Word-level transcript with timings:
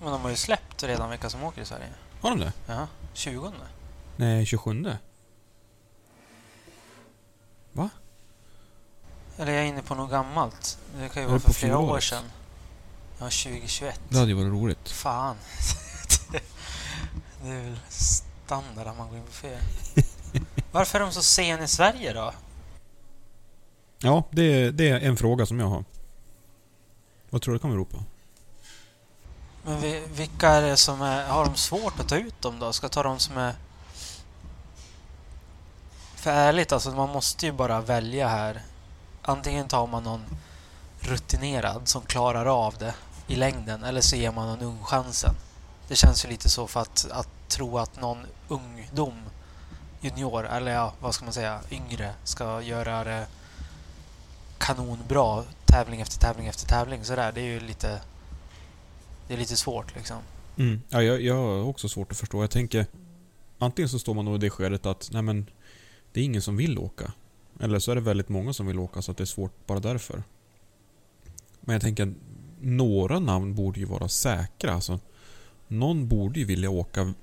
Men 0.00 0.12
de 0.12 0.20
har 0.22 0.30
ju 0.30 0.36
släppt 0.36 0.82
redan 0.82 1.10
vilka 1.10 1.30
som 1.30 1.42
åker 1.44 1.62
i 1.62 1.64
Sverige. 1.64 1.88
Har 2.20 2.30
de 2.30 2.40
det? 2.40 2.52
Ja, 2.66 2.86
20. 3.12 3.52
Nej, 4.16 4.46
27. 4.46 4.84
Va? 7.72 7.90
Eller 9.36 9.52
jag 9.52 9.62
är 9.62 9.66
inne 9.66 9.82
på 9.82 9.94
något 9.94 10.10
gammalt. 10.10 10.78
Det 10.96 11.08
kan 11.08 11.22
ju 11.22 11.26
Var 11.26 11.32
vara 11.32 11.40
för 11.40 11.52
flera 11.52 11.78
år 11.78 12.00
sedan. 12.00 12.24
Ja, 13.18 13.24
2021. 13.24 14.00
Det 14.08 14.18
hade 14.18 14.30
ju 14.30 14.36
varit 14.36 14.52
roligt. 14.52 14.88
Fan. 14.88 15.36
det 17.42 17.48
är 17.48 17.62
väl 17.62 17.76
standard 17.88 18.86
att 18.86 18.96
man 18.96 19.08
går 19.08 19.18
in 19.18 19.24
på 19.24 19.32
fel. 19.32 19.60
Varför 20.72 21.00
är 21.00 21.02
de 21.04 21.12
så 21.12 21.22
sen 21.22 21.62
i 21.62 21.68
Sverige 21.68 22.12
då? 22.12 22.32
Ja, 23.98 24.22
det 24.30 24.42
är, 24.42 24.72
det 24.72 24.88
är 24.88 25.00
en 25.00 25.16
fråga 25.16 25.46
som 25.46 25.60
jag 25.60 25.66
har. 25.66 25.84
Vad 27.30 27.42
tror 27.42 27.52
du 27.52 27.58
det 27.58 27.62
kan 27.62 27.70
bero 27.70 27.84
på? 27.84 28.04
Men 29.68 29.80
vi, 29.80 30.02
vilka 30.10 30.48
är 30.48 30.62
det 30.62 30.76
som 30.76 31.02
är... 31.02 31.26
Har 31.26 31.44
de 31.44 31.56
svårt 31.56 32.00
att 32.00 32.08
ta 32.08 32.16
ut 32.16 32.42
dem 32.42 32.58
då? 32.58 32.72
Ska 32.72 32.88
ta 32.88 33.02
de 33.02 33.18
som 33.18 33.36
är... 33.36 33.54
För 36.14 36.30
ärligt 36.30 36.72
alltså, 36.72 36.90
man 36.90 37.08
måste 37.08 37.46
ju 37.46 37.52
bara 37.52 37.80
välja 37.80 38.28
här. 38.28 38.62
Antingen 39.22 39.68
tar 39.68 39.86
man 39.86 40.02
någon 40.02 40.24
rutinerad 41.00 41.88
som 41.88 42.02
klarar 42.02 42.46
av 42.66 42.74
det 42.78 42.94
i 43.26 43.36
längden 43.36 43.84
eller 43.84 44.00
så 44.00 44.16
ger 44.16 44.32
man 44.32 44.48
någon 44.48 44.62
ung 44.62 44.84
chansen. 44.84 45.34
Det 45.88 45.96
känns 45.96 46.24
ju 46.24 46.28
lite 46.28 46.48
så 46.48 46.66
för 46.66 46.80
att, 46.80 47.06
att 47.10 47.28
tro 47.48 47.78
att 47.78 48.00
någon 48.00 48.26
ungdom, 48.48 49.22
junior, 50.00 50.46
eller 50.46 50.72
ja, 50.72 50.92
vad 51.00 51.14
ska 51.14 51.24
man 51.24 51.34
säga, 51.34 51.60
yngre 51.70 52.14
ska 52.24 52.62
göra 52.62 53.04
det 53.04 53.26
kanonbra 54.58 55.44
tävling 55.64 56.00
efter 56.00 56.18
tävling 56.18 56.46
efter 56.46 56.66
tävling 56.66 57.04
sådär. 57.04 57.32
Det 57.32 57.40
är 57.40 57.44
ju 57.44 57.60
lite... 57.60 58.00
Det 59.28 59.34
är 59.34 59.38
lite 59.38 59.56
svårt 59.56 59.96
liksom. 59.96 60.16
Mm. 60.56 60.82
Ja, 60.88 61.02
jag, 61.02 61.22
jag 61.22 61.34
har 61.34 61.62
också 61.62 61.88
svårt 61.88 62.12
att 62.12 62.18
förstå. 62.18 62.42
Jag 62.42 62.50
tänker... 62.50 62.86
Antingen 63.58 63.88
så 63.88 63.98
står 63.98 64.14
man 64.14 64.24
nog 64.24 64.34
i 64.34 64.38
det 64.38 64.50
skedet 64.50 64.86
att 64.86 65.08
nej 65.12 65.22
men, 65.22 65.50
det 66.12 66.20
är 66.20 66.24
ingen 66.24 66.42
som 66.42 66.56
vill 66.56 66.78
åka. 66.78 67.12
Eller 67.60 67.78
så 67.78 67.90
är 67.90 67.94
det 67.94 68.00
väldigt 68.00 68.28
många 68.28 68.52
som 68.52 68.66
vill 68.66 68.78
åka 68.78 69.02
så 69.02 69.10
att 69.10 69.16
det 69.16 69.24
är 69.24 69.26
svårt 69.26 69.66
bara 69.66 69.80
därför. 69.80 70.22
Men 71.60 71.72
jag 71.72 71.82
tänker, 71.82 72.14
några 72.60 73.18
namn 73.18 73.54
borde 73.54 73.80
ju 73.80 73.86
vara 73.86 74.08
säkra. 74.08 74.72
Alltså, 74.72 75.00
någon 75.68 76.08
borde 76.08 76.40
ju 76.40 76.46
vilja 76.46 76.70
åka 76.70 77.14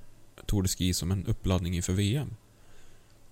Tour 0.46 0.62
de 0.62 0.68
Ski 0.68 0.94
som 0.94 1.12
en 1.12 1.26
uppladdning 1.26 1.76
inför 1.76 1.94
VM. 1.94 2.36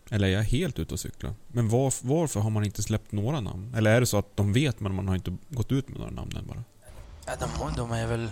Eller 0.09 0.27
är 0.27 0.31
jag 0.31 0.43
helt 0.43 0.79
ute 0.79 0.93
och 0.93 0.99
cyklar? 0.99 1.33
Men 1.47 1.69
var, 1.69 1.93
varför 2.01 2.39
har 2.39 2.49
man 2.49 2.63
inte 2.63 2.83
släppt 2.83 3.11
några 3.11 3.41
namn? 3.41 3.73
Eller 3.75 3.95
är 3.95 3.99
det 3.99 4.05
så 4.05 4.17
att 4.17 4.37
de 4.37 4.53
vet 4.53 4.79
men 4.79 4.95
man 4.95 5.07
har 5.07 5.15
inte 5.15 5.37
gått 5.49 5.71
ut 5.71 5.89
med 5.89 5.99
några 5.99 6.11
namn 6.11 6.37
än 6.37 6.47
bara? 6.47 6.63
Ja, 7.25 7.33
de, 7.39 7.73
de 7.77 7.91
är 7.91 8.07
väl... 8.07 8.31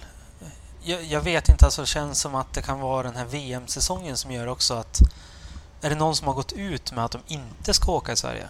Jag, 0.83 1.03
jag 1.03 1.21
vet 1.21 1.49
inte, 1.49 1.65
alltså 1.65 1.81
det 1.81 1.87
känns 1.87 2.19
som 2.19 2.35
att 2.35 2.53
det 2.53 2.61
kan 2.61 2.79
vara 2.79 3.03
den 3.03 3.15
här 3.15 3.25
VM-säsongen 3.25 4.17
som 4.17 4.31
gör 4.31 4.47
också 4.47 4.73
att... 4.73 5.01
Är 5.81 5.89
det 5.89 5.95
någon 5.95 6.15
som 6.15 6.27
har 6.27 6.33
gått 6.33 6.51
ut 6.51 6.91
med 6.91 7.05
att 7.05 7.11
de 7.11 7.21
inte 7.27 7.73
ska 7.73 7.91
åka 7.91 8.11
i 8.11 8.15
Sverige? 8.15 8.47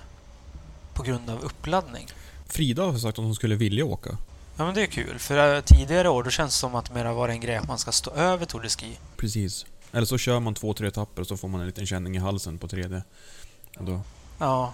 På 0.93 1.03
grund 1.03 1.29
av 1.29 1.43
uppladdning? 1.43 2.07
Frida 2.47 2.83
har 2.83 2.97
sagt 2.97 3.19
att 3.19 3.25
hon 3.25 3.35
skulle 3.35 3.55
vilja 3.55 3.85
åka. 3.85 4.17
Ja 4.57 4.65
men 4.65 4.75
det 4.75 4.81
är 4.81 4.87
kul, 4.87 5.19
för 5.19 5.55
äh, 5.55 5.61
tidigare 5.61 6.09
år 6.09 6.23
då 6.23 6.29
känns 6.29 6.53
det 6.53 6.59
som 6.59 6.75
att 6.75 6.85
det 6.85 6.93
mer 6.93 7.05
var 7.05 7.29
en 7.29 7.39
grej 7.39 7.55
att 7.55 7.67
man 7.67 7.77
ska 7.77 7.91
stå 7.91 8.11
över 8.11 8.45
Tour 8.45 8.61
de 8.61 8.69
Ski. 8.69 8.99
Precis. 9.17 9.65
Eller 9.91 10.05
så 10.05 10.17
kör 10.17 10.39
man 10.39 10.53
två, 10.53 10.73
tre 10.73 10.87
etapper 10.87 11.21
och 11.21 11.27
så 11.27 11.37
får 11.37 11.47
man 11.47 11.61
en 11.61 11.67
liten 11.67 11.85
känning 11.85 12.15
i 12.15 12.19
halsen 12.19 12.57
på 12.57 12.67
tredje. 12.67 13.03
Och 13.77 13.85
då, 13.85 14.01
Ja, 14.39 14.73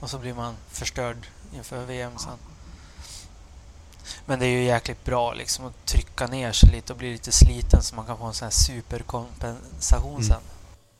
och 0.00 0.10
så 0.10 0.18
blir 0.18 0.34
man 0.34 0.54
förstörd 0.68 1.16
inför 1.56 1.84
VM 1.84 2.12
sen. 2.18 2.38
Men 4.30 4.38
det 4.38 4.46
är 4.46 4.50
ju 4.50 4.62
jäkligt 4.62 5.04
bra 5.04 5.34
liksom 5.34 5.64
att 5.64 5.86
trycka 5.86 6.26
ner 6.26 6.52
sig 6.52 6.70
lite 6.70 6.92
och 6.92 6.98
bli 6.98 7.12
lite 7.12 7.32
sliten 7.32 7.82
så 7.82 7.94
man 7.94 8.06
kan 8.06 8.18
få 8.18 8.24
en 8.24 8.34
sån 8.34 8.46
här 8.46 8.50
superkompensation 8.50 10.10
Mm. 10.10 10.22
sen. 10.22 10.40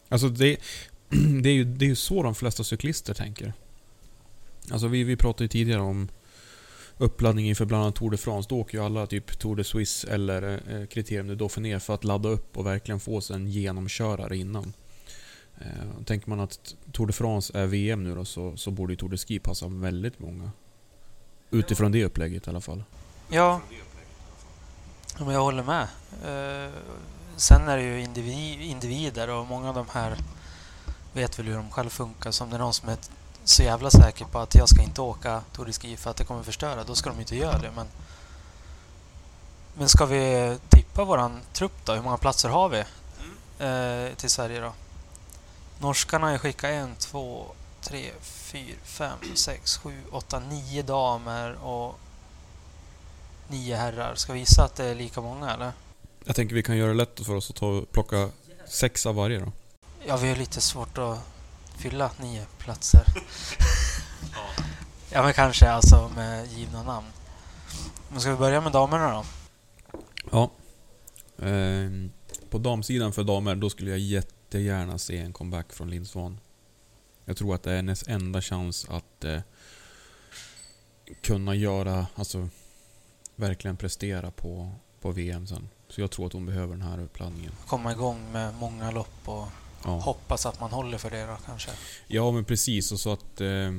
alltså 0.08 0.28
det, 0.28 0.56
det, 1.42 1.48
är 1.48 1.52
ju, 1.52 1.64
det 1.64 1.84
är 1.84 1.88
ju 1.88 1.96
så 1.96 2.22
de 2.22 2.34
flesta 2.34 2.64
cyklister 2.64 3.14
tänker. 3.14 3.52
Alltså 4.70 4.88
vi, 4.88 5.04
vi 5.04 5.16
pratade 5.16 5.44
ju 5.44 5.48
tidigare 5.48 5.80
om 5.80 6.08
uppladdning 6.98 7.48
inför 7.48 7.64
bland 7.64 7.82
annat 7.82 7.94
Tour 7.94 8.10
de 8.10 8.16
France. 8.16 8.48
Då 8.48 8.60
åker 8.60 8.78
ju 8.78 8.84
alla 8.84 9.06
typ 9.06 9.38
Tour 9.38 9.56
de 9.56 9.64
Suisse 9.64 10.10
eller 10.10 10.60
eh, 10.68 10.86
Kriterium 10.86 11.28
de 11.28 11.34
Dauphiné 11.34 11.80
för 11.80 11.94
att 11.94 12.04
ladda 12.04 12.28
upp 12.28 12.56
och 12.56 12.66
verkligen 12.66 13.00
få 13.00 13.20
sig 13.20 13.36
en 13.36 13.48
genomkörare 13.48 14.36
innan. 14.36 14.72
Eh, 15.60 16.04
tänker 16.04 16.28
man 16.30 16.40
att 16.40 16.74
Tour 16.92 17.06
de 17.06 17.12
France 17.12 17.58
är 17.58 17.66
VM 17.66 18.04
nu 18.04 18.14
då 18.14 18.24
så, 18.24 18.56
så 18.56 18.70
borde 18.70 18.92
ju 18.92 18.96
Tour 18.96 19.10
de 19.10 19.16
Ski 19.16 19.38
passa 19.38 19.68
väldigt 19.68 20.18
många. 20.18 20.50
Utifrån 21.50 21.92
det 21.92 22.04
upplägget 22.04 22.46
i 22.46 22.50
alla 22.50 22.60
fall. 22.60 22.84
Ja, 23.30 23.60
Ja, 25.20 25.26
men 25.26 25.34
jag 25.34 25.42
håller 25.42 25.62
med. 25.62 25.82
Eh, 26.24 26.72
sen 27.36 27.68
är 27.68 27.76
det 27.76 27.82
ju 27.82 28.02
individ, 28.02 28.60
individer 28.60 29.30
och 29.30 29.46
många 29.46 29.68
av 29.68 29.74
de 29.74 29.86
här 29.92 30.16
vet 31.12 31.38
väl 31.38 31.46
hur 31.46 31.54
de 31.54 31.70
själv 31.70 31.90
funkar. 31.90 32.30
Så 32.30 32.44
om 32.44 32.50
det 32.50 32.56
är 32.56 32.58
någon 32.58 32.74
som 32.74 32.88
är 32.88 32.96
så 33.44 33.62
jävla 33.62 33.90
säker 33.90 34.24
på 34.24 34.38
att 34.38 34.54
jag 34.54 34.68
ska 34.68 34.82
inte 34.82 35.00
åka 35.00 35.42
Tour 35.52 35.66
de 35.66 35.72
Ski 35.72 35.96
för 35.96 36.10
att 36.10 36.16
det 36.16 36.24
kommer 36.24 36.42
förstöra, 36.42 36.84
då 36.84 36.94
ska 36.94 37.10
de 37.10 37.20
inte 37.20 37.36
göra 37.36 37.58
det. 37.58 37.70
Men, 37.76 37.86
men 39.74 39.88
ska 39.88 40.06
vi 40.06 40.58
tippa 40.68 41.04
våran 41.04 41.40
trupp 41.52 41.84
då? 41.84 41.92
Hur 41.92 42.02
många 42.02 42.16
platser 42.16 42.48
har 42.48 42.68
vi 42.68 42.78
eh, 43.58 44.14
till 44.14 44.30
Sverige 44.30 44.60
då? 44.60 44.72
Norskarna 45.78 46.26
har 46.26 46.32
ju 46.32 46.38
skickat 46.38 46.70
en, 46.70 46.94
två, 46.98 47.46
tre, 47.80 48.10
fyra, 48.20 48.76
fem, 48.84 49.18
sex, 49.34 49.76
sju, 49.76 50.02
åtta, 50.10 50.38
nio 50.38 50.82
damer 50.82 51.54
och 51.64 51.98
nio 53.50 53.76
herrar. 53.76 54.14
Ska 54.14 54.32
vi 54.32 54.38
gissa 54.38 54.64
att 54.64 54.76
det 54.76 54.84
är 54.84 54.94
lika 54.94 55.20
många 55.20 55.50
eller? 55.50 55.72
Jag 56.24 56.36
tänker 56.36 56.54
vi 56.54 56.62
kan 56.62 56.76
göra 56.76 56.88
det 56.88 56.94
lätt 56.94 57.26
för 57.26 57.34
oss 57.34 57.50
att 57.50 57.56
ta 57.56 57.84
plocka 57.92 58.30
sex 58.66 59.06
av 59.06 59.14
varje 59.14 59.38
då. 59.38 59.52
Ja, 60.06 60.16
vi 60.16 60.28
har 60.28 60.36
lite 60.36 60.60
svårt 60.60 60.98
att 60.98 61.18
fylla 61.78 62.10
nio 62.20 62.46
platser. 62.58 63.04
ja, 65.12 65.22
men 65.22 65.32
kanske 65.32 65.70
alltså 65.70 66.10
med 66.16 66.52
givna 66.52 66.82
namn. 66.82 67.06
Men 68.08 68.20
ska 68.20 68.30
vi 68.30 68.36
börja 68.36 68.60
med 68.60 68.72
damerna 68.72 69.12
då? 69.12 69.24
Ja. 70.30 70.50
Ehm, 71.46 72.10
på 72.50 72.58
damsidan 72.58 73.12
för 73.12 73.24
damer, 73.24 73.54
då 73.54 73.70
skulle 73.70 73.90
jag 73.90 73.98
jättegärna 73.98 74.98
se 74.98 75.18
en 75.18 75.32
comeback 75.32 75.72
från 75.72 75.90
Linn 75.90 76.06
Svan. 76.06 76.40
Jag 77.24 77.36
tror 77.36 77.54
att 77.54 77.62
det 77.62 77.72
är 77.72 77.76
hennes 77.76 78.08
enda 78.08 78.42
chans 78.42 78.86
att 78.88 79.24
eh, 79.24 79.40
kunna 81.22 81.54
göra, 81.54 82.06
alltså 82.14 82.48
verkligen 83.40 83.76
prestera 83.76 84.30
på, 84.30 84.72
på 85.00 85.10
VM 85.10 85.46
sen. 85.46 85.68
Så 85.88 86.00
jag 86.00 86.10
tror 86.10 86.26
att 86.26 86.32
hon 86.32 86.46
behöver 86.46 86.72
den 86.72 86.82
här 86.82 87.00
uppladdningen. 87.00 87.52
Komma 87.66 87.92
igång 87.92 88.32
med 88.32 88.54
många 88.54 88.90
lopp 88.90 89.28
och 89.28 89.46
Ja. 89.84 89.90
hoppas 89.98 90.46
att 90.46 90.60
man 90.60 90.70
håller 90.70 90.98
för 90.98 91.10
det 91.10 91.26
då 91.26 91.36
kanske. 91.46 91.70
Ja, 92.06 92.30
men 92.30 92.44
precis. 92.44 92.92
Och 92.92 93.00
så 93.00 93.12
att... 93.12 93.40
Eh, 93.40 93.72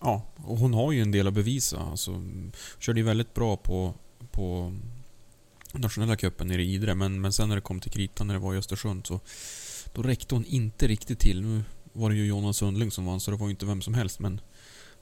ja, 0.00 0.22
och 0.36 0.58
hon 0.58 0.74
har 0.74 0.92
ju 0.92 1.02
en 1.02 1.10
del 1.10 1.26
att 1.26 1.34
bevisa. 1.34 1.78
Alltså, 1.78 2.24
körde 2.78 3.00
ju 3.00 3.06
väldigt 3.06 3.34
bra 3.34 3.56
på, 3.56 3.94
på 4.30 4.74
nationella 5.72 6.16
cupen 6.16 6.46
nere 6.48 6.62
i 6.62 6.74
Idre. 6.74 6.94
Men, 6.94 7.20
men 7.20 7.32
sen 7.32 7.48
när 7.48 7.56
det 7.56 7.62
kom 7.62 7.80
till 7.80 7.90
kritan 7.90 8.26
när 8.26 8.34
det 8.34 8.40
var 8.40 8.54
i 8.54 8.58
Östersund 8.58 9.06
så 9.06 9.20
då 9.92 10.02
räckte 10.02 10.34
hon 10.34 10.44
inte 10.44 10.86
riktigt 10.86 11.18
till. 11.18 11.42
Nu 11.42 11.62
var 11.92 12.10
det 12.10 12.16
ju 12.16 12.26
Jonna 12.26 12.52
Sundling 12.52 12.90
som 12.90 13.06
vann 13.06 13.20
så 13.20 13.30
det 13.30 13.36
var 13.36 13.46
ju 13.46 13.50
inte 13.50 13.66
vem 13.66 13.82
som 13.82 13.94
helst. 13.94 14.18
Men 14.20 14.40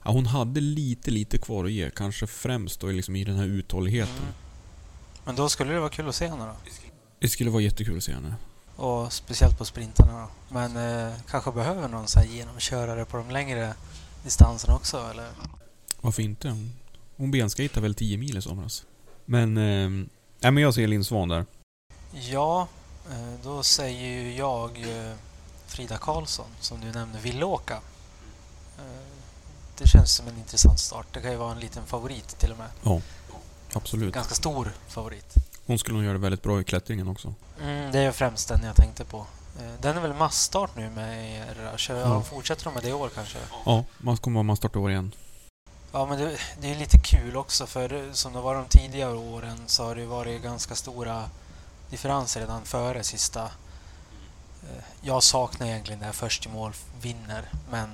ja, 0.03 0.11
hon 0.11 0.25
hade 0.25 0.61
lite, 0.61 1.11
lite 1.11 1.37
kvar 1.37 1.65
att 1.65 1.71
ge. 1.71 1.89
Kanske 1.89 2.27
främst 2.27 2.79
då 2.79 2.87
liksom 2.87 3.15
i 3.15 3.23
den 3.23 3.35
här 3.35 3.45
uthålligheten. 3.45 4.15
Mm. 4.17 4.33
Men 5.25 5.35
då 5.35 5.49
skulle 5.49 5.73
det 5.73 5.79
vara 5.79 5.89
kul 5.89 6.09
att 6.09 6.15
se 6.15 6.27
henne 6.27 6.45
då. 6.45 6.55
Det 7.19 7.29
skulle 7.29 7.49
vara 7.49 7.61
jättekul 7.61 7.97
att 7.97 8.03
se 8.03 8.13
henne. 8.13 8.35
Och 8.75 9.13
speciellt 9.13 9.57
på 9.57 9.65
sprintarna 9.65 10.21
då. 10.21 10.27
Men 10.53 10.77
eh, 10.77 11.13
kanske 11.29 11.51
behöver 11.51 11.87
någon 11.87 12.07
så 12.07 12.19
här 12.19 12.27
genomkörare 12.27 13.05
på 13.05 13.17
de 13.17 13.31
längre 13.31 13.73
distanserna 14.23 14.75
också 14.75 15.09
eller? 15.11 15.27
Varför 16.01 16.21
inte? 16.21 16.57
Hon, 17.17 17.31
benskejtade 17.31 17.81
väl 17.81 17.95
10 17.95 18.17
mil 18.17 18.37
i 18.37 18.41
somras. 18.41 18.85
Men... 19.25 19.57
Eh, 19.57 19.89
nej, 20.39 20.51
men 20.51 20.57
jag 20.57 20.73
ser 20.73 20.87
Linn 20.87 21.05
Svan 21.05 21.29
där. 21.29 21.45
Ja, 22.11 22.67
eh, 23.11 23.43
då 23.43 23.63
säger 23.63 24.21
ju 24.21 24.35
jag 24.35 24.77
eh, 24.77 25.13
Frida 25.67 25.97
Karlsson 25.97 26.49
som 26.59 26.81
du 26.81 26.91
nämnde 26.91 27.19
ville 27.19 27.45
åka. 27.45 27.79
Eh, 29.81 29.83
Det 29.83 29.87
känns 29.89 30.11
som 30.13 30.27
en 30.27 30.37
intressant 30.37 30.79
start. 30.79 31.07
Det 31.13 31.21
kan 31.21 31.31
ju 31.31 31.37
vara 31.37 31.51
en 31.51 31.59
liten 31.59 31.85
favorit 31.85 32.39
till 32.39 32.51
och 32.51 32.57
med. 32.57 33.01
Absolut. 33.73 34.13
Ganska 34.13 34.35
stor 34.35 34.71
favorit. 34.87 35.33
Hon 35.65 35.79
skulle 35.79 35.95
nog 35.97 36.03
göra 36.05 36.13
det 36.13 36.19
väldigt 36.19 36.43
bra 36.43 36.61
i 36.61 36.63
klättringen 36.63 37.07
också. 37.07 37.33
Mm, 37.61 37.91
det 37.91 37.99
är 37.99 38.11
främst 38.11 38.47
den 38.47 38.63
jag 38.63 38.75
tänkte 38.75 39.05
på. 39.05 39.17
Eh, 39.59 39.71
Den 39.81 39.97
är 39.97 40.01
väl 40.01 40.13
massstart 40.13 40.75
nu 40.75 40.89
med 40.89 41.35
er? 41.35 41.77
Kör, 41.77 41.99
Ja. 41.99 42.21
Fortsätter 42.21 42.63
de 42.63 42.73
med 42.73 42.83
det 42.83 42.89
i 42.89 42.93
år 42.93 43.09
kanske? 43.15 43.37
Ja, 43.65 43.83
man 43.97 44.17
kommer 44.17 44.35
vara 44.35 44.43
man 44.43 44.57
startar 44.57 44.79
år 44.79 44.91
igen. 44.91 45.11
Ja, 45.91 46.05
men 46.05 46.19
det, 46.19 46.37
det 46.61 46.71
är 46.71 46.75
lite 46.75 46.97
kul 46.99 47.37
också 47.37 47.65
för 47.65 47.89
det- 47.89 48.13
som 48.13 48.33
det 48.33 48.41
var 48.41 48.55
de 48.55 48.65
tidigare 48.65 49.13
åren 49.13 49.57
så 49.67 49.83
har 49.83 49.95
det 49.95 50.05
varit 50.05 50.43
ganska 50.43 50.75
stora 50.75 51.29
differenser 51.89 52.39
redan 52.39 52.65
före 52.65 53.03
sista. 53.03 53.43
Eh, 54.63 54.83
Jag 55.01 55.23
saknar 55.23 55.67
egentligen 55.67 55.99
det 55.99 56.05
här 56.05 56.13
först 56.13 56.45
i 56.45 56.49
mål 56.49 56.73
vinner, 57.01 57.49
men 57.71 57.89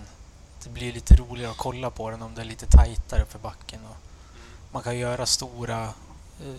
det 0.67 0.73
blir 0.73 0.93
lite 0.93 1.15
roligare 1.15 1.51
att 1.51 1.57
kolla 1.57 1.89
på 1.89 2.09
den 2.09 2.21
om 2.21 2.35
det 2.35 2.41
är 2.41 2.45
lite 2.45 2.65
tajtare 2.65 3.25
för 3.25 3.39
backen. 3.39 3.79
Och 3.89 3.95
man 4.71 4.83
kan 4.83 4.97
göra 4.97 5.25
stora 5.25 5.83
eh, 6.43 6.55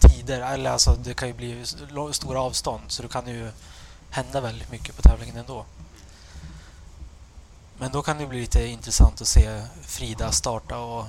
tider, 0.00 0.40
eller 0.40 0.70
alltså 0.70 0.94
det 0.94 1.14
kan 1.14 1.28
ju 1.28 1.34
bli 1.34 1.64
stora 2.12 2.40
avstånd 2.40 2.82
så 2.88 3.02
det 3.02 3.08
kan 3.08 3.26
ju 3.26 3.50
hända 4.10 4.40
väldigt 4.40 4.70
mycket 4.70 4.96
på 4.96 5.02
tävlingen 5.02 5.36
ändå. 5.36 5.64
Men 7.78 7.92
då 7.92 8.02
kan 8.02 8.18
det 8.18 8.26
bli 8.26 8.40
lite 8.40 8.66
intressant 8.66 9.20
att 9.20 9.28
se 9.28 9.62
Frida 9.82 10.32
starta 10.32 10.78
och 10.78 11.06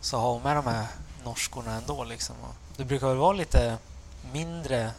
så 0.00 0.18
har 0.18 0.32
hon 0.32 0.42
med 0.42 0.56
de 0.56 0.66
här 0.66 0.86
norskorna 1.24 1.74
ändå 1.74 2.04
liksom. 2.04 2.36
Det 2.76 2.84
brukar 2.84 3.08
väl 3.08 3.16
vara 3.16 3.32
lite 3.32 3.78
mindre 4.32 4.90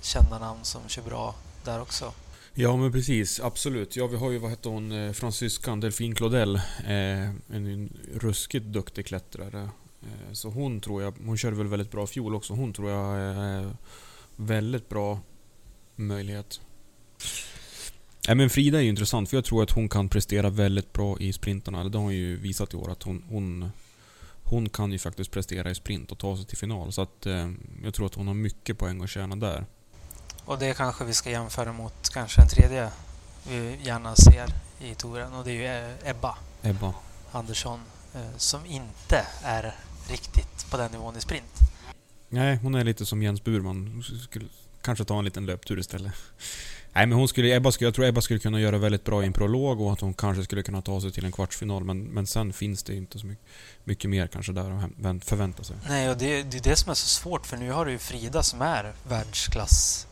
kända 0.00 0.38
namn 0.38 0.64
som 0.64 0.88
kör 0.88 1.02
bra 1.02 1.34
där 1.64 1.80
också. 1.80 2.12
Ja, 2.54 2.76
men 2.76 2.92
precis. 2.92 3.40
Absolut. 3.40 3.96
Ja, 3.96 4.06
vi 4.06 4.16
har 4.16 4.30
ju, 4.30 4.38
vad 4.38 4.50
heter 4.50 4.70
hon, 4.70 4.92
eh, 4.92 5.12
fransyskan 5.12 5.80
Delphine 5.80 6.14
Claudel. 6.14 6.56
Eh, 6.86 7.28
en, 7.28 7.92
ruskigt 8.14 8.66
duktig 8.66 9.06
klättrare. 9.06 9.68
Eh, 10.02 10.32
så 10.32 10.48
hon 10.48 10.80
tror 10.80 11.02
jag, 11.02 11.14
hon 11.24 11.38
körde 11.38 11.56
väl 11.56 11.66
väldigt 11.66 11.90
bra 11.90 12.04
i 12.04 12.06
fjol 12.06 12.34
också. 12.34 12.54
Hon 12.54 12.72
tror 12.72 12.90
jag 12.90 13.18
är 13.20 13.76
väldigt 14.36 14.88
bra 14.88 15.20
möjlighet. 15.96 16.60
Nej, 18.26 18.36
men 18.36 18.50
Frida 18.50 18.78
är 18.78 18.82
ju 18.82 18.88
intressant 18.88 19.30
för 19.30 19.36
jag 19.36 19.44
tror 19.44 19.62
att 19.62 19.70
hon 19.70 19.88
kan 19.88 20.08
prestera 20.08 20.50
väldigt 20.50 20.92
bra 20.92 21.18
i 21.18 21.32
sprintarna. 21.32 21.88
Det 21.88 21.98
har 21.98 22.02
hon 22.02 22.14
ju 22.14 22.36
visat 22.36 22.74
i 22.74 22.76
år 22.76 22.90
att 22.90 23.02
hon, 23.02 23.24
hon, 23.28 23.70
hon 24.44 24.68
kan 24.68 24.92
ju 24.92 24.98
faktiskt 24.98 25.30
prestera 25.30 25.70
i 25.70 25.74
sprint 25.74 26.12
och 26.12 26.18
ta 26.18 26.36
sig 26.36 26.46
till 26.46 26.58
final. 26.58 26.92
Så 26.92 27.02
att 27.02 27.26
eh, 27.26 27.50
jag 27.84 27.94
tror 27.94 28.06
att 28.06 28.14
hon 28.14 28.26
har 28.26 28.34
mycket 28.34 28.78
poäng 28.78 29.02
att 29.02 29.10
tjäna 29.10 29.36
där. 29.36 29.66
Och 30.50 30.58
det 30.58 30.74
kanske 30.74 31.04
vi 31.04 31.14
ska 31.14 31.30
jämföra 31.30 31.72
mot 31.72 32.08
kanske 32.12 32.42
en 32.42 32.48
tredje 32.48 32.90
vi 33.48 33.78
gärna 33.82 34.16
ser 34.16 34.46
i 34.80 34.94
touren 34.94 35.34
och 35.34 35.44
det 35.44 35.50
är 35.50 35.54
ju 35.54 35.66
eh, 35.66 36.10
Ebba 36.10 36.38
Ebba. 36.62 36.94
Andersson 37.32 37.80
eh, 38.14 38.20
som 38.36 38.66
inte 38.66 39.26
är 39.42 39.74
riktigt 40.08 40.70
på 40.70 40.76
den 40.76 40.92
nivån 40.92 41.16
i 41.16 41.20
sprint. 41.20 41.58
Nej, 42.28 42.56
hon 42.56 42.74
är 42.74 42.84
lite 42.84 43.06
som 43.06 43.22
Jens 43.22 43.44
Burman. 43.44 43.90
Hon 43.94 44.18
skulle 44.18 44.46
kanske 44.82 45.04
ta 45.04 45.18
en 45.18 45.24
liten 45.24 45.46
löptur 45.46 45.78
istället. 45.78 46.12
Nej, 46.92 47.06
men 47.06 47.18
hon 47.18 47.28
skulle, 47.28 47.56
Ebba 47.56 47.72
skulle, 47.72 47.86
jag 47.86 47.94
tror 47.94 48.06
Ebba 48.06 48.20
skulle 48.20 48.40
kunna 48.40 48.60
göra 48.60 48.78
väldigt 48.78 49.04
bra 49.04 49.22
i 49.22 49.26
en 49.26 49.32
prolog 49.32 49.80
och 49.80 49.92
att 49.92 50.00
hon 50.00 50.14
kanske 50.14 50.44
skulle 50.44 50.62
kunna 50.62 50.82
ta 50.82 51.00
sig 51.00 51.12
till 51.12 51.24
en 51.24 51.32
kvartsfinal. 51.32 51.84
Men, 51.84 52.02
men 52.02 52.26
sen 52.26 52.52
finns 52.52 52.82
det 52.82 52.94
inte 52.94 53.18
så 53.18 53.26
mycket, 53.26 53.46
mycket 53.84 54.10
mer 54.10 54.26
kanske 54.26 54.52
där 54.52 54.70
att 55.04 55.24
förvänta 55.24 55.64
sig. 55.64 55.76
Nej, 55.88 56.10
och 56.10 56.16
det, 56.18 56.42
det 56.42 56.56
är 56.58 56.62
det 56.62 56.76
som 56.76 56.90
är 56.90 56.94
så 56.94 57.08
svårt 57.08 57.46
för 57.46 57.56
nu 57.56 57.70
har 57.70 57.86
du 57.86 57.92
ju 57.92 57.98
Frida 57.98 58.42
som 58.42 58.62
är 58.62 58.92
världsklass 59.08 60.06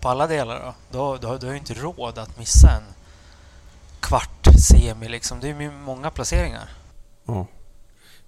på 0.00 0.08
alla 0.08 0.26
delar. 0.26 0.60
Då. 0.60 0.74
Då, 0.98 1.16
då, 1.16 1.38
då 1.38 1.46
har 1.46 1.52
du 1.52 1.56
inte 1.58 1.74
råd 1.74 2.18
att 2.18 2.38
missa 2.38 2.70
en 2.76 2.82
kvart 4.00 4.46
semi 4.70 5.08
liksom. 5.08 5.40
Det 5.40 5.48
är 5.48 5.60
ju 5.60 5.70
många 5.70 6.10
placeringar. 6.10 6.70
Ja. 7.24 7.46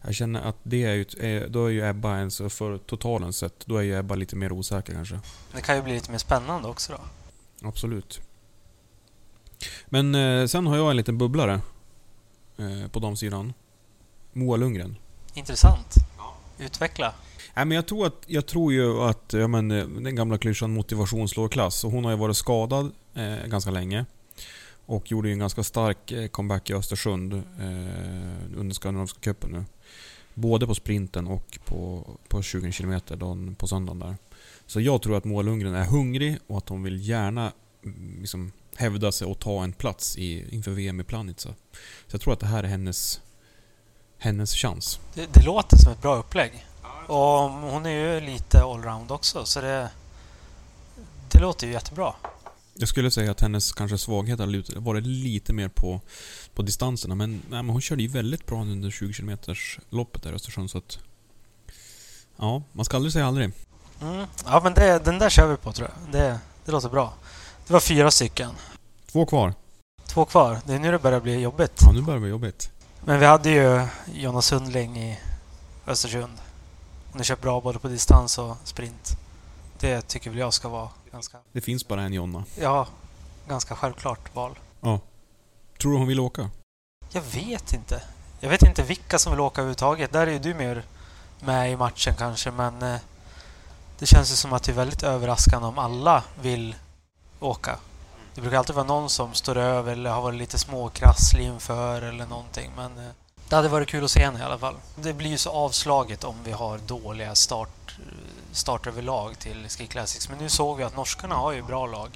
Jag 0.02 0.14
känner 0.14 0.40
att 0.40 0.56
det 0.62 0.84
är 0.84 0.94
ju, 0.94 1.04
är- 1.20 1.48
då 1.48 1.66
är 1.66 1.70
ju 1.70 1.88
Ebba, 1.88 2.16
en 2.16 2.30
så 2.30 2.50
för 2.50 2.78
totalen 2.78 3.32
sett, 3.32 3.66
då 3.66 3.76
är 3.76 3.82
ju 3.82 3.98
Ebba 3.98 4.14
lite 4.14 4.36
mer 4.36 4.52
osäker 4.52 4.92
kanske. 4.92 5.20
Det 5.54 5.60
kan 5.60 5.76
ju 5.76 5.82
bli 5.82 5.92
lite 5.92 6.10
mer 6.10 6.18
spännande 6.18 6.68
också 6.68 6.92
då. 6.92 7.68
Absolut. 7.68 8.20
Men 9.86 10.14
eh, 10.14 10.46
sen 10.46 10.66
har 10.66 10.76
jag 10.76 10.90
en 10.90 10.96
liten 10.96 11.18
bubblare. 11.18 11.60
Eh, 12.58 12.88
på 12.90 12.98
damsidan. 13.00 13.52
Moa 14.32 14.56
Lundgren. 14.56 14.96
Intressant. 15.34 15.94
Utveckla. 16.58 17.14
Nej, 17.56 17.64
men 17.64 17.74
jag, 17.74 17.86
tror 17.86 18.06
att, 18.06 18.24
jag 18.26 18.46
tror 18.46 18.72
ju 18.72 19.00
att 19.00 19.32
ja, 19.32 19.48
men, 19.48 19.70
eh, 19.70 19.86
den 19.86 20.14
gamla 20.14 20.38
klyschan 20.38 20.74
motivation 20.74 21.28
slår 21.28 21.48
klass. 21.48 21.84
Och 21.84 21.90
hon 21.90 22.04
har 22.04 22.10
ju 22.10 22.18
varit 22.18 22.36
skadad 22.36 22.92
eh, 23.14 23.46
ganska 23.46 23.70
länge. 23.70 24.04
Och 24.86 25.10
gjorde 25.10 25.28
ju 25.28 25.32
en 25.32 25.38
ganska 25.38 25.62
stark 25.62 26.12
eh, 26.12 26.28
comeback 26.28 26.70
i 26.70 26.74
Östersund 26.74 27.32
eh, 27.32 28.56
under 28.56 28.74
Skandinaviska 28.74 29.20
cupen 29.20 29.50
nu. 29.50 29.64
Både 30.34 30.66
på 30.66 30.74
sprinten 30.74 31.26
och 31.26 31.58
på, 31.64 32.10
på 32.28 32.42
20 32.42 32.72
km 32.72 33.00
dagen 33.06 33.54
på 33.54 33.66
söndagen 33.66 33.98
där. 33.98 34.16
Så 34.66 34.80
jag 34.80 35.02
tror 35.02 35.16
att 35.16 35.24
Moa 35.24 35.42
Lundgren 35.42 35.74
är 35.74 35.84
hungrig 35.84 36.38
och 36.46 36.58
att 36.58 36.68
hon 36.68 36.82
vill 36.82 37.08
gärna 37.08 37.52
mm, 37.84 38.20
liksom, 38.20 38.52
hävda 38.76 39.12
sig 39.12 39.26
och 39.26 39.38
ta 39.38 39.64
en 39.64 39.72
plats 39.72 40.18
i, 40.18 40.54
inför 40.54 40.70
VM 40.70 41.00
i 41.00 41.04
Planica. 41.04 41.40
Så 41.40 41.54
jag 42.10 42.20
tror 42.20 42.32
att 42.32 42.40
det 42.40 42.46
här 42.46 42.64
är 42.64 42.68
hennes, 42.68 43.20
hennes 44.18 44.54
chans. 44.54 45.00
Det, 45.14 45.34
det 45.34 45.42
låter 45.42 45.76
som 45.76 45.92
ett 45.92 46.02
bra 46.02 46.16
upplägg. 46.16 46.66
Och 47.06 47.50
hon 47.50 47.86
är 47.86 47.90
ju 47.90 48.20
lite 48.20 48.62
allround 48.62 49.10
också 49.10 49.44
så 49.44 49.60
det, 49.60 49.90
det 51.32 51.38
låter 51.38 51.66
ju 51.66 51.72
jättebra. 51.72 52.14
Jag 52.74 52.88
skulle 52.88 53.10
säga 53.10 53.30
att 53.30 53.40
hennes 53.40 53.72
kanske 53.72 53.98
svaghet 53.98 54.38
har 54.38 54.80
varit 54.80 55.06
lite 55.06 55.52
mer 55.52 55.68
på, 55.68 56.00
på 56.54 56.62
distanserna. 56.62 57.14
Men, 57.14 57.30
nej, 57.30 57.62
men 57.62 57.68
hon 57.68 57.80
körde 57.80 58.02
ju 58.02 58.08
väldigt 58.08 58.46
bra 58.46 58.62
under 58.62 58.90
20 58.90 59.12
km 59.12 59.38
loppet 59.90 60.22
där 60.22 60.32
i 60.32 60.34
Östersund. 60.34 60.70
Så 60.70 60.78
att, 60.78 60.98
ja, 62.36 62.62
man 62.72 62.84
ska 62.84 62.96
aldrig 62.96 63.12
säga 63.12 63.26
aldrig. 63.26 63.52
Mm. 64.02 64.26
Ja 64.44 64.60
men 64.64 64.74
det, 64.74 65.04
den 65.04 65.18
där 65.18 65.30
kör 65.30 65.48
vi 65.48 65.56
på 65.56 65.72
tror 65.72 65.88
jag. 65.88 66.12
Det, 66.12 66.38
det 66.64 66.72
låter 66.72 66.88
bra. 66.88 67.14
Det 67.66 67.72
var 67.72 67.80
fyra 67.80 68.10
stycken. 68.10 68.50
Två 69.12 69.26
kvar. 69.26 69.54
Två 70.06 70.24
kvar. 70.24 70.60
Det 70.66 70.74
är 70.74 70.78
nu 70.78 70.90
det 70.90 70.98
börjar 70.98 71.20
bli 71.20 71.40
jobbigt. 71.40 71.80
Ja, 71.80 71.92
nu 71.92 72.02
börjar 72.02 72.16
det 72.16 72.20
bli 72.20 72.30
jobbigt. 72.30 72.70
Men 73.04 73.20
vi 73.20 73.26
hade 73.26 73.50
ju 73.50 73.86
Jonas 74.14 74.46
Sundling 74.46 74.98
i 74.98 75.18
Östersund. 75.86 76.32
Hon 77.12 77.18
har 77.18 77.24
kört 77.24 77.40
bra 77.40 77.60
både 77.60 77.78
på 77.78 77.88
distans 77.88 78.38
och 78.38 78.56
sprint. 78.64 79.16
Det 79.78 80.08
tycker 80.08 80.30
väl 80.30 80.38
jag 80.38 80.54
ska 80.54 80.68
vara 80.68 80.88
ganska, 81.12 81.38
Det 81.52 81.60
finns 81.60 81.88
bara 81.88 82.02
en 82.02 82.12
Jonna. 82.12 82.44
ja, 82.60 82.86
ganska 83.48 83.74
självklart 83.76 84.34
val. 84.34 84.58
Tror 85.80 85.92
du 85.92 85.98
hon 85.98 86.06
vill 86.06 86.20
åka? 86.20 86.50
Jag 87.10 87.22
vet 87.22 87.72
inte. 87.72 88.02
Jag 88.40 88.50
vet 88.50 88.62
inte 88.62 88.82
vilka 88.82 89.18
som 89.18 89.32
vill 89.32 89.40
åka 89.40 89.60
överhuvudtaget. 89.60 90.12
Där 90.12 90.26
är 90.26 90.30
ju 90.30 90.38
du 90.38 90.54
mer 90.54 90.84
med 91.40 91.72
i 91.72 91.76
matchen 91.76 92.14
kanske, 92.18 92.50
men 92.50 92.82
eh, 92.82 93.00
det 93.98 94.06
känns 94.06 94.32
ju 94.32 94.36
som 94.36 94.52
att 94.52 94.62
det 94.62 94.72
är 94.72 94.76
väldigt 94.76 95.02
överraskande 95.02 95.68
om 95.68 95.78
alla 95.78 96.24
vill 96.42 96.74
åka. 97.40 97.78
Det 98.34 98.40
brukar 98.40 98.58
alltid 98.58 98.74
vara 98.76 98.86
någon 98.86 99.10
som 99.10 99.34
står 99.34 99.56
över 99.56 99.92
eller 99.92 100.10
har 100.10 100.22
varit 100.22 100.38
lite 100.38 100.58
småkrasslig 100.58 101.44
inför 101.44 102.02
eller 102.02 102.26
någonting, 102.26 102.70
men 102.76 102.98
eh, 102.98 103.10
det 103.50 103.56
hade 103.56 103.68
varit 103.68 103.88
kul 103.88 104.04
att 104.04 104.10
se 104.10 104.24
henne 104.24 104.38
i 104.38 104.42
alla 104.42 104.58
fall. 104.58 104.74
Det 104.96 105.12
blir 105.12 105.30
ju 105.30 105.38
så 105.38 105.50
avslaget 105.50 106.24
om 106.24 106.36
vi 106.44 106.52
har 106.52 106.78
dåliga 106.78 107.34
start, 107.34 108.86
överlag 108.86 109.38
till 109.38 109.68
Ski 109.68 109.86
Classics, 109.86 110.28
men 110.28 110.38
nu 110.38 110.48
såg 110.48 110.78
vi 110.78 110.84
att 110.84 110.96
norskarna 110.96 111.34
har 111.34 111.52
ju 111.52 111.62
bra 111.62 111.86
lag. 111.86 112.08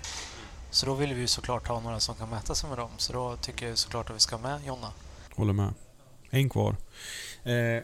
Så 0.70 0.86
då 0.86 0.94
vill 0.94 1.14
vi 1.14 1.20
ju 1.20 1.26
såklart 1.26 1.68
ha 1.68 1.80
några 1.80 2.00
som 2.00 2.14
kan 2.14 2.28
mäta 2.28 2.54
sig 2.54 2.68
med 2.68 2.78
dem. 2.78 2.90
Så 2.96 3.12
då 3.12 3.36
tycker 3.36 3.68
jag 3.68 3.78
såklart 3.78 4.10
att 4.10 4.16
vi 4.16 4.20
ska 4.20 4.36
ha 4.36 4.42
med 4.42 4.60
Jonna. 4.66 4.92
Håller 5.36 5.52
med. 5.52 5.74
En 6.30 6.48
kvar. 6.50 6.76
Eh, 7.44 7.82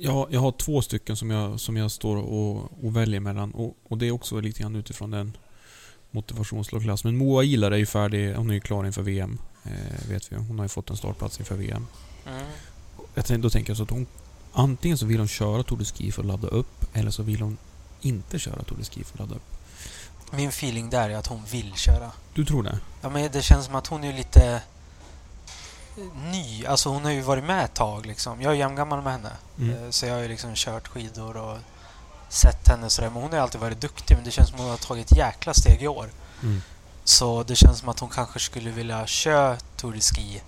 Jag, 0.00 0.26
jag 0.30 0.40
har 0.40 0.52
två 0.52 0.82
stycken 0.82 1.16
som 1.16 1.30
jag, 1.30 1.60
som 1.60 1.76
jag 1.76 1.90
står 1.90 2.16
och, 2.16 2.56
och 2.84 2.96
väljer 2.96 3.20
mellan. 3.20 3.52
Och, 3.54 3.76
och 3.88 3.98
det 3.98 4.06
är 4.06 4.10
också 4.12 4.40
lite 4.40 4.60
grann 4.60 4.76
utifrån 4.76 5.10
den 5.10 5.36
motivationslågklass. 6.10 7.04
Men 7.04 7.16
Moa 7.16 7.44
Ilar 7.44 7.70
är 7.70 7.76
ju 7.76 7.86
färdig. 7.86 8.34
Hon 8.34 8.50
är 8.50 8.54
ju 8.54 8.60
klar 8.60 8.84
inför 8.86 9.02
VM. 9.02 9.38
Eh, 9.64 10.08
vet 10.08 10.32
vi. 10.32 10.36
Hon 10.36 10.58
har 10.58 10.64
ju 10.64 10.68
fått 10.68 10.90
en 10.90 10.96
startplats 10.96 11.38
inför 11.38 11.56
VM. 11.56 11.86
Mm. 12.26 12.44
Jag 13.26 13.40
då 13.40 13.50
tänker 13.50 13.70
jag 13.70 13.76
så 13.76 13.82
att 13.82 13.90
hon... 13.90 14.06
Antingen 14.52 14.98
så 14.98 15.06
vill 15.06 15.18
hon 15.18 15.28
köra 15.28 15.62
Tour 15.62 15.78
de 15.78 15.84
Ski 15.84 16.12
för 16.12 16.22
att 16.22 16.26
ladda 16.26 16.48
upp. 16.48 16.84
Eller 16.96 17.10
så 17.10 17.22
vill 17.22 17.40
hon 17.40 17.58
inte 18.00 18.38
köra 18.38 18.62
Tour 18.62 18.78
de 18.78 18.84
Ski 18.84 19.04
för 19.04 19.14
att 19.14 19.18
ladda 19.18 19.34
upp. 19.34 19.42
Min 20.30 20.48
feeling 20.48 20.90
där 20.90 21.10
är 21.10 21.16
att 21.16 21.26
hon 21.26 21.44
vill 21.50 21.74
köra. 21.74 22.10
Du 22.34 22.44
tror 22.44 22.62
det? 22.62 22.78
Ja, 23.00 23.08
men 23.08 23.30
det 23.32 23.42
känns 23.42 23.66
som 23.66 23.74
att 23.74 23.86
hon 23.86 24.04
är 24.04 24.12
lite 24.12 24.62
ny. 26.30 26.66
Alltså 26.66 26.88
hon 26.88 27.04
har 27.04 27.10
ju 27.10 27.20
varit 27.20 27.44
med 27.44 27.64
ett 27.64 27.74
tag 27.74 28.06
liksom. 28.06 28.42
Jag 28.42 28.52
är 28.52 28.56
jämngammal 28.56 29.02
med 29.02 29.12
henne. 29.12 29.32
Mm. 29.58 29.84
Eh, 29.84 29.90
Så 29.90 30.06
jag 30.06 30.14
har 30.14 30.20
ju 30.20 30.28
liksom 30.28 30.50
kört 30.54 30.88
skidor 30.88 31.36
och 31.36 31.58
sett 32.28 32.68
henne 32.68 32.90
sådär. 32.90 33.10
Men 33.10 33.22
hon 33.22 33.32
har 33.32 33.38
alltid 33.38 33.60
varit 33.60 33.80
duktig. 33.80 34.14
Men 34.14 34.24
det 34.24 34.30
känns 34.30 34.48
som 34.48 34.56
att 34.56 34.62
hon 34.62 34.70
har 34.70 34.76
tagit 34.76 35.12
ett 35.12 35.18
jäkla 35.18 35.54
steg 35.54 35.82
i 35.82 35.88
år. 35.88 36.10
Mm. 36.42 36.62
Så 37.04 37.42
det 37.42 37.56
känns 37.56 37.78
som 37.78 37.88
att 37.88 38.00
hon 38.00 38.10
kanske 38.10 38.38
skulle 38.38 38.70
vilja 38.70 39.06
köra 39.06 39.56
Tour 39.76 39.92
de 39.92 40.00
Ski 40.00 40.42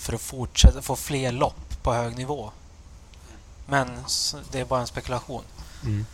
för 0.00 0.12
att 0.12 0.20
fortsätta 0.20 0.82
få 0.82 0.96
fler 0.96 1.32
lopp 1.32 1.82
på 1.82 1.92
hög 1.92 2.16
nivå. 2.16 2.50
Men 3.66 3.88
det 4.52 4.60
är 4.60 4.64
bara 4.64 4.80
en 4.80 4.86
spekulation. 4.86 5.42
Mm. 5.84 6.06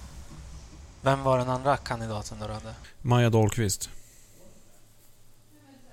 Vem 1.03 1.23
var 1.23 1.39
den 1.39 1.49
andra 1.49 1.77
kandidaten 1.77 2.39
du 2.39 2.45
hade? 2.45 2.75
Maja 3.03 3.31
Dahlqvist. 3.31 3.91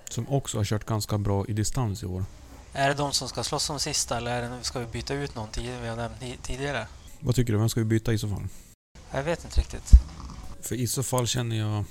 Som 0.09 0.29
också 0.29 0.57
har 0.57 0.65
kört 0.65 0.85
ganska 0.85 1.17
bra 1.17 1.45
i 1.47 1.53
distans 1.53 2.03
i 2.03 2.05
år. 2.05 2.25
Är 2.73 2.87
det 2.87 2.93
de 2.93 3.11
som 3.13 3.27
ska 3.29 3.43
slåss 3.43 3.69
om 3.69 3.79
sista 3.79 4.17
eller 4.17 4.31
är 4.31 4.49
det, 4.49 4.63
ska 4.63 4.79
vi 4.79 4.85
byta 4.85 5.13
ut 5.13 5.35
någon 5.35 5.49
vi 5.55 5.87
har 5.87 5.95
nämnt 5.95 6.21
ti- 6.21 6.37
tidigare? 6.41 6.87
Vad 7.19 7.35
tycker 7.35 7.53
du? 7.53 7.59
Vem 7.59 7.69
ska 7.69 7.79
vi 7.79 7.85
byta 7.85 8.13
i 8.13 8.17
så 8.17 8.29
fall? 8.29 8.47
Jag 9.11 9.23
vet 9.23 9.43
inte 9.45 9.59
riktigt. 9.59 9.91
För 10.61 10.75
i 10.75 10.87
så 10.87 11.03
fall 11.03 11.27
känner 11.27 11.55
jag... 11.55 11.83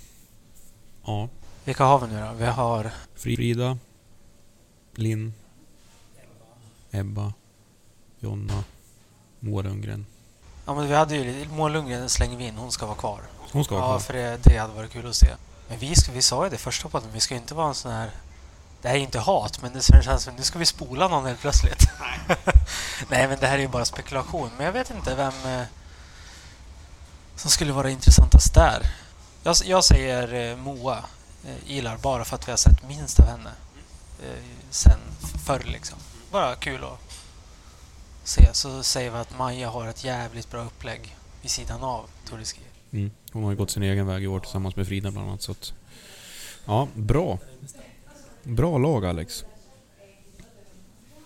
Ja. 1.04 1.28
Vilka 1.64 1.84
har 1.84 1.98
vi 1.98 2.06
nu 2.14 2.20
då? 2.20 2.32
Vi 2.32 2.46
har... 2.46 2.90
Frida. 3.14 3.78
Linn. 4.94 5.34
Ebba. 6.92 7.32
Jonna. 8.20 8.64
Moa 9.40 9.62
Lundgren. 9.62 10.06
Ja 10.66 10.74
men 10.74 10.88
vi 10.88 10.94
hade 10.94 11.16
ju 11.16 11.48
Moa 11.48 11.68
Lundgren 11.68 12.08
slänger 12.08 12.36
vi 12.36 12.44
in, 12.46 12.56
hon 12.56 12.72
ska 12.72 12.86
vara 12.86 12.96
kvar. 12.96 13.20
Hon 13.52 13.64
ska 13.64 13.74
vara 13.74 13.84
Ja, 13.84 13.88
kvar. 13.90 13.98
för 14.00 14.12
det, 14.12 14.38
det 14.44 14.56
hade 14.58 14.72
varit 14.74 14.90
kul 14.92 15.06
att 15.08 15.14
se. 15.16 15.30
Men 15.68 15.78
vi, 15.78 15.94
ska, 15.94 16.12
vi 16.12 16.22
sa 16.22 16.44
ju 16.44 16.50
det 16.50 16.58
första 16.58 16.88
podden, 16.88 17.08
vi 17.12 17.20
ska 17.20 17.34
inte 17.34 17.54
vara 17.54 17.68
en 17.68 17.74
sån 17.74 17.92
här... 17.92 18.10
Det 18.82 18.88
här 18.88 18.94
är 18.94 18.98
inte 19.00 19.18
hat, 19.18 19.62
men 19.62 19.72
det 19.72 19.82
känns 20.04 20.22
som 20.22 20.34
nu 20.36 20.42
ska 20.42 20.58
vi 20.58 20.66
spola 20.66 21.08
någon 21.08 21.26
helt 21.26 21.40
plötsligt. 21.40 21.82
Nej, 23.08 23.28
men 23.28 23.38
det 23.40 23.46
här 23.46 23.54
är 23.54 23.62
ju 23.62 23.68
bara 23.68 23.84
spekulation. 23.84 24.50
Men 24.56 24.66
jag 24.66 24.72
vet 24.72 24.90
inte 24.90 25.14
vem 25.14 25.32
eh, 25.46 25.66
som 27.36 27.50
skulle 27.50 27.72
vara 27.72 27.90
intressantast 27.90 28.54
där. 28.54 28.86
Jag, 29.42 29.56
jag 29.64 29.84
säger 29.84 30.50
eh, 30.50 30.56
Moa 30.56 31.04
eh, 31.46 31.70
Ilar 31.76 31.96
bara 31.96 32.24
för 32.24 32.36
att 32.36 32.48
vi 32.48 32.52
har 32.52 32.56
sett 32.56 32.88
minst 32.88 33.20
av 33.20 33.26
henne 33.26 33.50
eh, 34.22 34.42
sen 34.70 34.98
förr 35.44 35.62
liksom. 35.66 35.98
Bara 36.32 36.54
kul 36.54 36.84
att 36.84 37.00
se. 38.24 38.54
Så 38.54 38.82
säger 38.82 39.10
vi 39.10 39.16
att 39.16 39.38
Maja 39.38 39.70
har 39.70 39.88
ett 39.88 40.04
jävligt 40.04 40.50
bra 40.50 40.64
upplägg 40.64 41.16
vid 41.42 41.50
sidan 41.50 41.82
av 41.82 42.04
Tour 42.28 42.38
de 42.38 42.44
Ski. 42.44 42.60
Mm. 42.92 43.10
Hon 43.32 43.44
har 43.44 43.50
ju 43.50 43.56
gått 43.56 43.70
sin 43.70 43.82
egen 43.82 44.06
väg 44.06 44.22
i 44.22 44.26
år 44.26 44.40
tillsammans 44.40 44.76
med 44.76 44.86
Frida 44.86 45.10
bland 45.10 45.28
annat. 45.28 45.42
Så 45.42 45.52
att, 45.52 45.72
ja, 46.64 46.88
bra. 46.94 47.38
Bra 48.42 48.78
lag 48.78 49.06
Alex. 49.06 49.44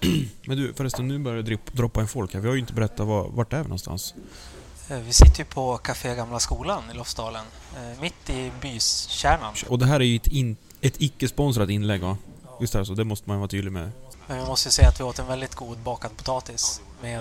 Men 0.47 0.57
du 0.57 0.75
förresten, 0.75 1.09
nu 1.09 1.19
börjar 1.19 1.43
det 1.43 1.59
droppa 1.73 2.01
in 2.01 2.09
folk 2.09 2.35
här. 2.35 2.41
Vi 2.41 2.49
har 2.49 2.55
ju 2.55 2.61
inte 2.61 2.73
berättat 2.73 3.07
var, 3.07 3.29
vart 3.29 3.53
är 3.53 3.57
vi 3.59 3.63
någonstans. 3.63 4.15
Eh, 4.91 4.99
Vi 4.99 5.13
sitter 5.13 5.39
ju 5.39 5.45
på 5.45 5.77
Café 5.79 6.15
Gamla 6.15 6.41
Skolan 6.41 6.83
i 6.91 6.95
Lofsdalen. 6.95 7.45
eh, 7.77 8.01
Mitt 8.01 8.31
i 8.31 8.53
byskärnan. 8.63 9.55
Och 9.69 9.79
det 9.79 9.87
här 9.87 10.01
är 10.01 10.05
ju 10.05 10.17
ett, 10.17 10.27
in, 10.27 10.57
ett 10.81 11.01
icke-sponsrat 11.01 11.71
inlägg 11.71 12.01
va? 12.01 12.17
Är 12.61 12.79
det 12.79 12.85
så? 12.87 12.95
Det 12.95 13.05
måste 13.05 13.29
man 13.29 13.39
vara 13.39 13.49
tydlig 13.49 13.73
med. 13.73 13.91
Men 14.26 14.38
vi 14.38 14.45
måste 14.47 14.68
ju 14.68 14.73
säga 14.73 14.88
att 14.88 15.00
vi 15.00 15.04
åt 15.04 15.18
en 15.18 15.26
väldigt 15.26 15.54
god 15.54 15.78
bakad 15.78 16.16
potatis 16.16 16.80
med 17.02 17.18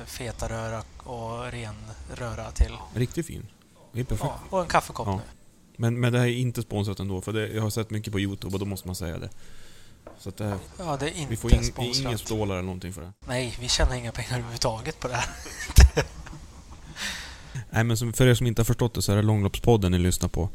eh, 0.00 0.04
fetaröra 0.04 0.82
och 0.98 1.52
ren 1.52 1.74
röra 2.14 2.50
till. 2.50 2.76
Riktigt 2.94 3.26
fin. 3.26 3.46
Det 3.92 4.00
är 4.00 4.04
perfekt. 4.04 4.30
Ja, 4.50 4.56
och 4.56 4.60
en 4.62 4.66
kaffekopp 4.68 5.06
Ja. 5.06 5.14
nu. 5.16 5.22
Men, 5.76 6.00
men 6.00 6.12
det 6.12 6.18
här 6.18 6.26
är 6.26 6.30
inte 6.32 6.62
sponsrat 6.62 7.00
ändå, 7.00 7.20
för 7.20 7.32
det, 7.32 7.48
jag 7.48 7.62
har 7.62 7.70
sett 7.70 7.90
mycket 7.90 8.12
på 8.12 8.20
Youtube 8.20 8.54
och 8.54 8.60
då 8.60 8.66
måste 8.66 8.88
man 8.88 8.94
säga 8.96 9.18
det. 9.18 9.30
Så 10.18 10.28
att 10.28 10.36
det 10.36 10.44
här, 10.44 10.58
Ja, 10.78 10.96
det 11.00 11.06
är 11.06 11.14
inte 11.14 11.30
vi 11.30 11.36
får 11.36 11.54
in, 11.54 11.64
sponsrat. 11.64 12.04
ingen 12.06 12.18
stålar 12.18 12.54
eller 12.54 12.62
någonting 12.64 12.92
för 12.92 13.00
det. 13.02 13.12
Nej, 13.26 13.56
vi 13.60 13.68
tjänar 13.68 13.94
inga 13.94 14.12
pengar 14.12 14.32
överhuvudtaget 14.32 15.00
på 15.00 15.08
det 15.08 15.14
här. 15.14 15.26
Nej 17.76 17.84
men 17.84 17.96
som, 17.96 18.12
för 18.12 18.26
er 18.26 18.34
som 18.34 18.46
inte 18.46 18.60
har 18.60 18.64
förstått 18.64 18.94
det 18.94 19.02
så 19.02 19.12
är 19.12 19.16
det 19.16 19.22
Långloppspodden 19.22 19.92
ni 19.92 19.98
lyssnar 19.98 20.28
på. 20.28 20.48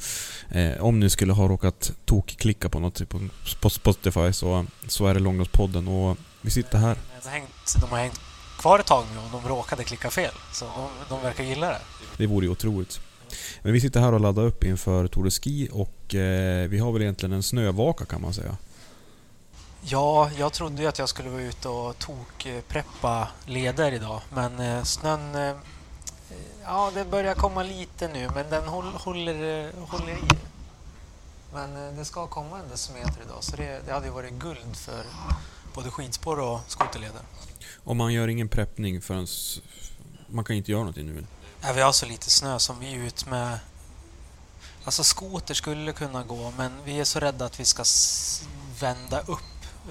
Eh, 0.50 0.84
om 0.84 1.00
ni 1.00 1.10
skulle 1.10 1.34
ha 1.34 1.48
råkat 1.48 1.92
tokklicka 2.06 2.70
på 2.70 2.80
något 2.80 3.10
på, 3.10 3.20
på 3.62 3.70
Spotify 3.70 4.34
så, 4.34 4.66
så 4.88 5.08
är 5.08 5.14
det 5.14 5.20
Långloppspodden 5.20 5.88
och 5.88 6.18
vi 6.42 6.52
sitter 6.52 6.78
här. 6.78 6.98
De 7.24 7.30
har 7.30 7.34
hängt, 7.34 7.76
de 7.82 7.90
har 7.90 7.98
hängt 7.98 8.20
kvar 8.60 8.80
ett 8.80 8.86
tag 8.86 9.06
nu 9.14 9.20
och 9.20 9.42
de 9.42 9.50
råkade 9.50 9.84
klicka 9.84 10.10
fel. 10.10 10.32
Så 10.54 10.66
de, 10.66 10.90
de 11.10 11.22
verkar 11.22 11.44
gilla 11.44 11.68
det. 11.68 11.82
Det 12.18 12.28
vore 12.28 12.46
ju 12.46 12.52
otroligt. 12.52 13.00
Men 13.62 13.74
vi 13.74 13.82
sitter 13.82 14.00
här 14.00 14.14
och 14.14 14.20
laddar 14.20 14.44
upp 14.44 14.64
inför 14.64 15.08
Tour 15.08 15.24
de 15.24 15.32
Ski 15.32 15.70
och 15.72 16.16
eh, 16.16 16.70
vi 16.70 16.80
har 16.80 16.92
väl 16.92 17.02
egentligen 17.02 17.34
en 17.34 17.44
snövaka 17.44 18.06
kan 18.06 18.22
man 18.22 18.34
säga. 18.34 18.58
Ja, 19.82 20.30
jag 20.38 20.54
trodde 20.54 20.82
ju 20.82 20.88
att 20.88 21.00
jag 21.00 21.10
skulle 21.10 21.30
vara 21.30 21.42
ute 21.42 21.70
och 21.70 22.00
tok-preppa 22.00 23.28
leder 23.46 23.92
idag. 23.92 24.22
Men 24.34 24.60
eh, 24.60 24.84
snön... 24.84 25.56
Ja, 26.64 26.92
det 26.94 27.06
börjar 27.06 27.36
komma 27.36 27.64
lite 27.64 28.08
nu, 28.08 28.30
men 28.36 28.50
den 28.50 28.68
håll, 28.68 28.86
håller, 28.86 29.72
håller 29.88 30.14
i. 30.14 30.38
Men 31.54 31.88
eh, 31.88 31.94
det 31.94 32.06
ska 32.06 32.28
komma 32.28 32.60
en 32.60 32.70
decimeter 32.70 33.22
idag, 33.26 33.44
så 33.44 33.56
det, 33.56 33.82
det 33.86 33.92
hade 33.92 34.06
ju 34.06 34.12
varit 34.12 34.34
guld 34.34 34.76
för 34.76 35.06
både 35.74 35.92
skidspår 35.92 36.40
och 36.40 36.60
skoterleder. 36.68 37.22
Och 37.84 37.96
man 37.96 38.14
gör 38.14 38.28
ingen 38.28 38.50
preppning 38.50 39.02
förrän... 39.02 39.28
Man 40.28 40.46
kan 40.46 40.56
inte 40.56 40.72
göra 40.72 40.82
någonting 40.82 41.06
nu. 41.06 41.26
Ja, 41.62 41.74
vi 41.74 41.82
har 41.82 41.92
så 41.92 42.06
lite 42.06 42.30
snö 42.30 42.60
som 42.60 42.80
vi 42.80 42.94
är 42.94 42.98
ut 42.98 43.26
med... 43.26 43.60
Alltså 44.86 45.04
skoter 45.04 45.54
skulle 45.54 45.94
kunna 45.94 46.24
gå, 46.24 46.54
men 46.58 46.72
vi 46.86 47.00
är 47.00 47.04
så 47.04 47.20
rädda 47.20 47.46
att 47.46 47.60
vi 47.60 47.66
ska 47.66 47.84
vända 48.80 49.22
upp 49.22 49.40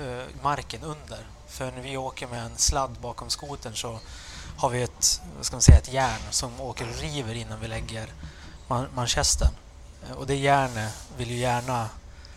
eh, 0.01 0.43
marken 0.43 0.83
under. 0.83 1.27
För 1.49 1.73
när 1.73 1.83
vi 1.83 1.97
åker 1.97 2.27
med 2.27 2.45
en 2.45 2.57
sladd 2.57 2.97
bakom 3.03 3.31
skotern 3.31 3.77
så 3.77 4.01
har 4.61 4.71
vi 4.71 4.83
ett, 4.83 5.23
vad 5.37 5.47
ska 5.47 5.57
man 5.57 5.63
säga, 5.63 5.79
ett 5.79 5.93
järn 5.93 6.21
som 6.31 6.61
åker 6.61 6.89
och 6.89 7.01
river 7.01 7.35
innan 7.35 7.61
vi 7.61 7.69
lägger 7.69 8.13
man 8.69 8.87
manchesten. 8.95 9.49
Eh, 10.09 10.17
och 10.17 10.27
det 10.27 10.37
järnet 10.37 10.93
vill 11.17 11.31
ju 11.31 11.37
gärna 11.37 11.89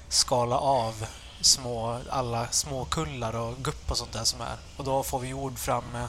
skala 0.10 0.58
av 0.58 1.06
små, 1.42 2.00
alla 2.10 2.48
små 2.52 2.86
kullar 2.86 3.36
och 3.36 3.58
gupp 3.58 3.92
och 3.92 3.98
sånt 3.98 4.14
där 4.14 4.24
som 4.24 4.42
är. 4.42 4.58
Och 4.78 4.84
då 4.84 5.04
får 5.04 5.20
vi 5.20 5.28
jord 5.28 5.58
framme 5.58 6.08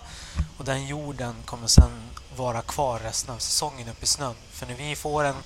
och 0.59 0.64
den 0.64 0.87
jorden 0.87 1.35
kommer 1.44 1.66
sen 1.66 1.90
vara 2.37 2.62
kvar 2.62 2.99
resten 2.99 3.35
av 3.35 3.38
säsongen 3.38 3.88
uppe 3.88 4.04
i 4.04 4.06
snön. 4.06 4.35
För 4.50 4.66
när 4.66 4.75
vi 4.75 4.97
får 4.97 5.25
en... 5.25 5.37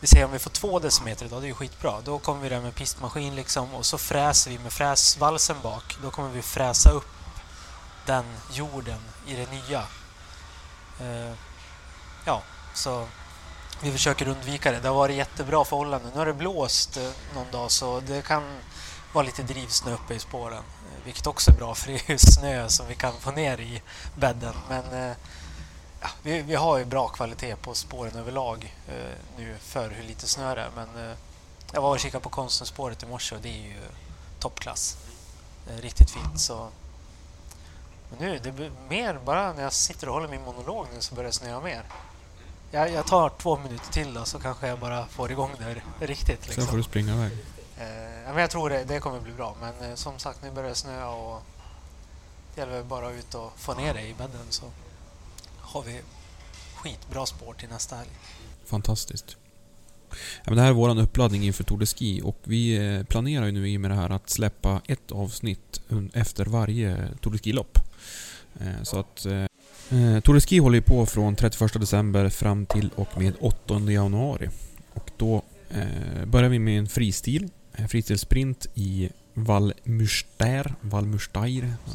Vi 0.00 0.06
säger 0.06 0.24
om 0.24 0.32
vi 0.32 0.38
får 0.38 0.50
två 0.50 0.78
decimeter 0.78 1.26
idag, 1.26 1.42
det 1.42 1.46
är 1.46 1.48
ju 1.48 1.54
skitbra. 1.54 2.00
Då 2.04 2.18
kommer 2.18 2.42
vi 2.42 2.48
där 2.48 2.60
med 2.60 2.74
pistmaskin 2.74 3.36
liksom 3.36 3.74
och 3.74 3.86
så 3.86 3.98
fräser 3.98 4.50
vi 4.50 4.58
med 4.58 4.72
fräsvalsen 4.72 5.56
bak. 5.62 5.96
Då 6.02 6.10
kommer 6.10 6.28
vi 6.28 6.42
fräsa 6.42 6.90
upp 6.90 7.06
den 8.06 8.24
jorden 8.52 9.00
i 9.26 9.34
det 9.34 9.50
nya. 9.50 9.82
Eh, 11.00 11.32
ja, 12.24 12.42
så 12.74 13.06
vi 13.80 13.92
försöker 13.92 14.28
undvika 14.28 14.72
det. 14.72 14.80
Det 14.80 14.88
har 14.88 14.94
varit 14.94 15.16
jättebra 15.16 15.64
förhållanden. 15.64 16.10
Nu 16.12 16.18
har 16.18 16.26
det 16.26 16.34
blåst 16.34 16.96
eh, 16.96 17.10
någon 17.34 17.50
dag 17.50 17.70
så 17.70 18.00
det 18.00 18.22
kan 18.22 18.60
vara 19.12 19.24
lite 19.24 19.42
drivsnö 19.42 19.92
uppe 19.92 20.14
i 20.14 20.18
spåren. 20.18 20.58
Eh, 20.58 21.04
vilket 21.04 21.26
också 21.26 21.50
är 21.50 21.54
bra 21.54 21.74
för 21.74 21.86
det 21.86 22.08
är 22.08 22.10
ju 22.10 22.18
snö 22.18 22.68
som 22.68 22.86
vi 22.86 22.94
kan 22.94 23.12
få 23.20 23.30
ner 23.30 23.60
i 23.60 23.82
bädden. 24.16 24.54
Men 24.68 24.84
eh, 24.92 25.16
ja, 26.00 26.08
vi, 26.22 26.42
vi 26.42 26.54
har 26.54 26.78
ju 26.78 26.84
bra 26.84 27.08
kvalitet 27.08 27.56
på 27.56 27.74
spåren 27.74 28.16
överlag 28.16 28.74
eh, 28.88 29.18
nu 29.36 29.56
för 29.60 29.90
hur 29.90 30.02
lite 30.02 30.28
snö 30.28 30.54
det 30.54 30.60
är. 30.60 30.70
Men 30.76 31.10
eh, 31.10 31.16
jag 31.72 31.82
var 31.82 31.90
och 31.90 32.00
kikade 32.00 32.22
på 32.22 32.28
Konstnärsspåret 32.28 33.02
i 33.02 33.06
morse 33.06 33.34
och 33.34 33.40
det 33.40 33.48
är 33.48 33.62
ju 33.62 33.80
toppklass. 34.38 34.96
Det 35.66 35.74
är 35.74 35.82
riktigt 35.82 36.10
fint. 36.10 36.40
Så. 36.40 36.68
Nu, 38.18 38.40
det 38.42 38.52
blir 38.52 38.70
mer 38.88 39.18
bara 39.24 39.52
när 39.52 39.62
jag 39.62 39.72
sitter 39.72 40.08
och 40.08 40.14
håller 40.14 40.28
min 40.28 40.42
monolog 40.42 40.86
nu 40.94 41.00
så 41.00 41.14
börjar 41.14 41.26
det 41.26 41.32
snöa 41.32 41.60
mer. 41.60 41.82
Jag, 42.70 42.92
jag 42.92 43.06
tar 43.06 43.28
två 43.38 43.58
minuter 43.58 43.92
till 43.92 44.14
då 44.14 44.24
så 44.24 44.38
kanske 44.38 44.68
jag 44.68 44.78
bara 44.78 45.06
får 45.06 45.30
igång 45.30 45.50
det 45.58 46.06
riktigt. 46.06 46.28
Liksom. 46.28 46.54
Sen 46.54 46.66
får 46.66 46.76
du 46.76 46.82
springa 46.82 47.14
iväg. 47.14 47.32
Eh, 47.78 48.32
men 48.32 48.36
jag 48.36 48.50
tror 48.50 48.70
det, 48.70 48.84
det 48.84 49.00
kommer 49.00 49.20
bli 49.20 49.32
bra. 49.32 49.56
Men 49.60 49.90
eh, 49.90 49.94
som 49.94 50.18
sagt, 50.18 50.42
nu 50.42 50.50
börjar 50.50 50.68
det 50.68 50.74
snöa 50.74 51.08
och 51.08 51.42
det 52.54 52.60
gäller 52.60 52.82
bara 52.82 53.10
ut 53.10 53.34
och 53.34 53.52
få 53.56 53.74
ner 53.74 53.94
det 53.94 54.02
i 54.02 54.14
bädden 54.14 54.46
så 54.48 54.64
har 55.58 55.82
vi 55.82 56.00
skitbra 56.74 57.26
spår 57.26 57.54
till 57.54 57.68
nästa 57.68 57.96
helg. 57.96 58.10
Fantastiskt. 58.64 59.36
Ja, 60.10 60.16
men 60.44 60.56
det 60.56 60.62
här 60.62 60.68
är 60.68 60.72
våran 60.72 60.98
uppladdning 60.98 61.42
inför 61.42 61.64
Tour 61.64 61.78
de 61.78 61.86
Ski 61.86 62.20
och 62.24 62.38
vi 62.44 62.76
eh, 62.76 63.02
planerar 63.02 63.46
ju 63.46 63.52
nu 63.52 63.68
i 63.68 63.76
och 63.76 63.80
med 63.80 63.90
det 63.90 63.94
här 63.94 64.10
att 64.10 64.30
släppa 64.30 64.80
ett 64.86 65.12
avsnitt 65.12 65.80
efter 66.12 66.44
varje 66.44 67.08
Tour 67.20 67.32
de 67.32 67.38
Ski-lopp. 67.38 67.78
Eh, 68.60 68.82
Så 68.82 68.98
att... 68.98 69.26
eh, 69.26 69.44
Eh, 69.90 70.20
Tour 70.20 70.40
Ski 70.40 70.58
håller 70.58 70.74
ju 70.76 70.82
på 70.82 71.06
från 71.06 71.36
31 71.36 71.72
december 71.80 72.28
fram 72.28 72.66
till 72.66 72.90
och 72.96 73.20
med 73.20 73.32
8 73.40 73.78
januari. 73.80 74.48
Och 74.94 75.10
då 75.16 75.42
börjar 76.26 76.48
vi 76.48 76.58
med 76.58 76.78
en 76.78 76.86
fristil. 76.88 77.48
En 77.72 77.88
fristilsprint 77.88 78.66
i 78.74 79.10
Val 79.34 79.72
Mürster. 79.84 80.72
Val 80.80 81.04
Mürsteir. 81.06 81.72
Ja, 81.86 81.92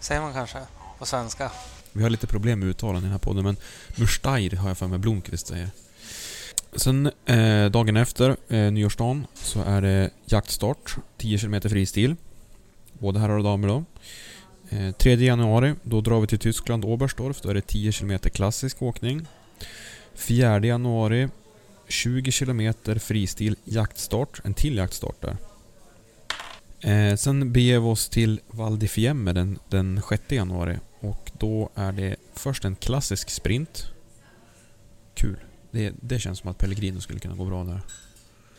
säger- 0.00 0.20
man 0.20 0.32
kanske 0.32 0.58
på 0.98 1.06
svenska. 1.06 1.50
Vi 1.92 2.02
har 2.02 2.10
lite 2.10 2.26
problem 2.26 2.58
med 2.60 2.68
uttalen 2.68 2.98
i 2.98 3.02
den 3.02 3.10
här 3.12 3.18
podden, 3.18 3.44
men 3.44 3.56
Mürsteir 3.88 4.56
har 4.56 4.68
jag 4.68 4.78
för 4.78 4.86
mig 4.86 4.98
Blomqvist 4.98 5.46
säger. 5.46 5.68
Sen 6.76 7.10
eh, 7.26 7.70
dagen 7.70 7.96
efter, 7.96 8.36
eh, 8.48 8.72
nyårsdagen, 8.72 9.26
så 9.34 9.62
är 9.62 9.82
det 9.82 10.10
jaktstart. 10.26 10.96
10 11.18 11.38
km 11.38 11.60
fristil. 11.60 12.16
Både 12.92 13.18
herrar 13.20 13.36
och 13.38 13.44
damer 13.44 13.68
då. 13.68 13.84
Eh, 14.74 14.92
3 14.92 15.14
januari, 15.14 15.74
då 15.82 16.00
drar 16.00 16.20
vi 16.20 16.26
till 16.26 16.38
Tyskland, 16.38 16.84
Oberstdorf. 16.84 17.40
Då 17.40 17.48
är 17.48 17.54
det 17.54 17.66
10 17.66 17.92
km 17.92 18.18
klassisk 18.18 18.82
åkning. 18.82 19.26
4 20.14 20.66
januari, 20.66 21.28
20 21.88 22.32
km 22.32 22.74
fristil 23.00 23.56
jaktstart. 23.64 24.40
En 24.44 24.54
till 24.54 24.76
jaktstart 24.76 25.16
där. 25.20 25.36
Eh, 26.80 27.16
sen 27.16 27.52
beger 27.52 27.80
vi 27.80 27.86
oss 27.86 28.08
till 28.08 28.40
Val 28.50 28.78
di 28.78 28.88
Fiemme 28.88 29.32
den, 29.32 29.58
den 29.68 30.02
6 30.08 30.22
januari. 30.28 30.78
Och 31.00 31.30
då 31.38 31.70
är 31.74 31.92
det 31.92 32.16
först 32.34 32.64
en 32.64 32.76
klassisk 32.76 33.30
sprint. 33.30 33.86
Kul. 35.14 35.36
Det, 35.70 35.92
det 36.00 36.18
känns 36.18 36.38
som 36.38 36.50
att 36.50 36.58
Pellegrino 36.58 37.00
skulle 37.00 37.20
kunna 37.20 37.34
gå 37.34 37.44
bra 37.44 37.64
där. 37.64 37.80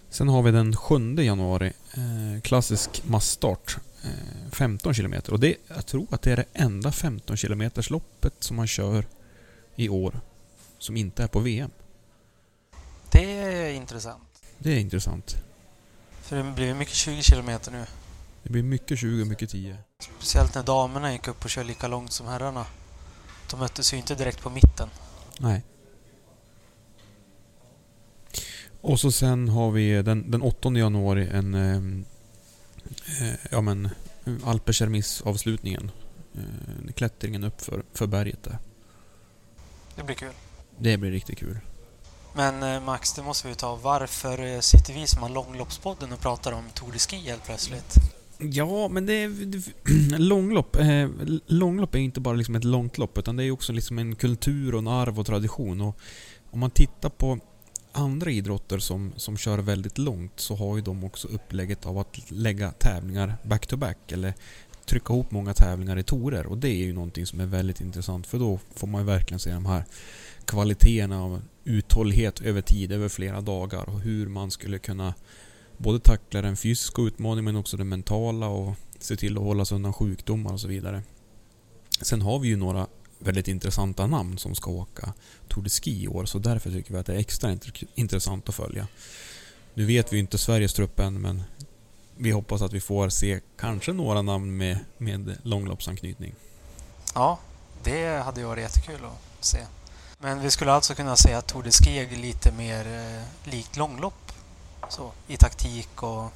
Sen 0.10 0.30
har 0.30 0.44
vi 0.44 0.52
den 0.52 0.76
7 0.76 1.16
januari. 1.16 1.74
Eh, 1.94 2.42
klassisk 2.42 3.04
massstart. 3.06 3.78
Eh, 4.06 4.52
15 4.52 4.94
km. 4.94 5.14
Och 5.30 5.40
det, 5.40 5.56
jag 5.68 5.86
tror 5.86 6.08
att 6.12 6.22
det 6.22 6.32
är 6.32 6.36
det 6.36 6.46
enda 6.54 6.92
15 6.92 7.38
km 7.38 7.72
loppet 7.90 8.34
som 8.40 8.56
man 8.56 8.68
kör 8.68 9.06
i 9.76 9.90
år. 9.90 10.20
Som 10.78 10.98
inte 10.98 11.24
är 11.24 11.28
på 11.28 11.40
VM. 11.40 11.72
Det 13.12 13.42
är 13.42 13.74
intressant. 13.74 14.42
Det 14.58 14.72
är 14.72 14.80
intressant. 14.80 15.36
För 16.22 16.36
det 16.36 16.52
blir 16.56 16.74
mycket 16.74 16.94
20 16.94 17.22
kilometer 17.22 17.72
nu. 17.72 17.86
Det 18.44 18.50
blir 18.50 18.64
mycket 18.64 19.00
20 19.00 19.22
och 19.22 19.28
mycket 19.28 19.50
10. 19.50 19.78
Speciellt 20.00 20.56
när 20.56 20.64
damerna 20.64 21.12
gick 21.12 21.28
upp 21.28 21.44
och 21.44 21.50
körde 21.50 21.68
lika 21.68 21.88
långt 21.88 22.12
som 22.12 22.28
herrarna. 22.28 22.66
De 23.50 23.60
möttes 23.60 23.94
ju 23.94 23.98
inte 23.98 24.16
direkt 24.16 24.42
på 24.42 24.50
mitten. 24.50 24.90
Nej. 25.40 25.64
Och 28.82 29.00
så 29.00 29.12
sen 29.12 29.50
har 29.50 29.72
vi 29.72 30.02
den, 30.02 30.32
den 30.32 30.42
8 30.42 30.70
januari 30.70 31.30
en... 31.30 32.06
Eh, 33.22 33.40
ja 33.52 33.62
men... 33.62 33.90
Alpekermiss-avslutningen. 34.44 35.92
Eh, 36.36 36.94
klättringen 36.94 37.44
upp 37.44 37.62
för, 37.62 37.84
för 37.94 38.08
berget 38.08 38.44
där. 38.44 38.58
Det 39.96 40.04
blir 40.04 40.16
kul. 40.16 40.34
Det 40.80 40.98
blir 40.98 41.12
riktigt 41.12 41.40
kul. 41.40 41.60
Men 42.36 42.64
eh, 42.64 42.84
Max, 42.84 43.14
det 43.14 43.24
måste 43.24 43.48
vi 43.48 43.56
ta. 43.56 43.76
Varför 43.76 44.62
sitter 44.62 44.94
vi 44.94 45.08
som 45.08 45.22
har 45.22 45.30
långloppspodden 45.30 46.14
och 46.14 46.20
pratar 46.20 46.52
om 46.52 46.64
Tour 46.74 46.92
de 46.92 47.00
Ski 47.00 47.16
helt 47.16 47.44
plötsligt? 47.46 47.96
Ja, 48.38 48.88
men 48.88 49.06
det 49.06 49.14
är... 49.14 50.18
långlopp. 50.20 50.76
Eh, 50.76 51.10
långlopp 51.46 51.96
är 51.96 52.00
inte 52.00 52.20
bara 52.20 52.36
liksom 52.36 52.56
ett 52.56 52.64
långt 52.64 52.98
lopp, 52.98 53.18
utan 53.18 53.36
det 53.36 53.44
är 53.44 53.52
också 53.52 53.74
liksom 53.74 54.00
en 54.00 54.16
kultur 54.16 54.74
och 54.74 54.80
en 54.80 54.88
arv 54.88 55.20
och 55.20 55.26
tradition. 55.26 55.82
Och 55.82 56.00
om 56.52 56.60
man 56.60 56.72
tittar 56.72 57.10
på 57.10 57.40
andra 57.96 58.32
idrotter 58.32 58.80
som, 58.80 59.14
som 59.16 59.38
kör 59.38 59.58
väldigt 59.58 59.98
långt 59.98 60.40
så 60.40 60.56
har 60.56 60.76
ju 60.76 60.82
de 60.82 61.04
också 61.04 61.28
upplägget 61.28 61.86
av 61.86 61.98
att 61.98 62.32
lägga 62.32 62.72
tävlingar 62.72 63.38
back-to-back 63.44 64.12
eller 64.12 64.34
trycka 64.86 65.14
ihop 65.14 65.32
många 65.32 65.54
tävlingar 65.54 65.98
i 65.98 66.04
torer. 66.04 66.46
Och 66.46 66.58
det 66.58 66.70
är 66.70 66.86
ju 66.86 66.94
någonting 66.94 67.26
som 67.26 67.40
är 67.40 67.46
väldigt 67.46 67.82
intressant 67.82 68.28
för 68.28 68.40
då 68.40 68.60
får 68.76 68.88
man 68.88 69.02
ju 69.02 69.06
verkligen 69.06 69.40
se 69.40 69.54
de 69.54 69.66
här 69.66 69.86
kvaliteterna 70.46 71.24
av 71.24 71.42
uthållighet 71.64 72.42
över 72.42 72.62
tid, 72.62 72.92
över 72.92 73.10
flera 73.10 73.42
dagar 73.42 73.90
och 73.90 74.00
hur 74.00 74.28
man 74.28 74.52
skulle 74.52 74.80
kunna 74.80 75.14
både 75.78 76.00
tackla 76.00 76.42
den 76.42 76.58
fysiska 76.58 77.02
utmaningen 77.02 77.46
men 77.46 77.56
också 77.56 77.78
den 77.78 77.90
mentala 77.90 78.48
och 78.48 78.76
se 79.00 79.16
till 79.16 79.38
att 79.38 79.44
hålla 79.44 79.66
sig 79.66 79.76
undan 79.76 79.94
sjukdomar 79.94 80.54
och 80.54 80.60
så 80.60 80.68
vidare. 80.68 81.04
Sen 82.02 82.22
har 82.22 82.40
vi 82.40 82.48
ju 82.48 82.56
några 82.56 82.88
väldigt 83.20 83.48
intressanta 83.48 84.08
namn 84.08 84.38
som 84.38 84.56
ska 84.56 84.72
åka 84.72 85.14
Tour 85.48 85.64
de 85.64 85.70
Ski 85.70 86.04
i 86.04 86.08
år 86.08 86.26
så 86.26 86.40
därför 86.40 86.72
tycker 86.72 86.94
vi 86.94 87.00
att 87.00 87.06
det 87.06 87.14
är 87.14 87.18
extra 87.20 87.50
int- 87.52 87.88
intressant 87.96 88.50
att 88.50 88.56
följa. 88.56 88.88
Nu 89.74 89.86
vet 89.86 90.14
vi 90.14 90.20
inte 90.20 90.38
Sveriges 90.38 90.74
trupp 90.74 91.00
än 91.00 91.22
men 91.22 91.44
vi 92.18 92.32
hoppas 92.32 92.62
att 92.62 92.74
vi 92.74 92.82
får 92.82 93.10
se 93.10 93.40
kanske 93.58 93.94
några 93.94 94.22
namn 94.22 94.58
med, 94.58 94.80
med 94.98 95.38
långloppsanknytning. 95.44 96.36
Ja, 97.14 97.40
det 97.84 98.24
hade 98.24 98.40
ju 98.42 98.48
varit 98.48 98.64
jättekul 98.64 99.06
att 99.06 99.46
se. 99.46 99.60
Men 100.20 100.40
vi 100.42 100.52
skulle 100.52 100.72
alltså 100.72 100.96
kunna 100.96 101.16
säga 101.16 101.38
att 101.38 101.48
Tour 101.48 101.64
de 101.64 101.72
Ski 101.72 101.98
är 102.00 102.18
lite 102.18 102.52
mer 102.52 102.88
eh, 102.88 103.52
likt 103.52 103.78
långlopp. 103.78 104.32
Så, 104.90 105.12
i 105.28 105.38
taktik 105.38 106.04
och... 106.04 106.32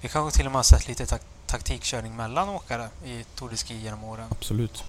Vi 0.00 0.08
kanske 0.08 0.36
till 0.36 0.46
och 0.46 0.52
med 0.52 0.58
har 0.58 0.62
sett 0.62 0.88
lite 0.88 1.06
tak- 1.06 1.26
taktikkörning 1.46 2.16
mellan 2.16 2.48
åkare 2.48 2.88
i 3.04 3.24
Tour 3.34 3.50
de 3.50 3.56
Ski 3.56 3.74
genom 3.76 4.04
åren. 4.04 4.28
Absolut. 4.30 4.84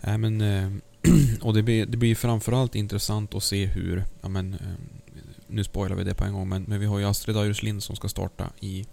Nej, 0.00 0.18
men, 0.18 0.40
eh, 0.40 0.70
och 1.42 1.54
det 1.54 1.62
blir, 1.62 1.86
det 1.86 1.96
blir 1.96 2.14
framförallt 2.14 2.74
intressant 2.74 3.34
att 3.34 3.42
se 3.42 3.66
hur, 3.66 4.04
ja, 4.22 4.28
men, 4.28 4.54
eh, 4.54 4.60
nu 5.46 5.64
spoilar 5.64 5.96
vi 5.96 6.04
det 6.04 6.14
på 6.14 6.24
en 6.24 6.32
gång, 6.32 6.48
men, 6.48 6.62
men 6.62 6.80
vi 6.80 6.86
har 6.86 6.98
ju 6.98 7.04
Astrid 7.04 7.36
Ayerslind 7.36 7.82
som 7.82 7.96
ska 7.96 8.08
starta 8.08 8.50
i, 8.60 8.86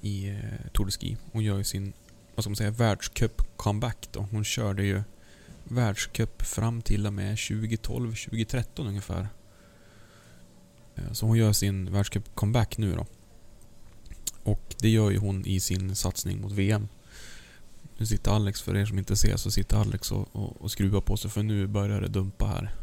i 0.00 0.28
eh, 0.28 0.70
Tour 0.72 0.86
de 0.86 0.92
Ski. 0.92 1.16
Hon 1.32 1.44
gör 1.44 1.58
ju 1.58 1.64
sin, 1.64 1.92
vad 2.34 2.44
ska 2.44 2.50
man 2.50 2.56
säga, 2.56 2.70
världscup-comeback 2.70 4.08
då. 4.12 4.26
Hon 4.30 4.44
körde 4.44 4.84
ju 4.84 5.02
världscup 5.64 6.42
fram 6.42 6.82
till 6.82 7.06
och 7.06 7.12
med 7.12 7.34
2012-2013 7.36 8.64
ungefär. 8.76 9.28
Så 11.12 11.26
hon 11.26 11.38
gör 11.38 11.52
sin 11.52 11.88
världscup-comeback 11.88 12.74
nu 12.78 12.94
då. 12.94 13.06
Och 14.44 14.74
det 14.78 14.88
gör 14.88 15.10
ju 15.10 15.18
hon 15.18 15.46
i 15.46 15.60
sin 15.60 15.96
satsning 15.96 16.40
mot 16.40 16.52
VM. 16.52 16.88
Nu 17.96 18.06
sitter 18.06 18.30
Alex, 18.30 18.62
för 18.62 18.76
er 18.76 18.86
som 18.86 18.98
inte 18.98 19.16
ser, 19.16 19.36
så 19.36 19.50
sitter 19.50 19.76
Alex 19.76 20.12
och, 20.12 20.28
och, 20.32 20.62
och 20.62 20.70
skruvar 20.70 21.00
på 21.00 21.16
sig 21.16 21.30
för 21.30 21.42
nu 21.42 21.66
börjar 21.66 22.00
det 22.00 22.08
dumpa 22.08 22.46
här. 22.46 22.74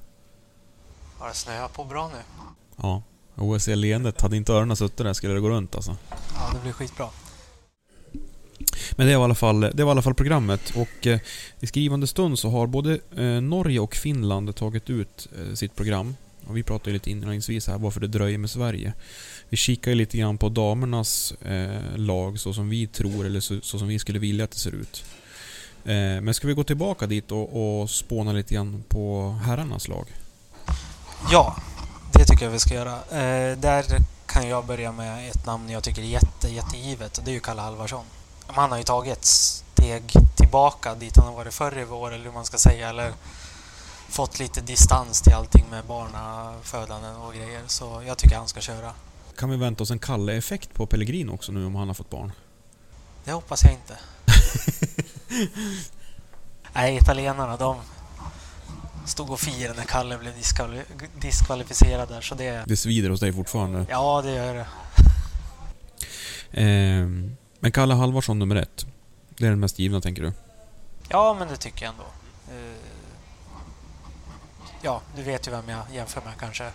Har 1.18 1.28
det 1.28 1.34
snöat 1.34 1.74
på 1.74 1.86
bra 1.86 2.12
nu? 2.14 2.44
Ja. 2.76 3.04
OSC-leendet, 3.36 4.22
hade 4.22 4.38
inte 4.38 4.54
öronen 4.54 4.78
suttit 4.78 4.98
där 4.98 5.14
skulle 5.14 5.34
det 5.34 5.40
gå 5.40 5.50
runt 5.50 5.76
alltså. 5.76 5.98
Ja, 6.10 6.52
det 6.54 6.62
blir 6.62 6.72
skitbra. 6.72 7.08
Men 8.92 9.08
det 9.08 9.16
var 9.16 9.24
i 9.24 9.26
alla 9.26 9.36
fall, 9.36 9.60
det 9.62 9.84
var 9.84 9.92
i 9.92 9.92
alla 9.92 10.02
fall 10.02 10.14
programmet 10.14 10.74
och 10.76 11.08
eh, 11.08 11.20
i 11.60 11.68
skrivande 11.68 12.08
stund 12.08 12.40
så 12.40 12.50
har 12.50 12.68
både 12.68 13.00
eh, 13.16 13.42
Norge 13.42 13.80
och 13.80 13.96
Finland 13.96 14.56
tagit 14.56 14.90
ut 14.90 15.28
eh, 15.38 15.54
sitt 15.54 15.76
program. 15.76 16.16
Och 16.48 16.58
vi 16.58 16.64
pratade 16.64 16.90
ju 16.90 16.94
lite 16.94 17.12
inledningsvis 17.12 17.68
här 17.68 17.78
varför 17.78 18.00
det 18.00 18.08
dröjer 18.08 18.38
med 18.38 18.50
Sverige. 18.50 18.94
Vi 19.50 19.58
kikar 19.58 19.92
ju 19.92 19.96
lite 19.96 20.18
grann 20.18 20.38
på 20.38 20.50
damernas 20.50 21.32
eh, 21.32 21.98
lag 21.98 22.40
så 22.40 22.54
som 22.54 22.70
vi 22.70 22.88
tror 22.88 23.26
eller 23.26 23.40
så, 23.40 23.62
så 23.62 23.80
som 23.80 23.88
vi 23.88 24.00
skulle 24.00 24.20
vilja 24.20 24.46
att 24.46 24.52
det 24.52 24.60
ser 24.60 24.76
ut. 24.76 25.04
Eh, 25.86 26.22
men 26.22 26.34
ska 26.34 26.48
vi 26.48 26.54
gå 26.54 26.64
tillbaka 26.64 27.08
dit 27.08 27.32
och, 27.32 27.82
och 27.82 27.90
spåna 27.90 28.34
lite 28.34 28.54
grann 28.54 28.84
på 28.88 29.36
herrarnas 29.46 29.88
lag? 29.88 30.08
Ja, 31.32 31.56
det 32.14 32.26
tycker 32.26 32.46
jag 32.46 32.52
vi 32.52 32.60
ska 32.60 32.74
göra. 32.74 32.96
Eh, 32.96 33.58
där 33.58 33.86
kan 34.26 34.48
jag 34.48 34.66
börja 34.66 34.92
med 34.92 35.30
ett 35.30 35.46
namn 35.46 35.70
jag 35.70 35.84
tycker 35.84 36.02
är 36.02 36.06
jätte, 36.06 36.50
jättegivet 36.50 37.18
och 37.18 37.24
det 37.24 37.32
är 37.32 37.34
ju 37.34 37.40
Kalle 37.40 37.62
Halvarsson. 37.62 38.06
Han 38.48 38.72
har 38.72 38.78
ju 38.78 38.84
tagit 38.84 39.18
ett 39.18 39.26
steg 39.26 40.14
tillbaka 40.36 40.96
dit 40.96 41.18
han 41.18 41.26
har 41.26 41.34
varit 41.34 41.54
förr 41.54 41.80
i 41.80 41.84
vår 41.84 42.14
eller 42.14 42.26
hur 42.26 42.32
man 42.32 42.46
ska 42.46 42.58
säga 42.58 42.90
eller 42.90 43.12
fått 44.12 44.40
lite 44.40 44.62
distans 44.62 45.22
till 45.22 45.34
allting 45.34 45.66
med 45.70 45.86
barnafödanden 45.86 47.16
och 47.16 47.34
grejer 47.34 47.62
så 47.68 48.04
jag 48.08 48.18
tycker 48.18 48.36
han 48.38 48.48
ska 48.48 48.62
köra. 48.62 48.92
Kan 49.38 49.50
vi 49.50 49.58
vänta 49.58 49.84
oss 49.84 49.92
en 49.92 50.00
Kalle-effekt 50.00 50.74
på 50.74 50.86
Pellegrino 50.86 51.32
också 51.34 51.52
nu 51.52 51.66
om 51.66 51.76
han 51.76 51.88
har 51.88 51.96
fått 51.96 52.10
barn? 52.10 52.32
Det 53.24 53.32
hoppas 53.32 53.64
jag 53.64 53.74
inte. 53.74 53.98
Nej, 56.74 56.98
italienarna 56.98 57.58
de 57.58 57.76
stod 59.06 59.30
och 59.30 59.40
firade 59.40 59.78
när 59.80 59.86
Kalle 59.86 60.18
blev 60.18 60.34
diskvali- 60.34 60.84
diskvalificerad 61.20 62.10
där 62.10 62.22
så 62.22 62.36
det... 62.36 62.64
Det 62.68 62.78
svider 62.78 63.10
hos 63.10 63.20
dig 63.20 63.34
fortfarande. 63.34 63.86
Ja, 63.90 64.22
det 64.22 64.32
gör 64.32 64.54
det. 64.54 64.66
Ehm, 66.52 67.36
men 67.60 67.72
Kalle 67.72 67.94
Halvarsson 67.94 68.40
nummer 68.40 68.56
ett. 68.56 68.86
Det 69.38 69.46
är 69.46 69.50
den 69.50 69.60
mest 69.60 69.80
givna 69.80 70.02
tänker 70.02 70.22
du? 70.24 70.34
Ja, 71.10 71.36
men 71.40 71.48
det 71.48 71.58
tycker 71.58 71.86
jag 71.86 71.92
ändå. 71.94 72.04
Eh, 72.50 72.76
Ja, 74.82 75.02
du 75.16 75.24
vet 75.24 75.48
ju 75.48 75.52
vem 75.52 75.70
jag 75.70 75.84
jämför 75.94 76.22
med 76.22 76.34
kanske. 76.40 76.72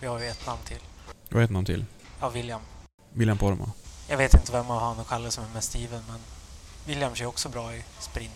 Vi 0.00 0.06
har 0.06 0.18
ju 0.20 0.26
ett 0.28 0.46
namn 0.46 0.60
till. 0.64 0.78
Vad 1.30 1.42
heter 1.42 1.54
någon 1.54 1.64
till? 1.64 1.84
Ja, 2.20 2.28
William. 2.28 2.60
William 3.12 3.38
Poromaa. 3.38 3.70
Jag 4.08 4.16
vet 4.16 4.34
inte 4.34 4.52
vem 4.52 4.70
av 4.70 4.80
han 4.80 4.98
och 4.98 5.08
Kalle 5.08 5.30
som 5.30 5.44
är 5.44 5.48
mest 5.54 5.74
given, 5.74 6.02
men 6.08 6.18
William 6.86 7.14
kör 7.14 7.26
också 7.26 7.48
bra 7.48 7.74
i 7.74 7.84
sprint. 8.00 8.32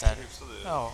Där. 0.00 0.16
Ja. 0.64 0.92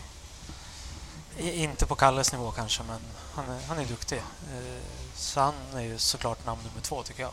Inte 1.39 1.87
på 1.87 1.95
Kalles 1.95 2.33
nivå 2.33 2.51
kanske, 2.51 2.83
men 2.83 3.01
han 3.35 3.45
är, 3.51 3.61
han 3.69 3.79
är 3.79 3.85
duktig. 3.85 4.17
Eh, 4.19 4.83
Så 5.15 5.41
han 5.41 5.55
är 5.75 5.81
ju 5.81 5.99
såklart 5.99 6.47
namn 6.47 6.61
nummer 6.69 6.81
två, 6.81 7.03
tycker 7.03 7.23
jag. 7.23 7.33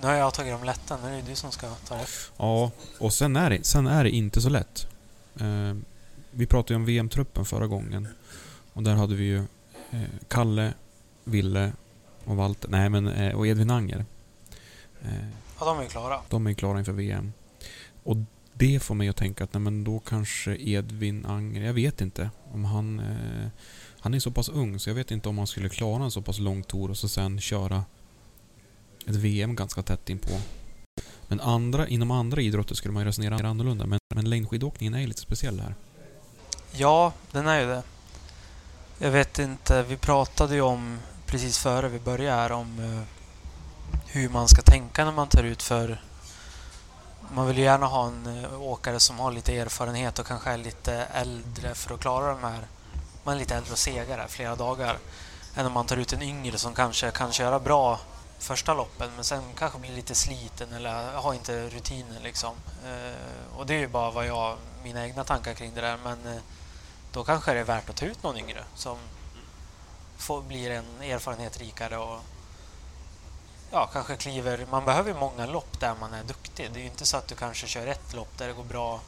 Nu 0.00 0.06
har 0.06 0.14
jag 0.14 0.34
tagit 0.34 0.52
dem 0.52 0.64
lätta, 0.64 0.98
nu 1.02 1.08
är 1.18 1.22
det 1.22 1.28
du 1.28 1.34
som 1.36 1.52
ska 1.52 1.68
ta 1.88 1.94
det. 1.96 2.06
Ja, 2.36 2.70
och 3.00 3.12
sen 3.12 3.36
är 3.36 3.50
det, 3.50 3.66
sen 3.66 3.86
är 3.86 4.04
det 4.04 4.10
inte 4.10 4.40
så 4.40 4.48
lätt. 4.48 4.86
Ehm, 5.40 5.84
vi 6.30 6.46
pratade 6.46 6.72
ju 6.74 6.76
om 6.76 6.84
VM-truppen 6.84 7.44
förra 7.44 7.66
gången. 7.66 8.08
Och 8.72 8.82
där 8.82 8.94
hade 8.94 9.14
vi 9.14 9.24
ju 9.24 9.36
eh, 9.90 10.00
Kalle, 10.28 10.74
Ville 11.24 11.72
och 12.24 12.36
Walter, 12.36 12.68
nej 12.68 12.88
men 12.88 13.08
eh, 13.08 13.34
och 13.34 13.46
Edvin 13.46 13.70
Anger. 13.70 14.04
Eh, 15.02 15.10
Ja, 15.60 15.66
de 15.66 15.78
är 15.78 15.82
ju 15.82 15.88
klara. 15.88 16.20
de 16.28 16.46
är 16.46 16.50
ju 16.50 16.54
klara 16.54 16.78
inför 16.78 16.92
VM. 16.92 17.32
Och 18.02 18.16
det 18.54 18.80
får 18.82 18.94
mig 18.94 19.08
att 19.08 19.16
tänka 19.16 19.44
att 19.44 19.54
nej, 19.54 19.60
men 19.60 19.84
då 19.84 19.98
kanske 19.98 20.56
Edvin 20.56 21.26
Anger, 21.26 21.62
jag 21.64 21.72
vet 21.74 22.00
inte 22.00 22.30
om 22.52 22.64
han... 22.64 23.00
Eh, 23.00 23.48
han 24.00 24.14
är 24.14 24.18
så 24.18 24.30
pass 24.30 24.48
ung 24.48 24.78
så 24.78 24.90
jag 24.90 24.94
vet 24.94 25.10
inte 25.10 25.28
om 25.28 25.38
han 25.38 25.46
skulle 25.46 25.68
klara 25.68 26.04
en 26.04 26.10
så 26.10 26.22
pass 26.22 26.38
lång 26.38 26.62
tour 26.62 26.90
och 26.90 26.96
så 26.96 27.08
sen 27.08 27.40
köra 27.40 27.84
ett 29.06 29.16
VM 29.16 29.56
ganska 29.56 29.82
tätt 29.82 30.10
inpå. 30.10 30.30
Men 31.28 31.40
andra, 31.40 31.88
inom 31.88 32.10
andra 32.10 32.40
idrotter 32.40 32.74
skulle 32.74 32.92
man 32.94 33.02
ju 33.02 33.08
resonera 33.08 33.48
annorlunda. 33.48 33.86
Men, 33.86 33.98
men 34.14 34.30
längdskidåkningen 34.30 34.94
är 34.94 35.00
ju 35.00 35.06
lite 35.06 35.20
speciell 35.20 35.60
här. 35.60 35.74
Ja, 36.72 37.12
den 37.32 37.46
är 37.46 37.60
ju 37.60 37.66
det. 37.66 37.82
Jag 39.02 39.10
vet 39.10 39.38
inte, 39.38 39.82
vi 39.82 39.96
pratade 39.96 40.54
ju 40.54 40.60
om 40.60 41.00
precis 41.26 41.58
före 41.58 41.88
vi 41.88 41.98
började 41.98 42.40
här 42.40 42.52
om 42.52 42.78
eh, 42.78 43.02
hur 44.06 44.28
man 44.28 44.48
ska 44.48 44.62
tänka 44.62 45.04
när 45.04 45.12
man 45.12 45.28
tar 45.28 45.42
ut 45.42 45.62
för... 45.62 46.00
Man 47.34 47.46
vill 47.46 47.58
ju 47.58 47.64
gärna 47.64 47.86
ha 47.86 48.06
en 48.06 48.44
eh, 48.44 48.62
åkare 48.62 49.00
som 49.00 49.18
har 49.18 49.32
lite 49.32 49.58
erfarenhet 49.58 50.18
och 50.18 50.26
kanske 50.26 50.50
är 50.50 50.58
lite 50.58 50.92
äldre 50.94 51.74
för 51.74 51.94
att 51.94 52.00
klara 52.00 52.32
de 52.32 52.42
här... 52.42 52.66
Man 53.24 53.34
är 53.34 53.38
lite 53.38 53.56
äldre 53.56 53.72
och 53.72 53.78
segare 53.78 54.28
flera 54.28 54.56
dagar. 54.56 54.98
Än 55.56 55.66
om 55.66 55.72
man 55.72 55.86
tar 55.86 55.96
ut 55.96 56.12
en 56.12 56.22
yngre 56.22 56.58
som 56.58 56.74
kanske 56.74 57.10
kan 57.10 57.32
köra 57.32 57.60
bra 57.60 58.00
första 58.38 58.74
loppen 58.74 59.10
men 59.14 59.24
sen 59.24 59.42
kanske 59.56 59.78
blir 59.78 59.92
lite 59.92 60.14
sliten 60.14 60.72
eller 60.72 61.12
har 61.12 61.34
inte 61.34 61.68
rutinen 61.68 62.22
liksom. 62.22 62.54
Eh, 62.86 63.58
och 63.58 63.66
det 63.66 63.74
är 63.74 63.78
ju 63.78 63.88
bara 63.88 64.10
vad 64.10 64.26
jag, 64.26 64.56
mina 64.84 65.06
egna 65.06 65.24
tankar 65.24 65.54
kring 65.54 65.74
det 65.74 65.80
där 65.80 65.98
men 66.04 66.40
då 67.12 67.24
kanske 67.24 67.52
det 67.52 67.60
är 67.60 67.64
värt 67.64 67.90
att 67.90 67.96
ta 67.96 68.06
ut 68.06 68.22
någon 68.22 68.36
yngre 68.36 68.64
som 68.74 68.98
får, 70.16 70.42
blir 70.42 70.70
en 70.70 71.02
erfarenhet 71.02 71.58
rikare 71.58 71.98
och 71.98 72.20
ja, 73.70 73.90
kanske 73.92 74.16
kliver... 74.16 74.66
Man 74.70 74.84
behöver 74.84 75.10
ju 75.10 75.16
många 75.18 75.46
lopp 75.46 75.80
där 75.80 75.94
man 76.00 76.14
är 76.14 76.24
duktig. 76.24 76.70
Det 76.72 76.78
är 76.78 76.82
ju 76.82 76.88
inte 76.88 77.06
så 77.06 77.16
att 77.16 77.28
du 77.28 77.34
kanske 77.34 77.66
kör 77.66 77.86
ett 77.86 78.14
lopp 78.14 78.38
där 78.38 78.48
det 78.48 78.52
går 78.52 78.64
bra. 78.64 79.00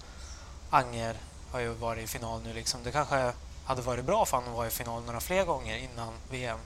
Anger 0.71 1.17
har 1.51 1.61
ju 1.61 1.69
varit 1.69 2.05
i 2.05 2.07
final 2.07 2.43
nu 2.43 2.53
liksom. 2.53 2.81
Det 2.83 2.93
kanske 2.93 3.33
hade 3.65 3.83
varit 3.83 4.05
bra 4.05 4.25
för 4.25 4.37
honom 4.37 4.53
att 4.53 4.57
vara 4.57 4.67
i 4.67 4.71
final 4.71 5.03
några 5.05 5.21
fler 5.21 5.45
gånger 5.45 5.77
innan 5.77 6.13
VM 6.31 6.59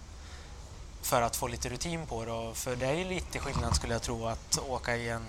för 1.02 1.22
att 1.22 1.36
få 1.36 1.48
lite 1.48 1.68
rutin 1.68 2.06
på 2.06 2.24
det. 2.24 2.32
Och 2.32 2.56
för 2.56 2.76
det 2.76 2.86
är 2.86 2.94
ju 2.94 3.04
lite 3.04 3.38
skillnad 3.38 3.76
skulle 3.76 3.92
jag 3.92 4.02
tro 4.02 4.26
att 4.26 4.58
åka 4.68 4.96
i 4.96 5.08
en 5.08 5.26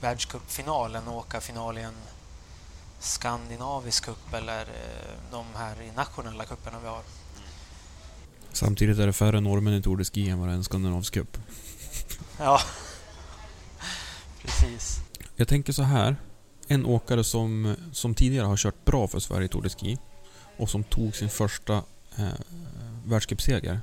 världscupfinal 0.00 0.94
än 0.94 1.08
att 1.08 1.14
åka 1.14 1.40
final 1.40 1.78
i 1.78 1.82
en 1.82 1.96
skandinavisk 3.02 4.04
cup 4.04 4.34
eller 4.34 4.60
eh, 4.60 5.30
de 5.30 5.44
här 5.54 5.82
i 5.82 5.90
nationella 5.96 6.44
cuperna 6.44 6.78
vi 6.82 6.88
har. 6.88 7.02
Samtidigt 8.52 8.98
är 8.98 9.06
det 9.06 9.12
färre 9.12 9.40
norrmän 9.40 9.74
i 9.74 9.82
Tour 9.82 9.96
de 9.96 10.04
Ski 10.04 10.28
än 10.28 10.38
vad 10.38 10.48
det 10.48 10.52
är 10.52 10.56
en 10.56 10.64
skandinavisk 10.64 11.14
cup. 11.14 11.36
Ja, 12.38 12.60
precis. 14.42 15.00
Jag 15.36 15.48
tänker 15.48 15.72
så 15.72 15.82
här. 15.82 16.16
En 16.68 16.86
åkare 16.86 17.24
som, 17.24 17.76
som 17.92 18.14
tidigare 18.14 18.46
har 18.46 18.56
kört 18.56 18.84
bra 18.84 19.08
för 19.08 19.20
Sverige 19.20 19.44
i 19.44 19.48
Tour 19.48 19.62
de 19.62 19.68
Ski 19.68 19.98
och 20.56 20.70
som 20.70 20.84
tog 20.84 21.16
sin 21.16 21.28
första 21.28 21.82
eh, 22.16 22.28
världscupseger. 23.04 23.80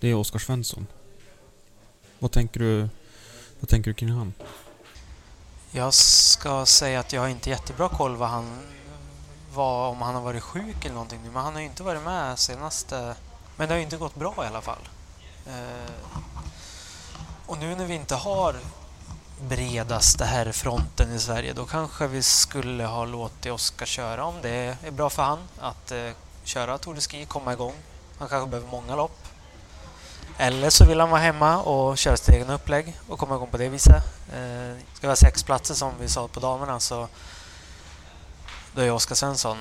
Det 0.00 0.08
är 0.08 0.14
Oskar 0.14 0.38
Svensson. 0.38 0.86
Vad 2.18 2.32
tänker 2.32 2.60
du, 2.60 2.88
vad 3.60 3.68
tänker 3.68 3.90
du 3.90 3.94
kring 3.94 4.10
han? 4.10 4.32
Jag 5.70 5.94
ska 5.94 6.66
säga 6.66 7.00
att 7.00 7.12
jag 7.12 7.20
har 7.20 7.28
inte 7.28 7.50
jättebra 7.50 7.88
koll 7.88 8.16
vad 8.16 8.28
han 8.28 8.58
var, 9.54 9.88
om 9.88 10.02
han 10.02 10.14
har 10.14 10.22
varit 10.22 10.42
sjuk 10.42 10.84
eller 10.84 10.94
någonting 10.94 11.20
nu, 11.24 11.30
men 11.30 11.42
han 11.42 11.52
har 11.52 11.60
ju 11.60 11.66
inte 11.66 11.82
varit 11.82 12.02
med 12.02 12.38
senaste... 12.38 13.14
Men 13.56 13.68
det 13.68 13.74
har 13.74 13.78
ju 13.78 13.84
inte 13.84 13.96
gått 13.96 14.14
bra 14.14 14.34
i 14.44 14.46
alla 14.46 14.60
fall. 14.60 14.88
Eh, 15.46 16.18
och 17.46 17.58
nu 17.58 17.74
när 17.74 17.86
vi 17.86 17.94
inte 17.94 18.14
har 18.14 18.56
bredaste 19.40 20.24
här 20.24 20.52
fronten 20.52 21.12
i 21.12 21.18
Sverige, 21.18 21.52
då 21.52 21.64
kanske 21.64 22.06
vi 22.06 22.22
skulle 22.22 22.84
ha 22.84 23.04
låtit 23.04 23.52
Oskar 23.52 23.86
köra 23.86 24.24
om 24.24 24.34
det 24.42 24.76
är 24.82 24.90
bra 24.90 25.10
för 25.10 25.22
han 25.22 25.38
att 25.60 25.92
eh, 25.92 26.10
köra 26.44 26.78
Tour 26.78 26.94
de 26.94 27.00
Ski, 27.00 27.24
komma 27.24 27.52
igång. 27.52 27.74
Han 28.18 28.28
kanske 28.28 28.50
behöver 28.50 28.70
många 28.70 28.96
lopp. 28.96 29.18
Eller 30.38 30.70
så 30.70 30.84
vill 30.84 31.00
han 31.00 31.10
vara 31.10 31.20
hemma 31.20 31.62
och 31.62 31.98
köra 31.98 32.16
sitt 32.16 32.34
egna 32.34 32.54
upplägg 32.54 32.96
och 33.08 33.18
komma 33.18 33.34
igång 33.34 33.48
på 33.50 33.56
det 33.56 33.68
viset. 33.68 34.15
Eh, 34.32 34.76
ska 34.94 35.06
vi 35.06 35.08
ha 35.08 35.16
sex 35.16 35.42
platser 35.42 35.74
som 35.74 35.92
vi 36.00 36.08
sa 36.08 36.28
på 36.28 36.40
damerna 36.40 36.80
så 36.80 37.08
då 38.74 38.82
är 38.82 38.90
Oskar 38.90 39.14
Svensson 39.14 39.56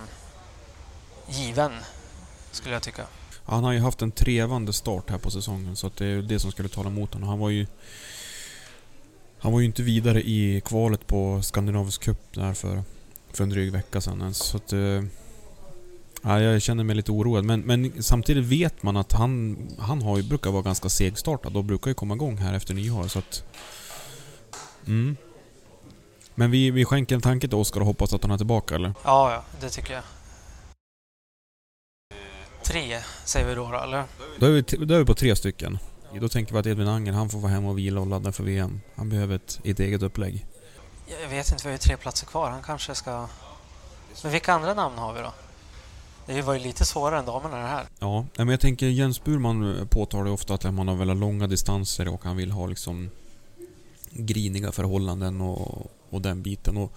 given, 1.27 1.71
skulle 2.51 2.73
jag 2.73 2.83
tycka. 2.83 3.05
Han 3.45 3.63
har 3.63 3.71
ju 3.71 3.79
haft 3.79 4.01
en 4.01 4.11
trevande 4.11 4.73
start 4.73 5.09
här 5.09 5.17
på 5.17 5.31
säsongen 5.31 5.75
så 5.75 5.87
att 5.87 5.97
det 5.97 6.05
är 6.05 6.21
det 6.21 6.39
som 6.39 6.51
skulle 6.51 6.69
tala 6.69 6.89
emot 6.89 7.13
honom. 7.13 7.29
Han 7.29 7.39
var 7.39 7.49
ju... 7.49 7.67
Han 9.39 9.53
var 9.53 9.59
ju 9.59 9.65
inte 9.65 9.83
vidare 9.83 10.21
i 10.21 10.61
kvalet 10.65 11.07
på 11.07 11.41
Skandinavisk 11.41 12.03
Cup 12.03 12.33
där 12.33 12.53
för, 12.53 12.83
för 13.33 13.43
en 13.43 13.49
dryg 13.49 13.71
vecka 13.71 14.01
sedan 14.01 14.21
ens. 14.21 14.37
Så 14.37 14.57
att... 14.57 14.73
Eh, 14.73 15.03
ja, 16.21 16.41
jag 16.41 16.61
känner 16.61 16.83
mig 16.83 16.95
lite 16.95 17.11
oroad. 17.11 17.45
Men, 17.45 17.61
men 17.61 18.03
samtidigt 18.03 18.45
vet 18.45 18.83
man 18.83 18.97
att 18.97 19.13
han, 19.13 19.57
han 19.79 20.01
har 20.01 20.17
ju, 20.17 20.23
brukar 20.23 20.51
vara 20.51 20.61
ganska 20.61 20.89
segstartad 20.89 21.57
och 21.57 21.63
brukar 21.63 21.91
ju 21.91 21.93
komma 21.93 22.13
igång 22.13 22.37
här 22.37 22.53
efter 22.53 22.73
nyår 22.73 23.07
så 23.07 23.19
att... 23.19 23.43
Mm. 24.87 25.17
Men 26.35 26.51
vi, 26.51 26.71
vi 26.71 26.85
skänker 26.85 27.15
en 27.15 27.21
tanke 27.21 27.47
till 27.47 27.57
Oskar 27.57 27.79
och 27.79 27.85
hoppas 27.85 28.13
att 28.13 28.23
han 28.23 28.31
är 28.31 28.37
tillbaka 28.37 28.75
eller? 28.75 28.93
Ja, 29.03 29.31
ja, 29.31 29.43
det 29.61 29.69
tycker 29.69 29.93
jag. 29.93 30.03
Tre 32.63 33.01
säger 33.25 33.47
vi 33.47 33.55
då, 33.55 33.71
då 33.71 33.77
eller? 33.77 34.03
Då 34.39 34.45
är, 34.45 34.51
vi, 34.51 34.61
då 34.61 34.93
är 34.93 34.99
vi 34.99 35.05
på 35.05 35.15
tre 35.15 35.35
stycken. 35.35 35.77
Då 36.21 36.29
tänker 36.29 36.53
vi 36.53 36.59
att 36.59 36.65
Edvin 36.65 36.87
Anger, 36.87 37.13
han 37.13 37.29
får 37.29 37.39
vara 37.39 37.51
hemma 37.51 37.69
och 37.69 37.77
vila 37.77 38.01
och 38.01 38.07
ladda 38.07 38.31
för 38.31 38.43
VM. 38.43 38.81
Han 38.95 39.09
behöver 39.09 39.35
ett, 39.35 39.59
ett 39.63 39.79
eget 39.79 40.01
upplägg. 40.01 40.45
Jag 41.21 41.29
vet 41.29 41.51
inte, 41.51 41.63
vi 41.63 41.69
har 41.69 41.73
ju 41.73 41.77
tre 41.77 41.97
platser 41.97 42.25
kvar. 42.27 42.49
Han 42.49 42.63
kanske 42.63 42.95
ska... 42.95 43.27
Men 44.23 44.31
vilka 44.31 44.53
andra 44.53 44.73
namn 44.73 44.97
har 44.97 45.13
vi 45.13 45.21
då? 45.21 45.33
Det 46.25 46.41
var 46.41 46.53
ju 46.53 46.59
lite 46.59 46.85
svårare 46.85 47.19
än 47.19 47.25
damerna 47.25 47.57
det 47.57 47.67
här. 47.67 47.85
Ja, 47.99 48.25
men 48.35 48.49
jag 48.49 48.59
tänker 48.59 48.85
Jens 48.85 49.23
Burman 49.23 49.77
eh, 49.79 49.85
påtalar 49.85 50.25
ju 50.25 50.31
ofta 50.31 50.53
att 50.53 50.73
man 50.73 50.87
har 50.87 50.95
väldigt 50.95 51.17
långa 51.17 51.47
distanser 51.47 52.07
och 52.07 52.23
han 52.23 52.37
vill 52.37 52.51
ha 52.51 52.67
liksom 52.67 53.09
griniga 54.15 54.71
förhållanden 54.71 55.41
och, 55.41 55.91
och 56.09 56.21
den 56.21 56.41
biten. 56.41 56.77
Och 56.77 56.93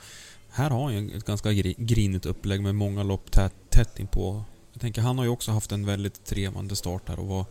här 0.51 0.71
har 0.71 0.85
han 0.85 0.95
ju 0.95 1.17
ett 1.17 1.25
ganska 1.25 1.53
grinigt 1.53 2.27
upplägg 2.27 2.63
med 2.63 2.75
många 2.75 3.03
lopp 3.03 3.31
tätt, 3.31 3.55
tätt 3.71 3.99
inpå. 3.99 4.45
Jag 4.73 4.81
tänker, 4.81 5.03
han 5.03 5.19
har 5.19 5.25
ju 5.25 5.31
också 5.31 5.53
haft 5.53 5.73
en 5.73 5.87
väldigt 5.87 6.25
trevande 6.25 6.77
start 6.77 7.09
här 7.09 7.19
och 7.19 7.27
var 7.27 7.47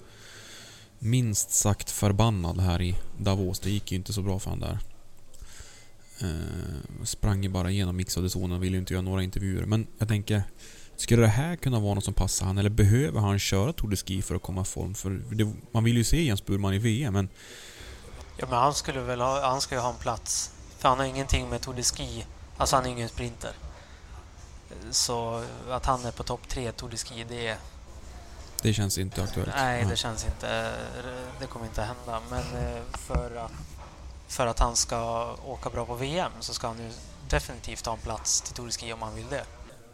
minst 1.00 1.52
sagt 1.52 1.92
förbannad 1.92 2.60
här 2.60 2.82
i 2.82 2.96
Davos. 3.18 3.60
Det 3.60 3.70
gick 3.70 3.92
ju 3.92 3.98
inte 3.98 4.14
så 4.14 4.22
bra 4.22 4.40
för 4.40 4.50
han 4.50 4.60
där. 4.60 4.80
Eh, 6.22 7.04
sprang 7.04 7.44
ju 7.44 7.50
bara 7.50 7.72
igenom 7.72 7.96
mixade 7.96 8.30
zonen 8.30 8.58
och 8.58 8.64
ville 8.64 8.76
ju 8.76 8.80
inte 8.80 8.94
göra 8.94 9.02
några 9.02 9.24
intervjuer. 9.24 9.66
Men 9.66 9.88
jag 9.98 10.08
tänker, 10.08 10.44
skulle 10.96 11.22
det 11.22 11.28
här 11.28 11.56
kunna 11.56 11.80
vara 11.80 11.94
något 11.94 12.06
som 12.06 12.14
passar 12.14 12.46
han? 12.46 12.58
Eller 12.58 12.70
behöver 12.70 13.20
han 13.20 13.40
köra 13.40 13.74
Tour 13.74 13.90
de 13.90 13.96
Ski 13.96 14.22
för 14.22 14.36
att 14.36 14.42
komma 14.42 14.62
i 14.62 14.66
form? 14.66 14.94
För 14.94 15.10
det, 15.10 15.54
man 15.72 15.84
vill 15.84 15.98
ju 15.98 16.04
se 16.04 16.24
Jens 16.24 16.46
Burman 16.46 16.74
i 16.74 16.78
VM, 16.78 17.14
men 17.14 17.30
Ja, 18.38 18.45
men 18.50 18.60
han 18.60 18.73
skulle 18.73 19.00
väl 19.00 19.21
ha, 19.21 19.47
han 19.47 19.62
ska 19.62 19.76
ju 19.76 19.82
ha 19.82 19.89
en 19.89 19.95
plats. 19.95 20.52
För 20.80 20.89
han 20.89 21.00
har 21.00 21.06
ingenting 21.06 21.50
med 21.50 21.62
Tour 21.62 21.73
de 21.73 21.84
Ski. 21.84 22.26
Alltså 22.58 22.76
han 22.76 22.86
är 22.86 22.89
ingen 22.89 23.10
sprinter. 23.10 23.52
Så 24.91 25.43
att 25.69 25.86
han 25.86 26.06
är 26.06 26.12
på 26.12 26.23
topp 26.23 26.41
tre 26.47 26.71
Tour 26.71 26.89
de 26.89 26.97
Ski, 26.97 27.26
det 27.30 27.47
är... 27.47 27.58
det 28.62 28.73
känns 28.73 28.97
inte 28.97 29.23
aktuellt. 29.23 29.52
Nej, 29.56 29.86
det 29.86 29.95
känns 29.95 30.26
inte... 30.26 30.71
Det 31.39 31.45
kommer 31.45 31.65
inte 31.65 31.82
hända. 31.82 32.21
Men 32.30 32.43
eh, 32.63 32.82
för 32.93 33.36
att, 33.45 33.52
för 34.28 34.47
att 34.47 34.60
han 34.60 34.76
ska 34.76 35.32
åka 35.45 35.69
bra 35.69 35.86
på 35.86 35.95
VM 35.95 36.32
så 36.39 36.54
ska 36.54 36.67
han 36.67 36.78
ju 36.80 36.91
definitivt 37.30 37.86
ha 37.86 37.93
en 37.93 38.00
plats 38.00 38.41
till 38.41 38.54
Tour 38.54 38.65
de 38.67 38.71
Ski 38.71 38.93
om 38.93 39.02
han 39.02 39.15
vill 39.15 39.28
det. 39.30 39.43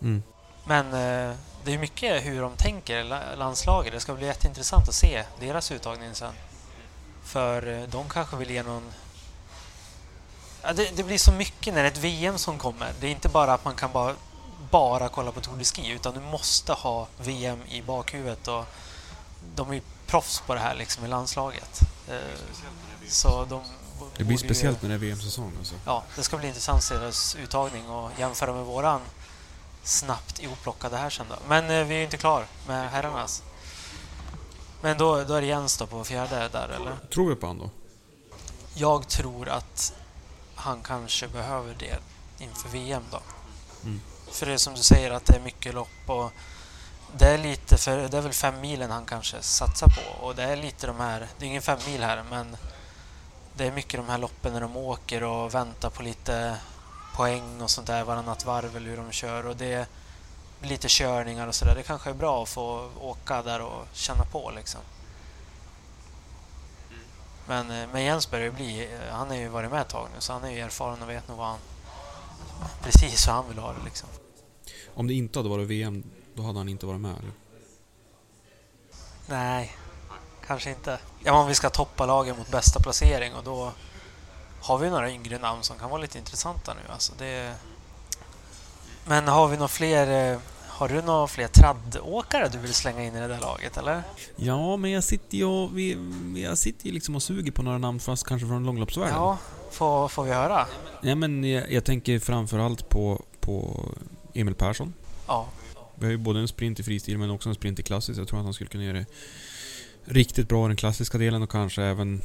Mm. 0.02 0.24
Men 0.66 0.86
eh, 0.86 1.36
det 1.64 1.74
är 1.74 1.78
mycket 1.78 2.26
hur 2.26 2.42
de 2.42 2.56
tänker, 2.56 3.04
la- 3.04 3.36
landslaget. 3.36 3.94
Det 3.94 4.00
ska 4.00 4.14
bli 4.14 4.26
jätteintressant 4.26 4.88
att 4.90 4.96
se 4.96 5.24
deras 5.40 5.72
uttagning 5.72 6.16
sen. 6.16 6.34
För 7.24 7.68
eh, 7.68 7.88
de 7.88 8.10
kanske 8.10 8.36
vill 8.36 8.50
ge 8.50 8.64
någon... 8.64 8.94
Ja, 10.62 10.74
det, 10.74 10.98
det 10.98 11.04
blir 11.04 11.18
så 11.18 11.32
mycket 11.32 11.74
när 11.74 11.84
det 11.84 11.88
är 11.88 11.92
ett 11.92 11.98
VM 11.98 12.38
som 12.38 12.58
kommer. 12.58 12.94
Det 13.00 13.08
är 13.08 13.12
inte 13.12 13.30
bara 13.30 13.54
att 13.54 13.66
man 13.66 13.76
kan 13.76 13.92
bara, 13.92 14.16
bara 14.72 15.10
kolla 15.10 15.32
på 15.32 15.42
Tour 15.42 15.58
de 15.58 15.66
Ski 15.66 15.90
utan 15.90 16.14
du 16.14 16.20
måste 16.20 16.74
ha 16.74 17.08
VM 17.18 17.60
i 17.70 17.82
bakhuvudet. 17.82 18.48
Och 18.48 18.66
de 19.56 19.70
är 19.70 19.74
ju 19.74 19.82
proffs 20.08 20.42
på 20.42 20.54
det 20.54 20.60
här 20.60 20.76
liksom 20.76 21.06
i 21.06 21.08
landslaget. 21.08 21.80
Eh, 22.10 22.16
så 23.08 23.46
de 23.46 23.62
Det 24.18 24.24
blir 24.24 24.38
speciellt 24.38 24.82
när 24.82 24.90
det 24.90 24.96
är 24.96 25.00
VM-säsong 25.00 25.52
alltså. 25.58 25.76
Ja, 25.86 26.04
det 26.16 26.24
ska 26.24 26.38
bli 26.38 26.48
intressant 26.48 26.78
att 26.78 26.84
se 26.84 26.96
deras 26.96 27.36
uttagning 27.36 27.90
och 27.90 28.12
jämföra 28.20 28.54
med 28.54 28.66
våran 28.66 29.02
snabbt 29.84 30.40
ihop-plockade 30.40 30.98
här 30.98 31.10
sen 31.10 31.26
då. 31.30 31.36
Men 31.48 31.70
eh, 31.70 31.86
vi 31.86 31.96
är 31.96 32.04
inte 32.04 32.18
klar 32.18 32.46
med 32.68 32.92
herrarnas. 32.92 33.44
Men 34.84 34.98
då, 34.98 35.24
då 35.24 35.34
är 35.34 35.42
det 35.42 35.48
Jens 35.48 35.78
då 35.78 35.88
på 35.88 36.04
fjärde 36.04 36.50
där, 36.52 36.70
eller? 36.70 36.96
Tror 37.14 37.30
vi 37.30 37.36
på 37.36 37.48
han 37.48 37.60
då? 37.60 37.70
Jag 38.76 39.08
tror 39.08 39.50
att 39.50 39.94
han 40.56 40.82
kanske 40.84 41.28
behöver 41.28 41.76
det 41.80 42.00
inför 42.40 42.70
VM 42.70 43.04
då. 43.12 43.20
Mm. 43.84 44.02
För 44.32 44.46
det 44.46 44.54
är 44.54 44.58
som 44.58 44.74
du 44.76 44.84
säger 44.84 45.12
att 45.12 45.26
det 45.26 45.36
är 45.36 45.40
mycket 45.40 45.74
lopp 45.74 45.88
och 46.08 46.32
det 47.18 47.26
är 47.26 47.38
lite 47.38 47.78
för, 47.78 48.08
det 48.08 48.18
är 48.18 48.22
väl 48.22 48.34
fem 48.34 48.62
milen 48.62 48.92
han 48.92 49.06
kanske 49.06 49.42
satsar 49.42 49.88
på 49.88 50.26
och 50.26 50.36
det 50.36 50.44
är 50.44 50.56
lite 50.56 50.88
de 50.88 51.00
här, 51.00 51.28
det 51.38 51.46
är 51.46 51.50
ingen 51.50 51.62
fem 51.62 51.80
mil 51.88 52.04
här 52.04 52.24
men 52.30 52.58
det 53.58 53.68
är 53.68 53.72
mycket 53.72 54.00
de 54.00 54.10
här 54.10 54.18
loppen 54.18 54.54
när 54.54 54.62
de 54.62 54.78
åker 54.78 55.24
och 55.24 55.54
väntar 55.54 55.90
på 55.90 56.04
lite 56.04 56.58
poäng 57.16 57.62
och 57.62 57.70
sånt 57.70 57.88
där 57.88 58.04
varannat 58.04 58.46
varv 58.46 58.78
eller 58.78 58.90
hur 58.90 58.98
de 58.98 59.12
kör 59.12 59.46
och 59.46 59.56
det 59.56 59.88
lite 60.66 60.88
körningar 60.90 61.48
och 61.48 61.56
sådär. 61.56 61.76
Det 61.76 61.84
kanske 61.84 62.10
är 62.10 62.14
bra 62.14 62.44
att 62.44 62.50
få 62.50 62.90
åka 63.00 63.42
där 63.42 63.62
och 63.62 63.88
känna 63.94 64.26
på 64.26 64.52
liksom. 64.56 64.82
Men, 67.48 67.72
eh, 67.72 67.90
men 67.92 68.04
Jens 68.04 68.32
börjar 68.32 68.46
ju 68.46 68.52
bli, 68.52 68.94
eh, 68.94 69.14
han 69.14 69.28
har 69.28 69.36
ju 69.36 69.48
varit 69.48 69.72
med 69.72 69.82
ett 69.82 69.90
tag 69.90 70.08
nu 70.16 70.22
så 70.22 70.34
han 70.34 70.44
är 70.44 70.50
ju 70.50 70.60
erfaren 70.60 71.02
och 71.02 71.10
vet 71.10 71.28
nog 71.28 71.38
vad 71.38 71.48
han, 71.48 71.60
precis 72.82 73.28
hur 73.28 73.32
han 73.32 73.48
vill 73.50 73.58
ha 73.58 73.74
det 73.74 73.84
liksom. 73.86 74.10
Om 74.94 75.08
det 75.08 75.14
inte 75.14 75.40
hade 75.40 75.50
varit 75.50 75.68
VM, 75.68 76.04
då 76.34 76.44
hade 76.44 76.60
han 76.60 76.70
inte 76.70 76.86
varit 76.86 77.02
med 77.02 77.18
eller? 77.18 77.32
Nej, 79.26 79.78
kanske 80.48 80.70
inte. 80.70 81.00
Ja, 81.24 81.34
om 81.34 81.48
vi 81.48 81.56
ska 81.56 81.70
toppa 81.70 82.06
lagen 82.06 82.38
mot 82.38 82.52
bästa 82.52 82.80
placering 82.80 83.36
och 83.36 83.44
då 83.44 83.72
har 84.62 84.78
vi 84.78 84.90
några 84.90 85.12
yngre 85.12 85.40
namn 85.40 85.64
som 85.64 85.78
kan 85.78 85.90
vara 85.90 86.02
lite 86.02 86.18
intressanta 86.18 86.74
nu. 86.74 86.94
Alltså 86.94 87.14
det... 87.18 87.56
Men 89.06 89.28
har 89.28 89.48
vi 89.48 89.58
några 89.58 89.68
fler... 89.68 90.40
Har 90.74 90.90
du 90.90 91.02
några 91.02 91.28
fler 91.28 91.48
traddåkare 91.48 92.50
du 92.52 92.58
vill 92.58 92.74
slänga 92.74 93.04
in 93.04 93.16
i 93.16 93.20
det 93.20 93.28
där 93.28 93.40
laget 93.40 93.78
eller? 93.78 94.04
Ja, 94.36 94.78
men 94.78 94.92
jag 94.92 95.04
sitter 95.04 95.38
ju 95.38 95.46
och, 95.46 95.78
vi, 95.78 95.98
jag 96.36 96.58
sitter 96.58 96.86
ju 96.86 96.92
liksom 96.92 97.16
och 97.16 97.24
suger 97.24 97.52
på 97.52 97.62
några 97.64 97.78
namn 97.78 98.00
fast 98.00 98.28
kanske 98.28 98.48
från 98.48 98.64
långloppsvärlden. 98.66 99.16
Ja, 99.16 99.38
får, 99.72 100.08
får 100.08 100.24
vi 100.24 100.32
höra? 100.32 100.68
Ja, 101.02 101.16
men 101.16 101.44
jag, 101.44 101.72
jag 101.72 101.84
tänker 101.84 102.20
framförallt 102.20 102.90
på, 102.90 103.24
på 103.40 103.86
Emil 104.34 104.56
Persson. 104.56 104.94
Ja, 105.28 105.48
Vi 105.96 106.06
har 106.06 106.12
ju 106.12 106.18
både 106.18 106.40
en 106.40 106.48
sprint 106.48 106.80
i 106.80 106.84
fristil 106.84 107.18
men 107.18 107.30
också 107.30 107.50
en 107.50 107.56
sprint 107.56 107.80
i 107.80 107.84
klassiskt. 107.84 108.18
Jag 108.18 108.28
tror 108.28 108.40
att 108.40 108.46
han 108.46 108.54
skulle 108.54 108.70
kunna 108.70 108.84
göra 108.84 108.98
det 108.98 109.06
riktigt 110.06 110.48
bra 110.50 110.66
i 110.66 110.68
den 110.68 110.78
klassiska 110.78 111.18
delen 111.18 111.44
och 111.44 111.52
kanske 111.52 111.84
även 111.84 112.22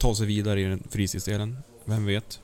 ta 0.00 0.14
sig 0.14 0.26
vidare 0.26 0.60
i 0.60 0.64
den 0.64 0.82
fristilsdelen. 0.90 1.58
Vem 1.84 2.06
vet? 2.06 2.40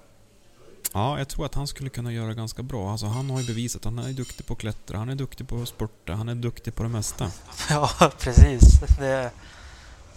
Ja, 0.92 1.18
jag 1.18 1.28
tror 1.28 1.46
att 1.46 1.54
han 1.54 1.66
skulle 1.66 1.90
kunna 1.90 2.12
göra 2.12 2.34
ganska 2.34 2.62
bra. 2.62 2.90
Alltså 2.90 3.06
han 3.06 3.30
har 3.30 3.40
ju 3.40 3.46
bevisat 3.46 3.86
att 3.86 3.94
han 3.94 3.98
är 3.98 4.12
duktig 4.12 4.46
på 4.46 4.52
att 4.52 4.58
klättra, 4.58 4.98
han 4.98 5.08
är 5.08 5.14
duktig 5.14 5.48
på 5.48 5.62
att 5.62 5.68
spurta, 5.68 6.12
han 6.12 6.28
är 6.28 6.34
duktig 6.34 6.74
på 6.74 6.82
det 6.82 6.88
mesta. 6.88 7.30
ja 7.70 7.90
precis. 8.18 8.80
Det, 8.98 9.30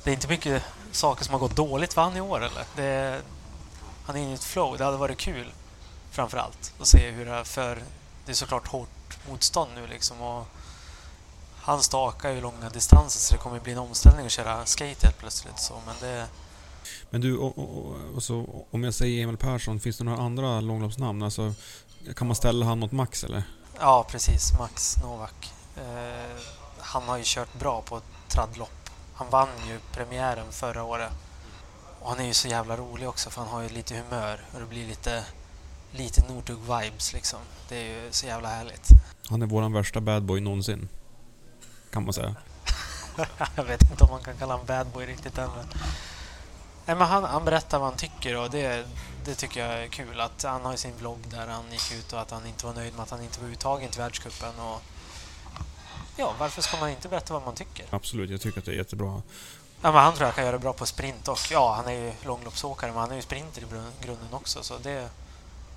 det 0.03 0.10
är 0.10 0.13
inte 0.13 0.27
mycket 0.27 0.63
saker 0.91 1.23
som 1.23 1.34
har 1.34 1.39
gått 1.39 1.55
dåligt 1.55 1.93
för 1.93 2.01
han 2.01 2.17
i 2.17 2.21
år 2.21 2.38
eller? 2.38 2.63
Det, 2.75 3.21
han 4.05 4.15
är 4.15 4.19
inne 4.19 4.31
i 4.31 4.34
ett 4.34 4.43
flow. 4.43 4.77
Det 4.77 4.84
hade 4.84 4.97
varit 4.97 5.17
kul 5.17 5.47
framför 6.12 6.38
allt 6.38 6.73
att 6.79 6.88
se 6.88 7.12
hur 7.12 7.25
det 7.25 7.31
är 7.31 7.43
för 7.43 7.84
det 8.25 8.31
är 8.31 8.36
såklart 8.36 8.67
hårt 8.67 9.17
motstånd 9.29 9.71
nu 9.75 9.88
liksom 9.88 10.21
och 10.21 10.47
han 11.62 11.81
stakar 11.81 12.29
ju 12.29 12.41
långa 12.41 12.69
distanser 12.69 13.19
så 13.19 13.34
det 13.34 13.41
kommer 13.41 13.60
bli 13.60 13.71
en 13.71 13.77
omställning 13.77 14.25
att 14.25 14.31
köra 14.31 14.65
skate 14.65 15.07
helt 15.07 15.17
plötsligt 15.17 15.60
så 15.60 15.73
men 15.86 15.95
det 16.01 16.27
men 17.10 17.21
du, 17.21 17.38
och, 17.38 17.58
och, 17.58 17.95
och, 18.15 18.23
så, 18.23 18.65
om 18.71 18.84
jag 18.84 18.93
säger 18.93 19.23
Emil 19.23 19.38
Persson, 19.38 19.80
finns 19.80 19.97
det 19.97 20.04
några 20.04 20.23
andra 20.23 20.62
långloppsnamn? 20.62 21.23
Alltså, 21.23 21.54
kan 22.15 22.27
man 22.27 22.36
ställa 22.36 22.65
han 22.65 22.80
mot 22.80 22.91
Max 22.91 23.23
eller? 23.23 23.43
Ja, 23.80 24.06
precis. 24.10 24.54
Max 24.60 24.97
Novak. 25.04 25.54
Eh, 25.77 26.41
han 26.80 27.04
har 27.04 27.17
ju 27.17 27.23
kört 27.25 27.60
bra 27.60 27.82
på 27.82 27.97
ett 27.97 28.04
traddlopp. 28.27 28.89
Han 29.13 29.30
vann 29.30 29.49
ju 29.67 29.80
premiären 29.93 30.51
förra 30.51 30.84
året. 30.84 31.12
Och 31.99 32.10
han 32.10 32.19
är 32.19 32.23
ju 32.25 32.34
så 32.34 32.47
jävla 32.47 32.77
rolig 32.77 33.10
också 33.10 33.30
för 33.30 33.41
han 33.41 33.49
har 33.49 33.62
ju 33.62 33.69
lite 33.69 33.95
humör 33.95 34.41
och 34.54 34.60
det 34.60 34.65
blir 34.65 34.88
lite, 34.88 35.25
lite 35.91 36.21
Northug-vibes 36.21 37.13
liksom. 37.13 37.39
Det 37.69 37.75
är 37.75 38.04
ju 38.04 38.12
så 38.12 38.25
jävla 38.25 38.49
härligt. 38.49 38.88
Han 39.30 39.41
är 39.41 39.45
våran 39.45 39.73
värsta 39.73 40.01
badboy 40.01 40.39
någonsin. 40.39 40.89
Kan 41.91 42.04
man 42.04 42.13
säga. 42.13 42.36
Jag 43.56 43.63
vet 43.63 43.91
inte 43.91 44.04
om 44.04 44.10
man 44.10 44.23
kan 44.23 44.38
kalla 44.38 44.54
honom 44.54 44.65
badboy 44.67 45.06
riktigt 45.06 45.38
än. 45.38 45.49
Men... 45.56 45.65
Nej, 46.85 46.95
men 46.95 47.07
han, 47.07 47.23
han 47.23 47.45
berättar 47.45 47.79
vad 47.79 47.89
han 47.89 47.97
tycker 47.97 48.37
och 48.37 48.49
det, 48.49 48.85
det 49.25 49.35
tycker 49.35 49.67
jag 49.67 49.83
är 49.83 49.87
kul. 49.87 50.19
Att 50.19 50.43
han 50.43 50.61
har 50.61 50.71
ju 50.71 50.77
sin 50.77 50.97
vlogg 50.97 51.19
där 51.29 51.47
han 51.47 51.71
gick 51.71 51.91
ut 51.91 52.13
och 52.13 52.21
att 52.21 52.31
han 52.31 52.45
inte 52.45 52.65
var 52.65 52.73
nöjd 52.73 52.93
med 52.93 53.03
att 53.03 53.09
han 53.09 53.23
inte 53.23 53.41
var 53.41 53.49
uttagen 53.49 53.89
till 53.89 54.01
världscupen. 54.01 54.59
Och... 54.59 54.81
Ja, 56.17 56.33
varför 56.39 56.61
ska 56.61 56.77
man 56.77 56.89
inte 56.89 57.07
berätta 57.07 57.33
vad 57.33 57.43
man 57.43 57.55
tycker? 57.55 57.85
Absolut, 57.89 58.29
jag 58.29 58.41
tycker 58.41 58.59
att 58.59 58.65
det 58.65 58.71
är 58.71 58.75
jättebra. 58.75 59.21
Ja, 59.81 59.91
men 59.91 60.01
han 60.01 60.13
tror 60.13 60.25
jag 60.25 60.35
kan 60.35 60.45
göra 60.45 60.59
bra 60.59 60.73
på 60.73 60.85
sprint 60.85 61.27
och 61.27 61.39
ja, 61.51 61.73
han 61.73 61.87
är 61.87 61.99
ju 61.99 62.11
långloppsåkare 62.25 62.91
men 62.91 62.99
han 62.99 63.11
är 63.11 63.15
ju 63.15 63.21
sprinter 63.21 63.61
i 63.61 63.65
grunden 64.05 64.27
också 64.31 64.63
så 64.63 64.77
det 64.83 64.91
är 64.91 65.09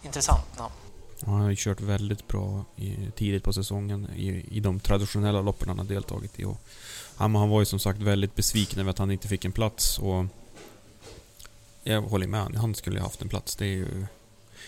intressant 0.03 0.59
namn. 0.59 0.75
Och 1.21 1.33
Han 1.33 1.41
har 1.41 1.51
ju 1.51 1.57
kört 1.59 1.81
väldigt 1.81 2.29
bra 2.29 2.65
i, 2.77 3.11
tidigt 3.17 3.45
på 3.45 3.53
säsongen 3.53 4.11
i, 4.17 4.45
i 4.51 4.61
de 4.61 4.81
traditionella 4.81 5.41
loppen 5.41 5.69
han 5.69 5.79
har 5.79 5.85
deltagit 5.85 6.39
i. 6.41 6.45
Och, 6.45 6.61
ja, 7.19 7.29
men 7.29 7.41
han 7.41 7.49
var 7.49 7.61
ju 7.61 7.67
som 7.67 7.79
sagt 7.79 7.99
väldigt 7.99 8.35
besviken 8.35 8.81
över 8.81 8.91
att 8.91 8.99
han 8.99 9.11
inte 9.11 9.29
fick 9.29 9.45
en 9.45 9.53
plats 9.53 9.99
och 9.99 10.25
jag 11.85 12.03
håller 12.03 12.27
med. 12.27 12.57
Han 12.57 12.75
skulle 12.75 12.97
ju 12.97 13.03
haft 13.03 13.23
en 13.23 13.29
plats. 13.29 13.57
Det 13.57 13.65
är 13.65 13.69
ju... 13.69 14.07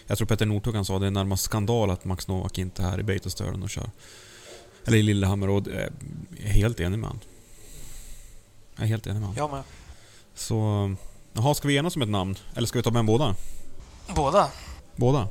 Jag 0.06 0.18
tror 0.18 0.26
Petter 0.28 0.46
Northug 0.46 0.74
han 0.74 0.84
sa 0.84 0.98
det 0.98 1.06
är 1.06 1.10
närmast 1.10 1.44
skandal 1.44 1.90
att 1.90 2.04
Max 2.04 2.28
Novak 2.28 2.58
inte 2.58 2.82
är 2.82 2.90
här 2.90 3.00
i 3.00 3.02
Beitostören 3.02 3.62
och 3.62 3.70
kör. 3.70 3.90
Eller 4.84 4.98
i 4.98 5.02
Lillehammer 5.02 5.48
och 5.48 5.68
eh, 5.68 5.88
jag 6.36 6.46
är 6.46 6.52
helt 6.52 6.80
enig 6.80 6.98
med 6.98 7.08
han. 7.08 7.20
Jag 8.76 8.84
är 8.84 8.88
helt 8.88 9.06
enig 9.06 9.20
med 9.20 9.28
han. 9.28 9.36
Jag 9.36 9.50
med. 9.50 9.62
Så... 10.34 10.94
Jaha, 11.32 11.54
ska 11.54 11.68
vi 11.68 11.76
enas 11.76 11.96
om 11.96 12.02
ett 12.02 12.08
namn? 12.08 12.36
Eller 12.54 12.66
ska 12.66 12.78
vi 12.78 12.82
ta 12.82 12.90
med 12.90 13.04
båda? 13.04 13.34
Båda. 14.14 14.48
Båda? 14.96 15.28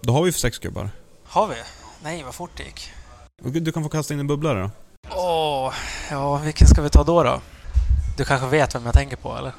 Då 0.00 0.12
har 0.12 0.22
vi 0.22 0.32
sex 0.32 0.58
gubbar. 0.58 0.90
Har 1.24 1.48
vi? 1.48 1.54
Nej, 2.02 2.22
vad 2.22 2.34
fort 2.34 2.50
det 2.56 2.62
gick. 2.62 2.90
Du 3.62 3.72
kan 3.72 3.82
få 3.82 3.88
kasta 3.88 4.14
in 4.14 4.20
en 4.20 4.26
bubblare 4.26 4.62
då. 4.62 4.70
Åh, 5.16 5.74
ja, 6.10 6.36
vilken 6.36 6.66
ska 6.66 6.82
vi 6.82 6.90
ta 6.90 7.04
då 7.04 7.22
då? 7.22 7.40
Du 8.16 8.24
kanske 8.24 8.46
vet 8.48 8.74
vem 8.74 8.84
jag 8.84 8.94
tänker 8.94 9.16
på 9.16 9.36
eller? 9.36 9.52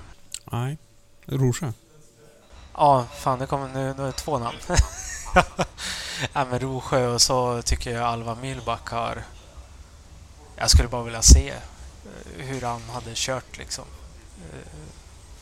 Nej. 0.52 0.78
Rosha. 1.25 1.73
Ja, 2.73 3.05
fan 3.17 3.39
det 3.39 3.47
kommer 3.47 3.67
nu, 3.67 3.93
nu 3.97 4.03
är 4.03 4.07
det 4.07 4.11
två 4.11 4.39
namn. 4.39 4.57
ja, 6.33 6.45
men 6.45 6.59
Rosjö 6.59 7.07
och 7.07 7.21
så 7.21 7.61
tycker 7.61 7.91
jag 7.91 8.03
Alva 8.03 8.35
Myhlback 8.35 8.89
har... 8.89 9.23
Jag 10.55 10.69
skulle 10.69 10.88
bara 10.88 11.03
vilja 11.03 11.21
se 11.21 11.49
eh, 11.49 12.45
hur 12.45 12.61
han 12.61 12.81
hade 12.89 13.11
kört 13.15 13.57
liksom. 13.57 13.85
Eh, 14.38 14.59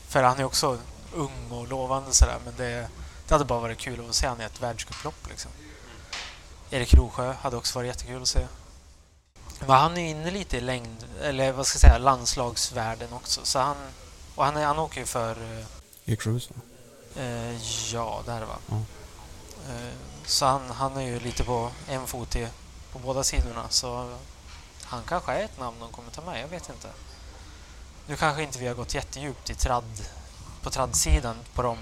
för 0.07 0.23
han 0.23 0.39
är 0.39 0.43
också 0.43 0.77
ung 1.13 1.51
och 1.51 1.67
lovande 1.67 2.13
sådär 2.13 2.37
men 2.45 2.53
det, 2.57 2.87
det 3.27 3.33
hade 3.33 3.45
bara 3.45 3.59
varit 3.59 3.77
kul 3.77 3.99
att 3.99 4.07
få 4.07 4.13
se 4.13 4.27
han 4.27 4.41
i 4.41 4.43
ett 4.43 4.61
världscuplopp 4.61 5.29
liksom. 5.29 5.51
Erik 6.69 6.93
Rosjö 6.93 7.33
hade 7.41 7.57
också 7.57 7.79
varit 7.79 7.87
jättekul 7.87 8.21
att 8.21 8.27
se. 8.27 8.47
Men 9.59 9.69
han 9.69 9.97
är 9.97 10.09
inne 10.09 10.31
lite 10.31 10.57
i 10.57 10.61
längd, 10.61 11.05
eller 11.21 11.51
vad 11.51 11.67
ska 11.67 11.75
jag 11.75 11.81
säga, 11.81 11.97
landslagsvärlden 11.97 13.13
också. 13.13 13.41
Så 13.43 13.59
han, 13.59 13.75
och 14.35 14.45
han, 14.45 14.55
han 14.55 14.79
åker 14.79 14.99
ju 14.99 15.05
för 15.05 15.31
eh, 15.31 15.65
Eksjöhus 16.05 16.49
va? 16.49 16.55
Eh, 17.21 17.55
ja, 17.93 18.23
där 18.25 18.45
va. 18.45 18.57
Ja. 18.69 18.75
Eh, 19.69 19.93
så 20.25 20.45
han, 20.45 20.69
han 20.69 20.97
är 20.97 21.01
ju 21.01 21.19
lite 21.19 21.43
på 21.43 21.71
en 21.87 22.07
fot 22.07 22.35
i, 22.35 22.47
på 22.91 22.99
båda 22.99 23.23
sidorna. 23.23 23.69
Så 23.69 24.17
han 24.83 25.03
kanske 25.03 25.31
är 25.31 25.43
ett 25.43 25.59
namn 25.59 25.79
de 25.79 25.91
kommer 25.91 26.11
ta 26.11 26.21
med. 26.21 26.41
Jag 26.41 26.47
vet 26.47 26.69
inte. 26.69 26.89
Nu 28.07 28.15
kanske 28.15 28.43
inte 28.43 28.59
vi 28.59 28.67
har 28.67 28.75
gått 28.75 28.93
jättedjupt 28.93 29.49
i 29.49 29.55
tradd, 29.55 30.05
på 30.61 30.69
traddsidan 30.69 31.35
på 31.53 31.61
de 31.61 31.77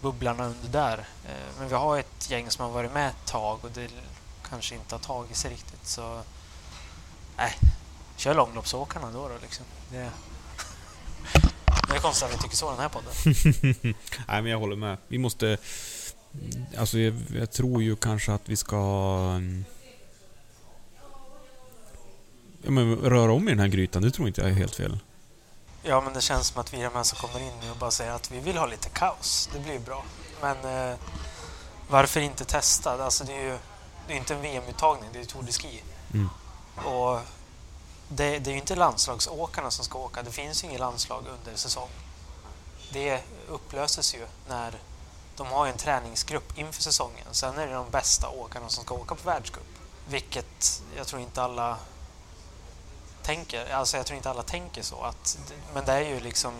bubblarna 0.00 0.44
under 0.44 0.68
där. 0.68 0.98
Eh, 0.98 1.58
men 1.58 1.68
vi 1.68 1.74
har 1.74 1.98
ett 1.98 2.30
gäng 2.30 2.50
som 2.50 2.64
har 2.64 2.72
varit 2.72 2.92
med 2.92 3.08
ett 3.08 3.26
tag 3.26 3.58
och 3.64 3.70
det 3.70 3.90
kanske 4.48 4.74
inte 4.74 4.94
har 4.94 5.00
tagit 5.00 5.36
sig 5.36 5.50
riktigt. 5.50 5.86
Så 5.86 6.22
nej, 7.36 7.58
kör 8.16 8.34
långloppsåkarna 8.34 9.10
då. 9.10 9.28
då 9.28 9.34
liksom. 9.42 9.64
det, 9.90 10.10
det 11.92 11.98
är 11.98 12.02
konstigt 12.02 12.28
att 12.28 12.34
vi 12.34 12.38
tycker 12.38 12.56
så 12.56 12.70
den 12.70 12.80
här 12.80 12.88
podden. 12.88 13.12
Nej 14.28 14.42
men 14.42 14.46
jag 14.46 14.58
håller 14.58 14.76
med. 14.76 14.96
Vi 15.08 15.18
måste... 15.18 15.58
Alltså 16.76 16.98
jag, 16.98 17.14
jag 17.34 17.50
tror 17.50 17.82
ju 17.82 17.96
kanske 17.96 18.32
att 18.32 18.48
vi 18.48 18.56
ska... 18.56 18.76
mm, 19.36 19.64
Ja, 22.64 22.70
men 22.70 22.96
röra 22.96 23.32
om 23.32 23.48
i 23.48 23.50
den 23.50 23.60
här 23.60 23.68
grytan, 23.68 24.02
det 24.02 24.10
tror 24.10 24.28
inte 24.28 24.40
jag 24.40 24.50
är 24.50 24.54
helt 24.54 24.74
fel. 24.74 24.98
Ja, 25.82 26.00
men 26.00 26.12
det 26.12 26.20
känns 26.20 26.46
som 26.46 26.60
att 26.60 26.74
vi 26.74 26.80
är 26.80 26.84
de 26.84 26.94
här 26.94 27.02
som 27.02 27.18
kommer 27.18 27.40
in 27.46 27.52
nu 27.62 27.70
och 27.70 27.76
bara 27.76 27.90
säger 27.90 28.12
att 28.12 28.32
vi 28.32 28.40
vill 28.40 28.56
ha 28.56 28.66
lite 28.66 28.88
kaos. 28.88 29.50
Det 29.52 29.58
blir 29.58 29.78
bra. 29.78 30.04
Men 30.40 30.90
eh, 30.90 30.96
varför 31.88 32.20
inte 32.20 32.44
testa? 32.44 33.04
Alltså, 33.04 33.24
det 33.24 33.32
är 33.32 33.42
ju 33.42 33.58
det 34.06 34.12
är 34.12 34.16
inte 34.16 34.34
en 34.34 34.42
VM-uttagning, 34.42 35.10
det 35.12 35.18
är 35.18 35.20
ju 35.20 35.26
Tour 35.26 35.42
de 35.42 35.52
Ski. 35.52 35.82
Mm. 36.14 36.28
Och 36.76 37.20
det, 38.08 38.38
det 38.38 38.50
är 38.50 38.52
ju 38.52 38.58
inte 38.58 38.76
landslagsåkarna 38.76 39.70
som 39.70 39.84
ska 39.84 39.98
åka. 39.98 40.22
Det 40.22 40.30
finns 40.30 40.64
ju 40.64 40.68
inget 40.68 40.80
landslag 40.80 41.24
under 41.26 41.58
säsong. 41.58 41.88
Det 42.92 43.22
upplöses 43.48 44.14
ju 44.14 44.26
när 44.48 44.78
de 45.36 45.46
har 45.46 45.66
en 45.66 45.76
träningsgrupp 45.76 46.58
inför 46.58 46.82
säsongen. 46.82 47.26
Sen 47.30 47.58
är 47.58 47.66
det 47.66 47.74
de 47.74 47.90
bästa 47.90 48.28
åkarna 48.28 48.68
som 48.68 48.84
ska 48.84 48.94
åka 48.94 49.14
på 49.14 49.28
världscup. 49.28 49.66
Vilket 50.08 50.82
jag 50.96 51.06
tror 51.06 51.22
inte 51.22 51.42
alla 51.42 51.78
tänker. 53.22 53.74
Alltså 53.74 53.96
jag 53.96 54.06
tror 54.06 54.16
inte 54.16 54.30
alla 54.30 54.42
tänker 54.42 54.82
så. 54.82 55.02
Att, 55.02 55.38
men 55.74 55.84
det 55.84 55.92
är 55.92 56.00
ju 56.00 56.20
liksom 56.20 56.54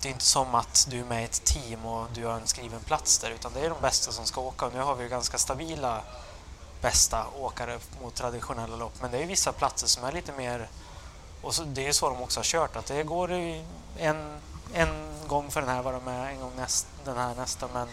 det 0.00 0.08
är 0.08 0.12
inte 0.12 0.24
som 0.24 0.54
att 0.54 0.86
du 0.90 1.00
är 1.00 1.04
med 1.04 1.22
i 1.22 1.24
ett 1.24 1.44
team 1.44 1.86
och 1.86 2.06
du 2.14 2.26
har 2.26 2.34
en 2.34 2.46
skriven 2.46 2.80
plats 2.80 3.18
där 3.18 3.30
utan 3.30 3.52
det 3.52 3.60
är 3.60 3.70
de 3.70 3.80
bästa 3.80 4.12
som 4.12 4.26
ska 4.26 4.40
åka 4.40 4.66
och 4.66 4.72
nu 4.74 4.80
har 4.80 4.94
vi 4.94 5.02
ju 5.02 5.08
ganska 5.08 5.38
stabila 5.38 6.02
bästa 6.80 7.26
åkare 7.38 7.78
mot 8.02 8.14
traditionella 8.14 8.76
lopp. 8.76 8.92
Men 9.00 9.10
det 9.10 9.18
är 9.18 9.26
vissa 9.26 9.52
platser 9.52 9.86
som 9.86 10.04
är 10.04 10.12
lite 10.12 10.32
mer... 10.32 10.68
Och 11.42 11.54
så, 11.54 11.64
det 11.64 11.86
är 11.86 11.92
så 11.92 12.08
de 12.08 12.22
också 12.22 12.40
har 12.40 12.44
kört, 12.44 12.76
att 12.76 12.86
det 12.86 13.02
går 13.02 13.32
en, 13.98 14.40
en 14.72 14.88
gång 15.26 15.50
för 15.50 15.60
den 15.60 15.70
här 15.70 15.82
var 15.82 15.92
de 15.92 16.04
med, 16.04 16.32
en 16.32 16.40
gång 16.40 16.52
näst, 16.56 16.86
den 17.04 17.16
här 17.16 17.34
nästa. 17.34 17.68
Men 17.72 17.88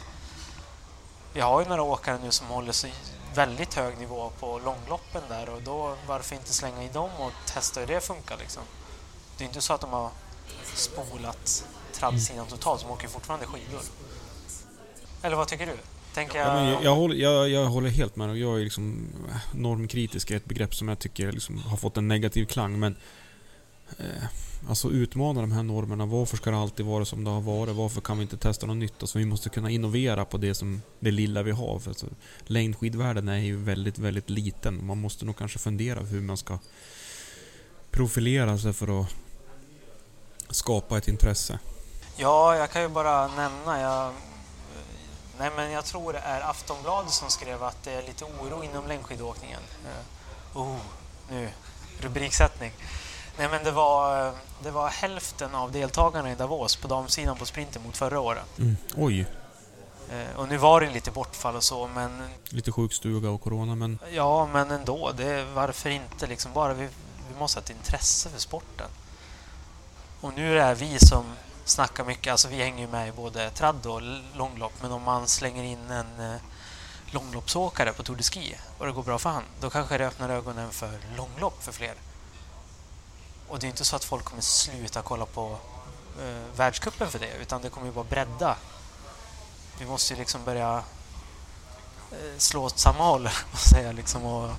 vi 1.34 1.42
har 1.42 1.62
ju 1.62 1.68
några 1.68 1.82
åkare 1.82 2.20
nu 2.24 2.32
som 2.32 2.48
håller 2.48 2.72
sig 2.72 2.94
väldigt 3.36 3.74
hög 3.74 3.98
nivå 3.98 4.32
på 4.40 4.60
långloppen 4.60 5.22
där 5.30 5.50
och 5.50 5.62
då 5.62 5.96
varför 6.08 6.36
inte 6.36 6.54
slänga 6.54 6.84
i 6.84 6.88
dem 6.88 7.10
och 7.20 7.32
testa 7.46 7.80
hur 7.80 7.88
det 7.88 8.02
funkar 8.02 8.38
liksom. 8.38 8.64
Det 9.38 9.44
är 9.44 9.48
inte 9.48 9.62
så 9.62 9.74
att 9.74 9.82
de 9.82 9.94
har 9.94 10.10
spolat 10.74 11.66
tradsidan 11.94 12.48
totalt, 12.48 12.82
de 12.82 12.92
åker 12.92 13.08
fortfarande 13.08 13.46
skidor. 13.46 13.82
Eller 15.22 15.36
vad 15.36 15.48
tycker 15.48 15.66
du? 15.66 15.78
Tänker 16.16 16.40
jag... 16.40 16.48
Ja, 16.48 16.54
men 16.54 16.70
jag, 16.70 16.84
jag, 16.84 16.96
håller, 16.96 17.16
jag, 17.16 17.50
jag 17.50 17.66
håller 17.66 17.90
helt 17.90 18.16
med. 18.16 18.38
Jag 18.38 18.60
är 18.60 18.64
liksom 18.64 19.08
normkritisk 19.52 20.32
är 20.32 20.36
ett 20.36 20.46
begrepp 20.46 20.76
som 20.76 20.88
jag 20.88 21.00
tycker 21.00 21.32
liksom 21.32 21.58
har 21.58 21.78
fått 21.78 21.98
en 21.98 22.08
negativ 22.08 22.46
klang. 22.46 22.80
Men 22.80 22.96
eh, 23.98 24.24
alltså 24.70 24.90
utmana 24.90 25.42
de 25.42 25.52
här 25.52 25.64
normerna. 25.64 26.06
Varför 26.06 26.38
ska 26.38 26.52
det 26.52 26.58
alltid 26.58 26.86
vara 26.86 27.06
som 27.06 27.24
det 27.24 27.30
har 27.30 27.42
varit? 27.42 27.76
Varför 27.76 28.02
kan 28.02 28.18
vi 28.18 28.22
inte 28.22 28.38
testa 28.38 28.66
något 28.66 28.78
nytt? 28.78 28.94
Alltså, 29.00 29.18
vi 29.18 29.26
måste 29.26 29.50
kunna 29.50 29.70
innovera 29.70 30.26
på 30.26 30.38
det, 30.38 30.56
som, 30.56 30.82
det 31.00 31.12
lilla 31.12 31.44
vi 31.44 31.52
har. 31.52 31.80
För 31.80 31.92
alltså, 31.92 32.08
längdskidvärlden 32.46 33.28
är 33.28 33.38
ju 33.38 33.58
väldigt, 33.58 33.98
väldigt 33.98 34.30
liten. 34.30 34.86
Man 34.86 34.98
måste 34.98 35.26
nog 35.26 35.38
kanske 35.38 35.60
fundera 35.60 36.00
hur 36.00 36.22
man 36.22 36.38
ska 36.38 36.60
profilera 37.92 38.58
sig 38.58 38.74
för 38.74 39.02
att 39.02 39.08
skapa 40.50 40.98
ett 40.98 41.08
intresse. 41.08 41.60
Ja, 42.18 42.56
jag 42.56 42.72
kan 42.72 42.82
ju 42.82 42.90
bara 42.90 43.28
nämna. 43.28 43.82
Jag, 43.82 44.14
nej, 45.40 45.52
men 45.56 45.72
jag 45.72 45.86
tror 45.86 46.14
det 46.14 46.20
är 46.20 46.42
Aftonbladet 46.42 47.12
som 47.12 47.30
skrev 47.30 47.64
att 47.64 47.84
det 47.84 47.92
är 47.92 48.02
lite 48.02 48.26
oro 48.26 48.64
inom 48.64 48.88
längdskidåkningen. 48.88 49.60
Uh, 49.86 50.62
oh, 50.62 50.78
nu, 51.30 51.50
rubriksättning. 52.00 52.72
Nej, 53.38 53.50
men 53.50 53.64
det 53.64 53.72
var, 53.72 54.34
det 54.64 54.72
var 54.72 54.90
hälften 54.90 55.56
av 55.56 55.72
deltagarna 55.72 56.32
i 56.32 56.36
Davos 56.36 56.76
på 56.76 56.88
damsidan 56.88 57.38
på 57.38 57.46
sprinten 57.46 57.84
mot 57.84 57.98
förra 57.98 58.20
året. 58.20 58.58
Mm. 58.58 58.78
Oj! 58.96 59.28
Uh, 60.14 60.40
och 60.40 60.48
nu 60.50 60.58
var 60.58 60.82
det 60.82 60.90
lite 60.90 61.12
bortfall 61.12 61.56
och 61.56 61.64
så, 61.64 61.88
men... 61.88 62.24
Lite 62.50 62.72
sjukstuga 62.72 63.30
och 63.30 63.42
corona, 63.42 63.76
men... 63.76 64.00
Ja, 64.12 64.50
men 64.54 64.72
ändå. 64.72 65.12
Det, 65.12 65.46
varför 65.54 65.90
inte? 65.90 66.28
Liksom 66.28 66.54
bara 66.54 66.74
vi, 66.74 66.88
vi 67.30 67.40
måste 67.40 67.60
ha 67.60 67.64
ett 67.64 67.70
intresse 67.70 68.30
för 68.30 68.40
sporten. 68.40 68.88
Och 70.22 70.34
nu 70.36 70.60
är 70.60 70.70
det 70.70 70.76
vi 70.76 71.00
som 71.00 71.26
snackar 71.66 72.06
mycket, 72.06 72.32
alltså 72.32 72.48
vi 72.48 72.64
hänger 72.64 72.80
ju 72.80 72.88
med 72.88 73.08
i 73.08 73.12
både 73.12 73.50
tradd 73.50 73.86
och 73.86 74.02
långlopp, 74.36 74.74
men 74.82 74.92
om 74.92 75.02
man 75.02 75.28
slänger 75.28 75.64
in 75.64 75.92
en 75.92 76.20
eh, 76.20 76.42
långloppsåkare 77.06 77.94
på 77.94 78.04
Tour 78.04 78.16
de 78.16 78.24
Ski 78.24 78.56
och 78.78 78.86
det 78.86 78.92
går 78.92 79.04
bra 79.04 79.20
för 79.20 79.30
han, 79.30 79.44
då 79.60 79.70
kanske 79.70 79.98
det 79.98 80.08
öppnar 80.08 80.30
ögonen 80.30 80.72
för 80.72 81.00
långlopp 81.18 81.64
för 81.64 81.72
fler. 81.72 81.94
Och 83.48 83.60
det 83.60 83.68
är 83.68 83.70
inte 83.70 83.86
så 83.86 83.96
att 83.96 84.04
folk 84.04 84.26
kommer 84.26 84.42
sluta 84.42 85.02
kolla 85.02 85.26
på 85.26 85.58
eh, 86.22 86.58
världskuppen 86.58 87.08
för 87.08 87.20
det, 87.20 87.34
utan 87.42 87.62
det 87.62 87.70
kommer 87.70 87.88
ju 87.88 87.94
bara 87.94 88.06
bredda. 88.06 88.58
Vi 89.80 89.86
måste 89.86 90.14
ju 90.14 90.20
liksom 90.20 90.44
börja 90.44 90.84
eh, 92.12 92.38
slå 92.38 92.64
åt 92.64 92.80
samma 92.80 93.04
håll 93.04 93.30
och 93.52 93.60
säga 93.60 93.92
liksom 93.92 94.26
och 94.26 94.50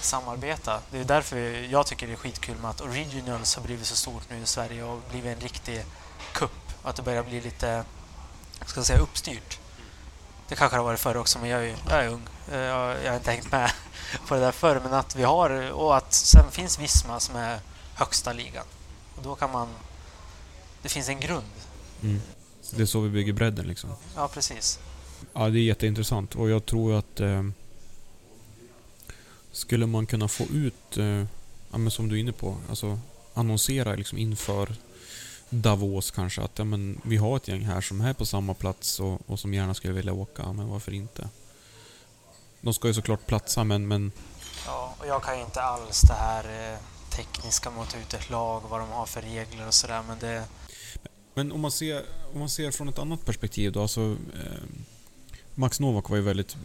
samarbeta. 0.00 0.80
Det 0.90 0.98
är 0.98 1.04
därför 1.04 1.36
jag 1.70 1.86
tycker 1.86 2.06
det 2.06 2.12
är 2.12 2.16
skitkul 2.16 2.56
med 2.56 2.70
att 2.70 2.80
Originals 2.80 3.56
har 3.56 3.62
blivit 3.62 3.86
så 3.86 3.96
stort 3.96 4.30
nu 4.30 4.38
i 4.42 4.46
Sverige 4.46 4.84
och 4.84 5.00
blivit 5.10 5.36
en 5.36 5.40
riktig 5.40 5.84
kupp. 6.32 6.50
Att 6.82 6.96
det 6.96 7.02
börjar 7.02 7.22
bli 7.22 7.40
lite, 7.40 7.84
ska 8.66 8.78
jag 8.78 8.86
säga, 8.86 8.98
uppstyrt. 8.98 9.58
Det 10.48 10.54
kanske 10.54 10.76
har 10.76 10.84
varit 10.84 11.00
förr 11.00 11.16
också, 11.16 11.38
men 11.38 11.48
jag 11.48 11.64
är, 11.64 11.76
jag 11.88 12.04
är 12.04 12.08
ung. 12.08 12.22
Eh, 12.52 12.58
jag, 12.58 12.96
jag 13.04 13.10
har 13.10 13.16
inte 13.16 13.30
hängt 13.30 13.52
med 13.52 13.70
på 14.28 14.34
det 14.34 14.40
där 14.40 14.52
förr, 14.52 14.80
men 14.84 14.94
att 14.94 15.16
vi 15.16 15.22
har 15.22 15.72
och 15.72 15.96
att 15.96 16.12
sen 16.12 16.50
finns 16.50 16.78
Visma 16.78 17.20
som 17.20 17.36
är 17.36 17.60
högsta 17.94 18.32
ligan. 18.32 18.64
Och 19.16 19.22
då 19.22 19.34
kan 19.34 19.52
man... 19.52 19.68
Det 20.82 20.88
finns 20.88 21.08
en 21.08 21.20
grund. 21.20 21.44
Mm. 22.02 22.20
Det 22.70 22.82
är 22.82 22.86
så 22.86 23.00
vi 23.00 23.08
bygger 23.08 23.32
bredden 23.32 23.66
liksom. 23.66 23.90
Ja, 24.16 24.28
precis. 24.28 24.78
Ja, 25.32 25.48
det 25.48 25.58
är 25.58 25.62
jätteintressant 25.62 26.34
och 26.34 26.50
jag 26.50 26.66
tror 26.66 26.98
att 26.98 27.20
eh, 27.20 27.42
skulle 29.58 29.86
man 29.86 30.06
kunna 30.06 30.28
få 30.28 30.44
ut, 30.44 30.96
eh, 30.96 31.24
ja, 31.70 31.78
men 31.78 31.90
som 31.90 32.08
du 32.08 32.16
är 32.16 32.20
inne 32.20 32.32
på, 32.32 32.56
alltså 32.68 32.98
annonsera 33.34 33.94
liksom 33.94 34.18
inför 34.18 34.74
Davos 35.50 36.10
kanske 36.10 36.42
att 36.42 36.58
ja, 36.58 36.64
men 36.64 37.00
vi 37.04 37.16
har 37.16 37.36
ett 37.36 37.48
gäng 37.48 37.64
här 37.64 37.80
som 37.80 38.00
är 38.00 38.14
på 38.14 38.26
samma 38.26 38.54
plats 38.54 39.00
och, 39.00 39.20
och 39.26 39.40
som 39.40 39.54
gärna 39.54 39.74
skulle 39.74 39.94
vilja 39.94 40.12
åka, 40.12 40.52
men 40.52 40.68
varför 40.68 40.94
inte? 40.94 41.28
De 42.60 42.74
ska 42.74 42.88
ju 42.88 42.94
såklart 42.94 43.26
platsa 43.26 43.64
men... 43.64 43.88
men... 43.88 44.12
Ja, 44.66 44.94
och 44.98 45.06
jag 45.06 45.22
kan 45.22 45.38
ju 45.38 45.44
inte 45.44 45.62
alls 45.62 46.00
det 46.00 46.14
här 46.14 46.72
eh, 46.72 46.78
tekniska 47.16 47.70
mot 47.70 47.96
ut 48.02 48.14
ett 48.14 48.30
lag, 48.30 48.62
vad 48.68 48.80
de 48.80 48.88
har 48.88 49.06
för 49.06 49.22
regler 49.22 49.66
och 49.66 49.74
sådär, 49.74 50.02
men 50.08 50.18
det... 50.18 50.44
Men 51.34 51.52
om 51.52 51.60
man 51.60 51.70
ser, 51.70 52.02
om 52.32 52.38
man 52.38 52.48
ser 52.48 52.70
från 52.70 52.88
ett 52.88 52.98
annat 52.98 53.24
perspektiv 53.24 53.72
då, 53.72 53.82
alltså... 53.82 54.00
Eh, 54.34 54.62
Max 55.54 55.80
Novak 55.80 56.08
var 56.08 56.16
ju 56.16 56.22
väldigt 56.22 56.56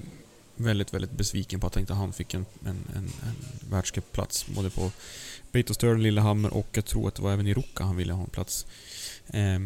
väldigt, 0.56 0.94
väldigt 0.94 1.12
besviken 1.12 1.60
på 1.60 1.68
att 1.68 1.78
inte 1.78 1.94
han 1.94 2.14
fick 2.14 2.34
en, 2.34 2.46
en, 2.66 2.78
en, 2.96 3.04
en 3.04 3.36
världscupplats. 3.70 4.48
Både 4.48 4.70
på 4.70 4.92
Beitostølen, 5.52 6.04
Lillehammer 6.04 6.54
och 6.54 6.68
jag 6.72 6.86
tror 6.86 7.08
att 7.08 7.16
det 7.16 7.22
var 7.22 7.34
även 7.34 7.48
i 7.48 7.54
Ruka 7.54 7.84
han 7.84 7.96
ville 7.96 8.14
ha 8.14 8.24
en 8.24 8.30
plats. 8.30 8.66
Eh, 9.28 9.60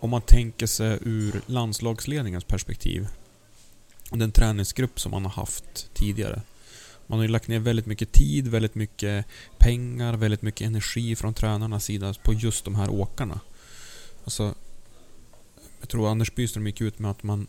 om 0.00 0.10
man 0.10 0.22
tänker 0.22 0.66
sig 0.66 0.98
ur 1.02 1.40
landslagsledningens 1.46 2.44
perspektiv 2.44 3.08
och 4.10 4.18
den 4.18 4.32
träningsgrupp 4.32 5.00
som 5.00 5.10
man 5.10 5.24
har 5.24 5.32
haft 5.32 5.94
tidigare. 5.94 6.42
Man 7.06 7.18
har 7.18 7.24
ju 7.24 7.28
lagt 7.28 7.48
ner 7.48 7.58
väldigt 7.58 7.86
mycket 7.86 8.12
tid, 8.12 8.48
väldigt 8.48 8.74
mycket 8.74 9.26
pengar, 9.58 10.14
väldigt 10.14 10.42
mycket 10.42 10.66
energi 10.66 11.16
från 11.16 11.34
tränarnas 11.34 11.84
sida 11.84 12.14
på 12.22 12.32
just 12.32 12.64
de 12.64 12.74
här 12.74 12.90
åkarna. 12.90 13.40
Alltså, 14.24 14.54
jag 15.80 15.88
tror 15.88 16.10
Anders 16.10 16.34
Byström 16.34 16.66
gick 16.66 16.80
ut 16.80 16.98
med 16.98 17.10
att 17.10 17.22
man 17.22 17.46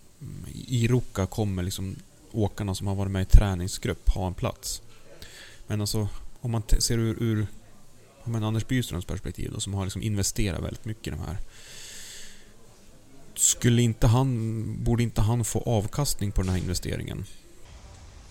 i 0.67 0.87
Ruka 0.87 1.25
kommer 1.25 1.63
liksom 1.63 1.95
åkarna 2.31 2.75
som 2.75 2.87
har 2.87 2.95
varit 2.95 3.11
med 3.11 3.21
i 3.21 3.25
träningsgrupp 3.25 4.09
ha 4.09 4.27
en 4.27 4.33
plats. 4.33 4.81
Men 5.67 5.81
alltså, 5.81 6.07
om 6.41 6.51
man 6.51 6.63
ser 6.79 6.97
ur, 6.97 7.23
ur 7.23 7.47
men 8.27 8.43
Anders 8.43 8.67
Byströms 8.67 9.05
perspektiv 9.05 9.51
då, 9.53 9.59
som 9.59 9.73
har 9.73 9.83
liksom 9.83 10.01
investerat 10.01 10.63
väldigt 10.63 10.85
mycket 10.85 11.07
i 11.07 11.09
de 11.09 11.19
här. 11.19 11.37
Skulle 13.35 13.81
inte 13.81 14.07
han, 14.07 14.83
borde 14.83 15.03
inte 15.03 15.21
han 15.21 15.45
få 15.45 15.63
avkastning 15.65 16.31
på 16.31 16.41
den 16.41 16.49
här 16.49 16.57
investeringen? 16.57 17.25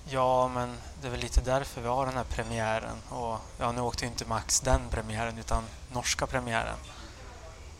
Ja, 0.08 0.50
men 0.54 0.76
det 1.00 1.06
är 1.06 1.10
väl 1.10 1.20
lite 1.20 1.40
därför 1.40 1.80
vi 1.80 1.88
har 1.88 2.06
den 2.06 2.14
här 2.14 2.24
premiären. 2.24 2.96
Och 3.08 3.38
ja, 3.58 3.72
nu 3.72 3.80
åkte 3.80 4.04
ju 4.04 4.10
inte 4.10 4.24
Max 4.24 4.60
den 4.60 4.80
premiären, 4.90 5.38
utan 5.38 5.64
norska 5.92 6.26
premiären. 6.26 6.76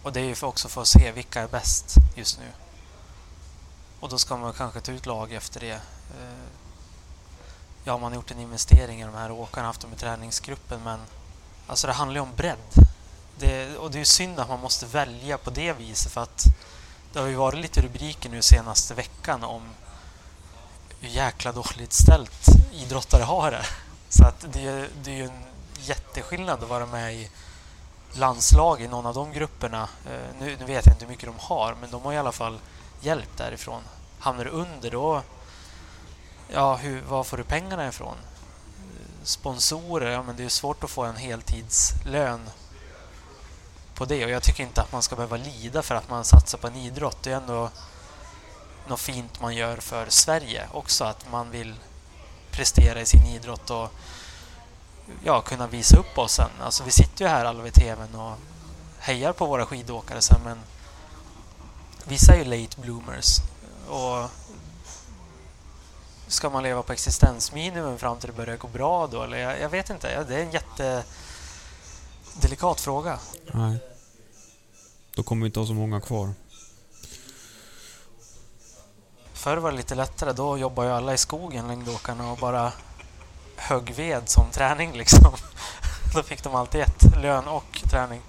Och 0.03 0.13
det 0.13 0.21
är 0.21 0.25
ju 0.25 0.47
också 0.47 0.69
för 0.69 0.81
att 0.81 0.89
se 0.89 1.13
vilka 1.13 1.43
är 1.43 1.49
bäst 1.49 1.95
just 2.15 2.39
nu. 2.39 2.47
Och 4.01 4.09
då 4.09 4.19
ska 4.19 4.37
man 4.37 4.53
kanske 4.53 4.81
ta 4.81 4.93
ut 4.93 5.07
lag 5.07 5.33
efter 5.33 5.61
det. 5.61 5.81
Eh, 6.21 6.47
ja, 7.85 7.99
man 7.99 8.13
har 8.13 8.17
gjort 8.17 8.31
en 8.31 8.41
investering 8.41 9.01
i 9.01 9.05
de 9.05 9.15
här 9.15 9.31
åkarna, 9.31 9.67
haft 9.67 9.81
dem 9.81 9.93
i 9.93 9.97
träningsgruppen, 9.97 10.83
men 10.85 11.01
alltså 11.67 11.87
det 11.87 11.93
handlar 11.93 12.15
ju 12.15 12.21
om 12.21 12.35
bredd. 12.37 12.89
Det, 13.39 13.77
och 13.77 13.91
det 13.91 14.01
är 14.01 14.05
synd 14.05 14.41
att 14.41 14.49
man 14.49 14.61
måste 14.61 14.87
välja 14.87 15.39
på 15.39 15.51
det 15.51 15.73
viset 15.73 16.13
för 16.13 16.23
att 16.23 16.45
det 17.13 17.19
har 17.19 17.27
ju 17.27 17.35
varit 17.35 17.59
lite 17.61 17.83
rubriker 17.83 18.31
nu 18.31 18.43
senaste 18.43 18.95
veckan 18.95 19.45
om 19.45 19.63
hur 21.01 21.09
jäkla 21.09 21.53
dåligt 21.53 21.93
ställt 21.93 22.47
idrottare 22.73 23.23
har 23.23 23.51
det. 23.51 23.67
Så 24.09 24.25
att 24.25 24.41
det, 24.53 24.89
det 25.03 25.11
är 25.11 25.17
ju 25.17 25.25
en 25.25 25.43
jätteskillnad 25.81 26.63
att 26.63 26.69
vara 26.69 26.87
med 26.87 27.15
i 27.15 27.31
landslag 28.13 28.83
i 28.83 28.89
någon 28.89 29.07
av 29.07 29.15
de 29.15 29.33
grupperna. 29.33 29.89
Eh, 30.07 30.37
nu, 30.41 30.57
nu 30.61 30.65
vet 30.65 30.87
jag 30.87 30.95
inte 30.95 31.05
hur 31.05 31.11
mycket 31.13 31.27
de 31.27 31.35
har, 31.39 31.77
men 31.81 31.91
de 31.91 32.03
har 32.03 32.13
i 32.13 32.19
alla 32.19 32.33
fall 32.33 32.59
hjälp 33.01 33.37
därifrån. 33.37 33.83
Hamnar 34.19 34.45
du 34.45 34.51
under 34.51 34.91
då 34.91 35.23
ja, 36.49 36.77
hur, 36.77 37.01
var 37.01 37.25
får 37.25 37.37
du 37.37 37.45
pengarna 37.45 37.89
ifrån? 37.89 38.17
Sponsorer, 39.23 40.11
ja 40.11 40.23
men 40.23 40.37
det 40.37 40.45
är 40.45 40.49
svårt 40.49 40.85
att 40.85 40.91
få 40.91 41.05
en 41.05 41.17
heltidslön 41.17 42.51
på 43.95 44.05
det 44.05 44.25
och 44.25 44.31
jag 44.31 44.43
tycker 44.43 44.63
inte 44.63 44.81
att 44.81 44.93
man 44.93 45.03
ska 45.03 45.17
behöva 45.17 45.37
lida 45.37 45.83
för 45.83 45.95
att 45.95 46.11
man 46.11 46.25
satsar 46.25 46.59
på 46.59 46.67
en 46.67 46.77
idrott. 46.77 47.23
Det 47.23 47.33
är 47.33 47.37
ändå 47.37 47.71
något 48.89 49.01
fint 49.01 49.41
man 49.41 49.55
gör 49.55 49.77
för 49.77 50.07
Sverige 50.09 50.69
också, 50.73 51.05
att 51.05 51.31
man 51.31 51.51
vill 51.51 51.75
prestera 52.51 53.01
i 53.01 53.07
sin 53.07 53.27
idrott 53.27 53.71
och 53.71 53.93
ja, 55.25 55.41
kunna 55.41 55.67
visa 55.67 55.97
upp 55.97 56.19
oss 56.19 56.33
sen. 56.33 56.51
Alltså 56.61 56.85
vi 56.85 56.91
sitter 56.91 57.25
ju 57.25 57.29
här 57.29 57.45
alla 57.45 57.63
vid 57.63 57.75
TVn 57.75 58.15
och 58.15 58.37
hejar 58.99 59.33
på 59.33 59.47
våra 59.47 59.67
skidåkare 59.67 60.21
sen 60.21 60.41
men 60.45 60.59
vissa 62.09 62.35
är 62.35 62.39
ju 62.39 62.45
late 62.45 62.81
bloomers 62.81 63.39
och 63.89 64.31
ska 66.29 66.51
man 66.51 66.63
leva 66.63 66.83
på 66.83 66.93
existensminimum 66.93 67.99
fram 67.99 68.19
till 68.19 68.31
det 68.31 68.37
börjar 68.37 68.57
gå 68.57 68.69
bra 68.69 69.07
då? 69.07 69.23
Eller 69.23 69.39
jag, 69.39 69.61
jag 69.61 69.69
vet 69.69 69.91
inte. 69.91 70.25
Det 70.25 70.37
är 70.37 70.43
en 70.43 70.51
jättedelikat 70.51 72.81
fråga. 72.81 73.19
Nej. 73.53 73.79
Då 75.15 75.23
kommer 75.23 75.43
vi 75.43 75.47
inte 75.47 75.61
ha 75.61 75.67
så 75.67 75.75
många 75.75 76.01
kvar. 76.01 76.35
förr 79.47 79.57
var 79.57 79.71
det 79.71 79.77
lite 79.77 79.95
lättare. 79.95 80.33
Då 80.33 80.59
jobbade 80.59 80.89
ju 80.89 80.95
alla 80.95 81.15
i 81.15 81.19
skogen, 81.19 81.69
längdåkarna, 81.69 82.31
och 82.31 82.39
bara 82.39 82.73
högg 83.57 83.95
ved 83.95 84.29
som 84.29 84.51
träning 84.53 84.93
liksom. 84.93 85.33
Då 86.15 86.23
fick 86.23 86.43
de 86.43 86.55
alltid 86.55 86.81
ett, 86.81 87.23
lön 87.23 87.49
och 87.49 87.83
träning. 87.91 88.21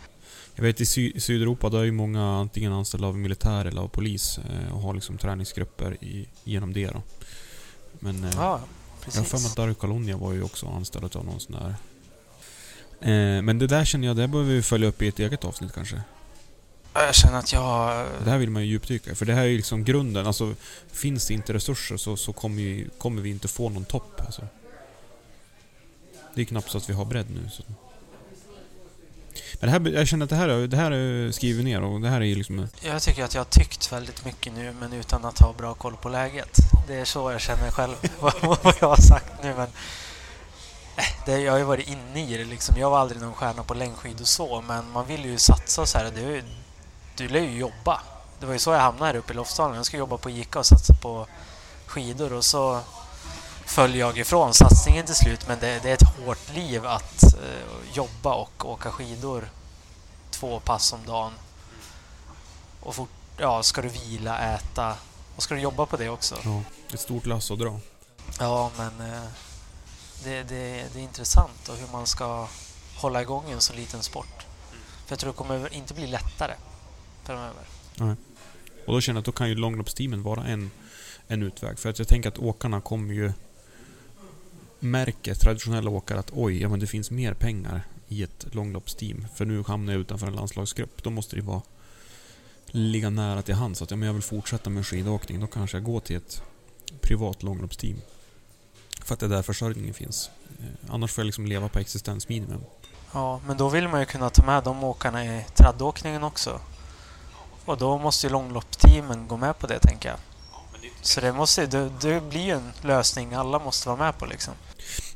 Jag 0.58 0.64
vet 0.64 0.82
i 0.82 0.86
Sy 0.86 1.20
Sydeuropa, 1.20 1.70
där 1.70 1.80
är 1.80 1.84
ju 1.84 1.92
många 1.92 2.24
antingen 2.24 2.74
anställda 2.74 3.08
av 3.08 3.18
militär 3.18 3.66
eller 3.66 3.82
av 3.82 3.88
polis 3.88 4.38
eh, 4.38 4.74
och 4.74 4.82
har 4.82 4.94
liksom 4.94 5.18
träningsgrupper 5.18 6.04
i, 6.04 6.28
genom 6.44 6.74
det 6.74 6.88
då. 6.88 7.02
Men 8.00 8.24
eh, 8.24 8.30
Ja, 8.36 8.62
jag 9.06 9.22
har 9.22 9.24
för 9.24 9.38
mig 9.38 9.48
att 9.48 9.56
Dario 9.56 9.74
Colonia 9.74 10.18
var 10.18 10.34
ju 10.34 10.44
också 10.44 10.68
anställd 10.68 11.16
av 11.16 11.26
någon 11.26 11.40
sån 11.40 11.56
där. 11.56 11.76
Eh, 13.02 13.42
men 13.42 13.60
det 13.60 13.68
där 13.68 13.86
känner 13.86 14.08
jag, 14.08 14.16
det 14.16 14.28
behöver 14.28 14.54
vi 14.54 14.62
följa 14.62 14.88
upp 14.88 15.02
i 15.02 15.08
ett 15.08 15.20
eget 15.20 15.46
avsnitt 15.46 15.74
kanske. 15.74 16.02
Jag 16.94 17.16
känner 17.16 17.40
att 17.40 17.54
jag... 17.54 18.08
Det 18.24 18.30
här 18.30 18.38
vill 18.38 18.50
man 18.50 18.62
ju 18.62 18.68
djupdyka 18.68 19.16
för 19.16 19.26
det 19.26 19.34
här 19.34 19.42
är 19.42 19.48
ju 19.48 19.58
liksom 19.58 19.84
grunden. 19.84 20.28
Alltså, 20.28 20.54
finns 20.92 21.28
det 21.28 21.34
inte 21.34 21.54
resurser 21.54 21.98
så, 21.98 22.18
så 22.18 22.34
kommer, 22.34 22.56
vi, 22.56 22.88
kommer 22.98 23.22
vi 23.22 23.30
inte 23.30 23.48
få 23.48 23.70
någon 23.70 23.86
topp. 23.86 24.22
Alltså. 24.26 24.48
Det 26.36 26.42
är 26.42 26.46
knappt 26.46 26.72
så 26.72 26.78
att 26.78 26.90
vi 26.90 26.94
har 26.94 27.06
bredd 27.06 27.26
nu. 27.30 27.50
Så. 27.50 27.64
Men 29.60 29.82
det 29.82 29.90
här, 29.90 29.98
jag 29.98 30.08
känner 30.08 30.24
att 30.24 30.30
det 30.30 30.36
här, 30.36 30.50
är- 30.50 30.68
det 30.68 30.78
här 30.78 30.92
är 30.92 31.32
skriver 31.32 31.64
ner 31.64 31.82
och 31.84 32.02
det 32.02 32.10
här 32.10 32.22
är 32.24 32.36
liksom... 32.36 32.68
Jag 32.82 33.02
tycker 33.02 33.24
att 33.24 33.34
jag 33.34 33.40
har 33.42 33.46
tyckt 33.46 33.92
väldigt 33.92 34.26
mycket 34.26 34.54
nu, 34.54 34.74
men 34.80 34.94
utan 34.94 35.26
att 35.26 35.40
ha 35.40 35.54
bra 35.54 35.74
koll 35.74 35.96
på 35.96 36.10
läget. 36.10 36.58
Det 36.88 36.96
är 36.96 37.06
så 37.06 37.32
jag 37.32 37.42
känner 37.42 37.72
själv, 37.72 37.96
vad 38.20 38.34
vad 38.42 38.76
jag 38.82 38.88
har 38.88 38.96
sagt 39.02 39.44
nu. 39.44 39.54
Men 39.56 39.68
eh, 40.98 41.04
det, 41.26 41.40
jag 41.40 41.52
har 41.52 41.60
ju 41.60 41.64
varit 41.66 41.88
inne 41.88 42.30
i 42.34 42.38
det 42.38 42.46
liksom. 42.46 42.76
Jag 42.80 42.90
var 42.90 43.00
aldrig 43.00 43.22
någon 43.22 43.34
stjärna 43.34 43.64
på 43.64 43.74
längdskidor 43.74 44.26
så, 44.26 44.62
men 44.62 44.92
man 44.92 45.08
vill 45.08 45.26
ju 45.26 45.38
satsa 45.38 45.82
och 45.82 45.88
så 45.90 45.98
här. 45.98 46.12
Det 46.16 46.22
är 46.22 46.30
ju, 46.30 46.44
du 47.16 47.28
lär 47.28 47.40
ju 47.40 47.58
jobba. 47.58 48.02
Det 48.40 48.46
var 48.46 48.54
ju 48.54 48.60
så 48.60 48.72
jag 48.72 48.80
hamnade 48.80 49.06
här 49.06 49.16
uppe 49.16 49.34
i 49.34 49.36
Lofsdalen. 49.36 49.76
Jag 49.76 49.86
skulle 49.86 50.00
jobba 50.00 50.18
på 50.18 50.30
Ica 50.30 50.60
och 50.60 50.66
satsa 50.66 50.94
på 50.94 51.28
skidor 51.86 52.34
och 52.34 52.46
så 52.46 52.80
föll 53.68 53.96
jag 53.96 54.18
ifrån 54.18 54.54
satsningen 54.54 55.06
till 55.06 55.16
slut. 55.16 55.48
Men 55.48 55.60
det, 55.60 55.80
det 55.84 55.90
är 55.90 55.94
ett 55.94 56.18
hårt 56.26 56.54
liv 56.56 56.86
att 56.86 57.24
eh, 57.24 57.94
jobba 57.94 58.34
och 58.34 58.70
åka 58.70 58.92
skidor 58.92 59.50
två 60.32 60.60
pass 60.60 60.94
om 60.94 61.00
dagen. 61.06 61.32
Och 62.80 62.96
fort, 62.96 63.10
ja, 63.38 63.64
ska 63.64 63.82
du 63.82 63.88
vila, 63.90 64.56
äta 64.56 64.96
och 65.36 65.44
ska 65.44 65.56
du 65.56 65.62
jobba 65.62 65.86
på 65.86 65.98
det 65.98 66.10
också. 66.10 66.36
Ja, 66.44 66.62
ett 66.94 67.00
stort 67.00 67.26
lass 67.26 67.52
att 67.52 67.60
dra. 67.60 67.80
Ja, 68.40 68.72
men 68.78 69.14
eh, 69.14 69.24
det, 70.24 70.44
det, 70.44 70.86
det 70.94 71.00
är 71.00 71.04
intressant 71.04 71.70
och 71.70 71.76
hur 71.76 71.88
man 71.92 72.08
ska 72.08 72.48
hålla 72.96 73.22
igång 73.22 73.52
en 73.52 73.62
så 73.62 73.74
liten 73.74 74.04
sport. 74.04 74.46
För 75.06 75.12
jag 75.12 75.20
tror 75.20 75.32
det 75.32 75.38
kommer 75.38 75.74
inte 75.74 75.94
bli 75.94 76.08
lättare 76.08 76.54
framöver. 77.24 77.64
Och 78.86 78.94
då 78.94 79.02
känner 79.02 79.18
jag 79.18 79.22
att 79.22 79.26
då 79.26 79.32
kan 79.32 79.50
ju 79.50 79.56
långloppsteamen 79.56 80.24
vara 80.24 80.46
en, 80.46 80.72
en 81.28 81.44
utväg. 81.44 81.80
För 81.80 81.90
att 81.90 82.00
jag 82.00 82.08
tänker 82.08 82.30
att 82.30 82.38
åkarna 82.38 82.82
kommer 82.82 83.14
ju... 83.14 83.34
Märker 84.80 85.36
traditionella 85.36 85.90
åkare 85.90 86.20
att 86.20 86.32
oj, 86.34 86.62
ja 86.62 86.70
men 86.70 86.80
det 86.80 86.88
finns 86.88 87.12
mer 87.12 87.34
pengar 87.34 87.82
i 88.08 88.24
ett 88.24 88.56
långloppsteam. 88.56 89.26
För 89.36 89.46
nu 89.46 89.64
hamnar 89.68 89.94
jag 89.94 90.00
utanför 90.00 90.28
en 90.28 90.36
landslagsgrupp. 90.36 91.04
Då 91.04 91.10
måste 91.10 91.36
det 91.36 91.42
vara... 91.42 91.62
Ligga 92.72 93.10
nära 93.10 93.42
till 93.42 93.56
hands. 93.56 93.82
Att 93.82 93.92
ja, 93.92 93.98
men 93.98 94.08
jag 94.08 94.14
vill 94.14 94.24
fortsätta 94.24 94.70
med 94.70 94.88
skidåkning. 94.88 95.40
Då 95.40 95.48
kanske 95.48 95.78
jag 95.78 95.84
går 95.84 96.00
till 96.00 96.16
ett 96.16 96.42
privat 97.02 97.44
långloppsteam. 97.44 98.02
För 99.02 99.14
att 99.14 99.20
det 99.20 99.26
är 99.26 99.30
där 99.30 99.42
försörjningen 99.42 99.94
finns. 99.94 100.30
Eh, 100.60 100.66
Annars 100.94 101.12
får 101.12 101.22
jag 101.22 101.26
liksom 101.26 101.46
leva 101.46 101.70
på 101.70 101.80
existensminimum. 101.80 102.62
Ja, 103.14 103.42
men 103.48 103.58
då 103.58 103.70
vill 103.70 103.88
man 103.88 104.00
ju 104.00 104.06
kunna 104.06 104.30
ta 104.30 104.46
med 104.46 104.64
de 104.64 104.84
åkarna 104.84 105.26
i 105.26 105.46
traddåkningen 105.56 106.24
också. 106.24 106.60
Och 107.66 107.78
då 107.78 107.98
måste 107.98 108.28
ju 108.28 108.32
långloppsteamen 108.34 109.28
gå 109.28 109.38
med 109.38 109.60
på 109.60 109.68
det, 109.68 109.80
tänker 109.80 110.10
jag. 110.10 110.18
Så 111.02 111.22
det, 111.22 111.34
måste, 111.34 111.66
det, 111.66 111.92
det 112.02 112.30
blir 112.30 112.42
ju 112.42 112.52
en 112.52 112.72
lösning 112.82 113.34
alla 113.34 113.60
måste 113.60 113.90
vara 113.90 113.98
med 113.98 114.18
på 114.18 114.26
liksom. 114.26 114.54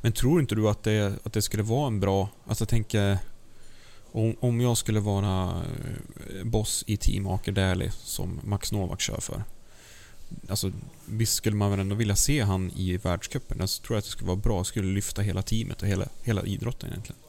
Men 0.01 0.11
tror 0.11 0.41
inte 0.41 0.55
du 0.55 0.69
att 0.69 0.83
det, 0.83 1.13
att 1.23 1.33
det 1.33 1.41
skulle 1.41 1.63
vara 1.63 1.87
en 1.87 1.99
bra... 1.99 2.29
Alltså 2.47 2.61
jag 2.61 2.69
tänker... 2.69 3.17
Om, 4.13 4.35
om 4.39 4.61
jag 4.61 4.77
skulle 4.77 4.99
vara 4.99 5.63
eh, 6.35 6.43
boss 6.43 6.83
i 6.87 6.97
Team 6.97 7.27
Aker 7.27 7.51
Dählie 7.51 7.91
som 7.91 8.39
Max 8.43 8.71
Novak 8.71 9.01
kör 9.01 9.19
för. 9.19 9.43
Alltså 10.49 10.71
visst 11.05 11.35
skulle 11.35 11.55
man 11.55 11.71
väl 11.71 11.79
ändå 11.79 11.95
vilja 11.95 12.15
se 12.15 12.41
han 12.41 12.71
i 12.75 12.97
världscupen. 12.97 13.57
Jag 13.59 13.69
tror 13.69 13.97
att 13.97 14.03
det 14.03 14.09
skulle 14.09 14.27
vara 14.27 14.37
bra. 14.37 14.63
skulle 14.63 14.93
lyfta 14.93 15.21
hela 15.21 15.41
teamet 15.41 15.81
och 15.81 15.87
hela, 15.87 16.05
hela 16.23 16.41
idrotten 16.41 16.89
egentligen. 16.89 17.21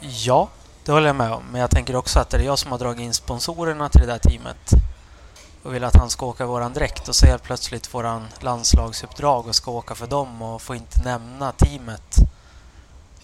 Ja, 0.00 0.50
det 0.84 0.92
håller 0.92 1.06
jag 1.06 1.16
med 1.16 1.32
om. 1.32 1.42
Men 1.52 1.60
jag 1.60 1.70
tänker 1.70 1.96
också 1.96 2.18
att 2.18 2.30
det 2.30 2.36
är 2.36 2.42
jag 2.42 2.58
som 2.58 2.70
har 2.72 2.78
dragit 2.78 3.00
in 3.00 3.14
sponsorerna 3.14 3.88
till 3.88 4.00
det 4.00 4.06
där 4.06 4.18
teamet 4.18 4.72
och 5.62 5.74
vill 5.74 5.84
att 5.84 5.96
han 5.96 6.10
ska 6.10 6.26
åka 6.26 6.46
våran 6.46 6.72
dräkt 6.72 7.08
och 7.08 7.16
så 7.16 7.26
helt 7.26 7.42
plötsligt 7.42 7.94
våran 7.94 8.26
landslagsuppdrag 8.40 9.46
och 9.46 9.54
ska 9.54 9.70
åka 9.70 9.94
för 9.94 10.06
dem 10.06 10.42
och 10.42 10.62
får 10.62 10.76
inte 10.76 11.02
nämna 11.02 11.52
teamet 11.52 12.16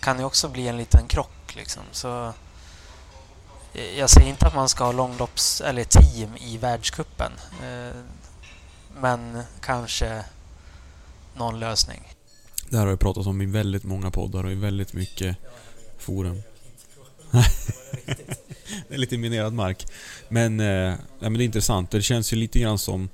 kan 0.01 0.19
ju 0.19 0.25
också 0.25 0.49
bli 0.49 0.69
en 0.69 0.77
liten 0.77 1.09
krock 1.09 1.55
liksom. 1.57 1.83
Så 1.93 2.33
eh, 3.75 3.99
jag 3.99 4.11
säger 4.11 4.29
inte 4.29 4.47
att 4.47 4.55
man 4.55 4.69
ska 4.69 4.85
ha 4.85 4.93
långlopps 4.93 5.61
eller 5.61 5.85
team 5.85 6.37
i 6.37 6.59
världskuppen. 6.59 7.33
Eh, 7.63 7.97
Men 9.01 9.43
kanske 9.61 10.25
någon 11.37 11.61
lösning. 11.61 12.15
Det 12.69 12.77
här 12.77 12.85
har 12.85 12.91
jag 12.91 13.01
pratat 13.01 13.27
om 13.27 13.43
i 13.43 13.47
väldigt 13.47 13.85
många 13.85 14.11
poddar 14.11 14.45
och 14.45 14.53
i 14.53 14.55
väldigt 14.55 14.93
mycket 14.93 15.37
forum. 15.99 16.43
det 18.89 18.95
är 18.95 18.99
lite 18.99 19.19
minerad 19.19 19.53
mark. 19.53 19.87
Men, 20.29 20.61
eh, 20.61 20.95
men 21.19 21.35
det 21.35 21.43
är 21.43 21.45
intressant. 21.45 21.91
Det 21.91 22.03
känns 22.03 22.33
ju 22.33 22.37
lite 22.37 22.59
grann 22.59 22.79
som... 22.79 23.09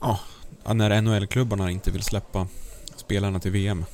Ja, 0.00 0.20
när 0.74 1.02
NHL-klubbarna 1.02 1.70
inte 1.70 1.90
vill 1.90 2.02
släppa 2.02 2.48
spelarna 2.96 3.40
till 3.40 3.50
VM. 3.50 3.84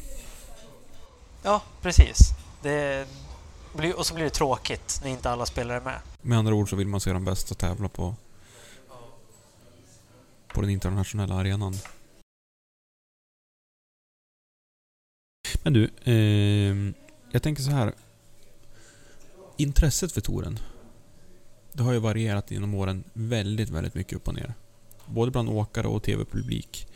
Ja, 1.43 1.63
precis. 1.83 2.19
Det 2.63 3.07
blir, 3.77 3.99
och 3.99 4.07
så 4.07 4.15
blir 4.15 4.25
det 4.25 4.31
tråkigt 4.31 5.01
när 5.03 5.11
inte 5.11 5.31
alla 5.31 5.47
spelare 5.47 5.77
är 5.77 5.81
med. 5.81 6.01
Med 6.23 6.39
andra 6.39 6.55
ord 6.55 6.71
så 6.71 6.77
vill 6.77 6.89
man 6.89 7.01
se 7.01 7.13
de 7.13 7.25
bästa 7.25 7.55
tävla 7.55 7.89
på... 7.89 8.15
På 10.49 10.61
den 10.61 10.71
internationella 10.71 11.35
arenan. 11.35 11.77
Men 15.63 15.73
du, 15.73 15.91
eh, 16.05 16.93
jag 17.31 17.43
tänker 17.43 17.63
så 17.63 17.71
här. 17.71 17.93
Intresset 19.61 20.13
för 20.13 20.21
touren. 20.21 20.59
Det 21.73 21.83
har 21.83 21.93
ju 21.93 21.99
varierat 21.99 22.51
genom 22.51 22.75
åren 22.75 23.05
väldigt, 23.13 23.71
väldigt 23.71 23.95
mycket 23.95 24.17
upp 24.17 24.29
och 24.29 24.35
ner. 24.35 24.55
Både 25.07 25.31
bland 25.31 25.49
åkare 25.49 25.87
och 25.87 26.03
TV-publik. 26.03 26.87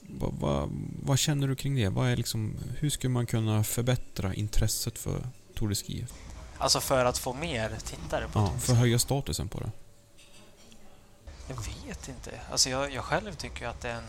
Vad, 0.00 0.34
vad, 0.34 0.70
vad 1.02 1.18
känner 1.18 1.48
du 1.48 1.56
kring 1.56 1.74
det? 1.76 1.88
Vad 1.88 2.08
är 2.08 2.16
liksom, 2.16 2.56
hur 2.78 2.90
skulle 2.90 3.10
man 3.10 3.26
kunna 3.26 3.64
förbättra 3.64 4.34
intresset 4.34 4.98
för 4.98 5.28
Tour 5.54 5.68
de 5.68 5.74
Ski? 5.74 6.06
Alltså 6.58 6.80
för 6.80 7.04
att 7.04 7.18
få 7.18 7.32
mer 7.32 7.76
tittare 7.84 8.28
på 8.32 8.38
Ja, 8.38 8.52
för 8.58 8.72
att 8.72 8.78
höja 8.78 8.98
statusen 8.98 9.48
på 9.48 9.60
det. 9.60 9.70
Jag 11.48 11.56
vet 11.56 12.08
inte. 12.08 12.30
Alltså 12.50 12.70
jag, 12.70 12.92
jag 12.92 13.04
själv 13.04 13.32
tycker 13.32 13.66
att 13.66 13.80
det 13.80 13.88
är 13.88 13.96
en... 13.96 14.04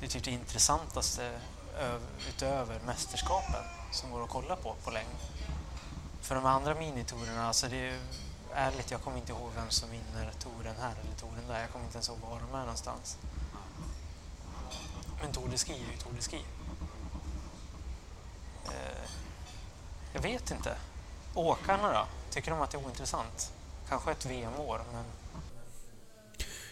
Det 0.00 0.06
är 0.06 0.10
typ 0.10 0.24
det 0.24 0.30
intressantaste 0.30 1.30
öv, 1.78 2.00
utöver 2.28 2.80
mästerskapen 2.86 3.62
som 3.92 4.10
går 4.10 4.24
att 4.24 4.30
kolla 4.30 4.56
på 4.56 4.74
på 4.84 4.90
längd. 4.90 5.33
För 6.24 6.34
de 6.34 6.46
andra 6.46 6.74
minitorerna, 6.74 7.46
alltså 7.46 7.68
det 7.68 7.76
är 7.76 7.92
ju 7.92 7.98
ärligt, 8.54 8.90
jag 8.90 9.00
kommer 9.00 9.18
inte 9.18 9.32
ihåg 9.32 9.50
vem 9.56 9.70
som 9.70 9.90
vinner 9.90 10.32
touren 10.38 10.74
här 10.80 10.94
eller 11.04 11.14
touren 11.16 11.48
där. 11.48 11.60
Jag 11.60 11.70
kommer 11.70 11.84
inte 11.84 11.96
ens 11.96 12.08
ihåg 12.08 12.18
var 12.18 12.40
de 12.40 12.54
är 12.54 12.60
någonstans. 12.60 13.18
Men 15.22 15.32
Tour 15.32 15.48
de 15.50 15.58
Ski 15.58 15.72
är 15.72 15.76
ju 15.76 15.98
Tour 15.98 16.12
de 16.16 16.22
Ski. 16.22 16.44
Eh, 18.64 19.10
jag 20.12 20.22
vet 20.22 20.50
inte. 20.50 20.76
Åkarna 21.34 21.92
då? 21.92 22.06
Tycker 22.30 22.50
de 22.50 22.60
att 22.60 22.70
det 22.70 22.78
är 22.78 22.84
ointressant? 22.84 23.52
Kanske 23.88 24.10
ett 24.10 24.26
VM-år, 24.26 24.80
men 24.92 25.04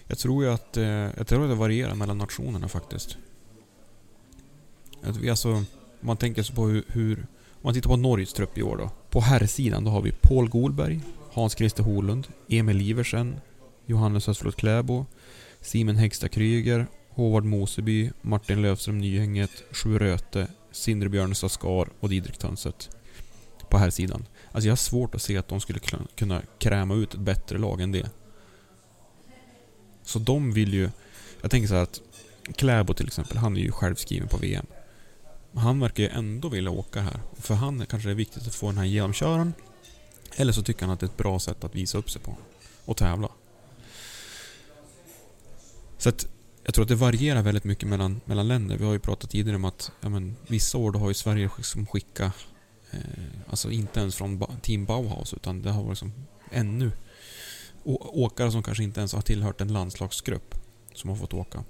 Jag 0.07 0.19
tror 0.19 0.45
ju 0.45 0.53
att, 0.53 0.77
eh, 0.77 0.85
jag 0.85 1.27
tror 1.27 1.43
att 1.43 1.51
det 1.51 1.55
varierar 1.55 1.95
mellan 1.95 2.19
nationerna 2.19 2.69
faktiskt. 2.69 3.17
Att 5.03 5.17
vi 5.17 5.31
alltså, 5.31 5.53
om 5.53 5.67
man 6.01 6.17
tänker 6.17 6.43
sig 6.43 6.57
på 6.57 6.67
hur, 6.67 6.85
hur 6.89 7.19
om 7.53 7.61
man 7.63 7.75
tittar 7.75 7.91
på 7.91 7.97
Norges 7.97 8.33
trupp 8.33 8.59
i 8.59 8.63
år 8.63 8.77
då. 8.77 8.91
På 9.13 9.21
herrsidan 9.21 9.85
då 9.85 9.91
har 9.91 10.03
vi 10.03 10.13
Paul 10.13 10.49
Golberg, 10.49 11.01
Hans-Christer 11.33 11.83
Holund, 11.83 12.27
Emil 12.49 12.81
Iversen, 12.81 13.37
Johannes 13.87 14.29
Östflot 14.29 14.57
Kläbo, 14.57 15.07
Simon 15.61 15.97
Hegstad 15.97 16.29
Kryger, 16.29 16.87
Håvard 17.11 17.45
Moseby, 17.45 18.11
Martin 18.23 18.63
Löfström 18.63 18.99
Nyhänget, 18.99 19.51
Sju 19.71 19.99
Röte, 19.99 20.47
Sindre 20.71 21.09
Björnestad 21.09 21.51
Skar 21.51 21.89
och 22.01 22.09
Didrik 22.09 22.39
Tönset. 22.39 22.97
På 23.69 23.79
herrsidan. 23.79 24.27
Alltså 24.53 24.69
jag 24.69 24.73
har 24.73 24.77
svårt 24.77 25.15
att 25.15 25.23
se 25.23 25.37
att 25.37 25.49
de 25.49 25.61
skulle 25.61 25.79
kunna 26.15 26.43
kräma 26.59 26.95
ut 26.95 27.15
ett 27.15 27.21
bättre 27.21 27.59
lag 27.59 27.81
än 27.81 27.93
det. 27.93 28.11
Så 30.03 30.19
de 30.19 30.53
vill 30.53 30.75
ju... 30.75 30.91
Jag 31.41 31.51
tänker 31.51 31.69
så 31.69 31.75
här 31.75 31.83
att 31.83 32.01
Kläbo 32.57 32.95
till 32.95 33.07
exempel, 33.07 33.37
han 33.37 33.57
är 33.57 33.61
ju 33.61 33.73
självskriven 33.73 34.29
på 34.29 34.37
VM. 34.37 34.67
Han 35.55 35.81
verkar 35.81 36.03
ju 36.03 36.09
ändå 36.09 36.49
vilja 36.49 36.71
åka 36.71 37.01
här. 37.01 37.21
För 37.35 37.55
han 37.55 37.87
kanske 37.87 38.09
det 38.09 38.13
är 38.13 38.17
viktigt 38.17 38.47
att 38.47 38.55
få 38.55 38.67
den 38.67 38.79
här 38.79 38.85
genomköraren. 38.85 39.55
Eller 40.37 40.53
så 40.53 40.63
tycker 40.63 40.83
han 40.87 40.91
att 40.91 41.01
det 41.01 41.07
är 41.07 41.09
ett 41.09 41.17
bra 41.17 41.39
sätt 41.39 41.65
att 41.65 41.75
visa 41.75 41.99
upp 41.99 42.11
sig 42.11 42.23
på. 42.23 42.37
Och 42.85 42.97
tävla. 42.97 43.29
Så 45.99 46.09
att 46.09 46.27
Jag 46.65 46.75
tror 46.75 46.83
att 46.83 46.89
det 46.89 46.95
varierar 46.95 47.43
väldigt 47.43 47.65
mycket 47.65 47.89
mellan, 47.89 48.21
mellan 48.25 48.49
länder. 48.49 48.77
Vi 48.77 48.85
har 48.85 48.93
ju 48.93 48.99
pratat 48.99 49.31
tidigare 49.31 49.57
om 49.57 49.65
att 49.65 49.93
ja, 50.01 50.09
men, 50.09 50.37
vissa 50.47 50.79
år 50.79 50.93
då 50.93 50.99
har 50.99 51.09
ju 51.09 51.15
Sverige 51.15 51.51
liksom 51.57 51.87
skickat, 51.87 52.33
eh, 52.91 52.99
alltså 53.51 53.71
inte 53.71 54.01
ens 54.01 54.17
från 54.17 54.47
Team 54.63 54.85
Bauhaus, 54.85 55.35
utan 55.35 55.63
det 55.63 55.71
har 55.71 55.83
varit 55.83 55.91
liksom 55.91 56.13
ännu 56.51 56.93
åkare 57.85 58.53
som 58.53 58.63
kanske 58.63 58.85
inte 58.85 59.01
ens 59.01 59.13
har 59.13 59.23
tillhört 59.23 59.61
en 59.61 59.73
landslagsgrupp 59.73 60.55
som 60.95 61.11
har 61.11 61.17
fått 61.17 61.35
åka. 61.35 61.65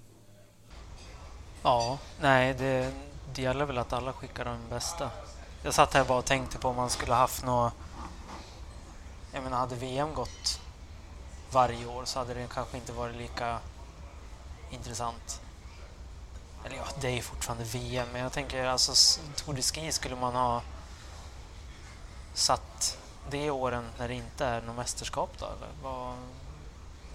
Ja, 1.62 1.98
nej, 2.20 2.54
det, 2.58 2.92
det 3.34 3.42
gäller 3.42 3.64
väl 3.64 3.78
att 3.78 3.92
alla 3.92 4.12
skickar 4.12 4.44
de 4.44 4.58
bästa. 4.70 5.10
Jag 5.62 5.74
satt 5.74 5.94
här 5.94 6.04
bara 6.04 6.18
och 6.18 6.24
tänkte 6.24 6.58
på 6.58 6.68
om 6.68 6.76
man 6.76 6.90
skulle 6.90 7.14
haft 7.14 7.44
något... 7.44 7.72
Jag 9.32 9.42
menar, 9.42 9.58
hade 9.58 9.74
VM 9.74 10.14
gått 10.14 10.60
varje 11.50 11.86
år 11.86 12.04
så 12.04 12.18
hade 12.18 12.34
det 12.34 12.46
kanske 12.54 12.76
inte 12.76 12.92
varit 12.92 13.16
lika 13.16 13.58
intressant. 14.70 15.40
Eller 16.64 16.76
ja, 16.76 16.84
det 17.00 17.08
är 17.08 17.12
ju 17.12 17.22
fortfarande 17.22 17.64
VM, 17.64 18.08
men 18.12 18.22
jag 18.22 18.32
tänker 18.32 18.64
alltså 18.64 19.18
Tour 19.36 19.54
de 19.54 19.62
Ski 19.62 19.92
skulle 19.92 20.16
man 20.16 20.34
ha 20.34 20.62
satt 22.34 22.98
det 23.30 23.50
åren 23.50 23.84
när 23.98 24.08
det 24.08 24.14
inte 24.14 24.46
är 24.46 24.60
något 24.60 24.76
mästerskap 24.76 25.30
då? 25.38 25.46
Eller 25.46 25.68
vad, 25.82 26.14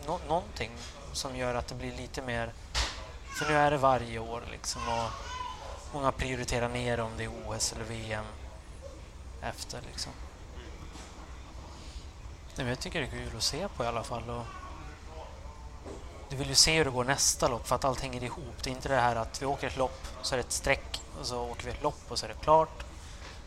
nå, 0.05 0.20
någonting 0.28 0.72
som 1.13 1.36
gör 1.36 1.55
att 1.55 1.68
det 1.68 1.76
blir 1.76 1.97
lite 1.97 2.22
mer... 2.22 2.53
För 3.39 3.45
nu 3.45 3.57
är 3.57 3.72
det 3.72 3.78
varje 3.78 4.20
år 4.20 4.43
liksom 4.51 4.82
och 4.88 5.36
många 5.93 6.11
prioriterar 6.11 6.69
ner 6.69 6.99
om 6.99 7.11
det 7.17 7.23
är 7.23 7.29
OS 7.29 7.73
eller 7.73 7.85
VM 7.85 8.25
efter 9.41 9.81
liksom. 9.88 10.11
Men 12.55 12.67
jag 12.67 12.79
tycker 12.79 13.01
det 13.01 13.07
är 13.07 13.11
kul 13.11 13.38
att 13.38 13.43
se 13.43 13.67
på 13.67 13.83
i 13.83 13.88
alla 13.88 14.03
fall. 14.03 14.29
Och 14.29 14.45
du 16.29 16.35
vill 16.35 16.49
ju 16.49 16.55
se 16.55 16.77
hur 16.77 16.85
det 16.85 16.91
går 16.91 17.03
nästa 17.03 17.47
lopp 17.47 17.67
för 17.67 17.75
att 17.75 17.85
allt 17.85 18.01
hänger 18.01 18.23
ihop. 18.23 18.63
Det 18.63 18.69
är 18.69 18.71
inte 18.71 18.89
det 18.89 18.95
här 18.95 19.15
att 19.15 19.41
vi 19.41 19.45
åker 19.45 19.67
ett 19.67 19.77
lopp 19.77 20.07
så 20.21 20.35
är 20.35 20.38
det 20.38 20.43
ett 20.43 20.51
streck 20.51 21.01
och 21.19 21.25
så 21.25 21.41
åker 21.41 21.65
vi 21.65 21.71
ett 21.71 21.83
lopp 21.83 22.01
och 22.07 22.19
så 22.19 22.25
är 22.25 22.29
det 22.29 22.35
klart. 22.43 22.83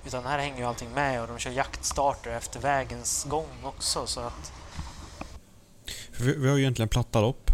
Utan 0.07 0.26
här 0.26 0.38
hänger 0.38 0.59
ju 0.59 0.64
allting 0.64 0.91
med 0.91 1.22
och 1.22 1.28
de 1.28 1.38
kör 1.38 1.51
jaktstarter 1.51 2.30
efter 2.30 2.61
vägens 2.61 3.24
gång 3.24 3.49
också 3.64 4.07
så 4.07 4.20
att 4.20 4.53
vi, 6.18 6.36
vi 6.36 6.49
har 6.49 6.57
ju 6.57 6.62
egentligen 6.62 6.88
platta 6.88 7.20
lopp. 7.20 7.51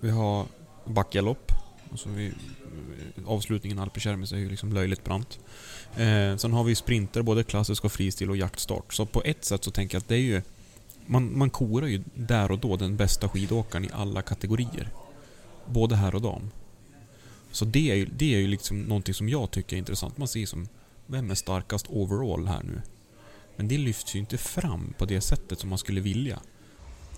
Vi 0.00 0.10
har 0.10 0.46
backalopp. 0.84 1.52
Alltså 1.90 2.08
vi, 2.08 2.34
avslutningen 3.28 3.78
Alpe 3.78 4.00
är 4.10 4.36
ju 4.36 4.48
liksom 4.48 4.72
löjligt 4.72 5.04
brant. 5.04 5.38
Eh, 5.96 6.36
sen 6.36 6.52
har 6.52 6.64
vi 6.64 6.74
sprinter, 6.74 7.22
både 7.22 7.44
klassisk 7.44 7.84
och 7.84 7.92
fristil 7.92 8.30
och 8.30 8.36
jaktstart. 8.36 8.94
Så 8.94 9.06
på 9.06 9.22
ett 9.24 9.44
sätt 9.44 9.64
så 9.64 9.70
tänker 9.70 9.94
jag 9.94 10.00
att 10.00 10.08
det 10.08 10.14
är 10.14 10.18
ju... 10.18 10.42
Man, 11.06 11.38
man 11.38 11.50
korar 11.50 11.86
ju 11.86 12.02
där 12.14 12.50
och 12.50 12.58
då 12.58 12.76
den 12.76 12.96
bästa 12.96 13.28
skidåkaren 13.28 13.84
i 13.84 13.90
alla 13.92 14.22
kategorier. 14.22 14.88
Både 15.66 15.96
här 15.96 16.14
och 16.14 16.22
dam. 16.22 16.50
Så 17.52 17.64
det 17.64 17.90
är 17.90 17.94
ju, 17.94 18.06
det 18.06 18.34
är 18.34 18.38
ju 18.38 18.46
liksom 18.46 18.82
någonting 18.82 19.14
som 19.14 19.28
jag 19.28 19.50
tycker 19.50 19.76
är 19.76 19.78
intressant. 19.78 20.18
Man 20.18 20.28
ser 20.28 20.46
som, 20.46 20.68
vem 21.06 21.30
är 21.30 21.34
starkast 21.34 21.86
overall 21.88 22.46
här 22.46 22.62
nu? 22.62 22.82
Men 23.56 23.68
det 23.68 23.78
lyfts 23.78 24.14
ju 24.14 24.18
inte 24.18 24.38
fram 24.38 24.94
på 24.98 25.04
det 25.04 25.20
sättet 25.20 25.60
som 25.60 25.68
man 25.68 25.78
skulle 25.78 26.00
vilja. 26.00 26.40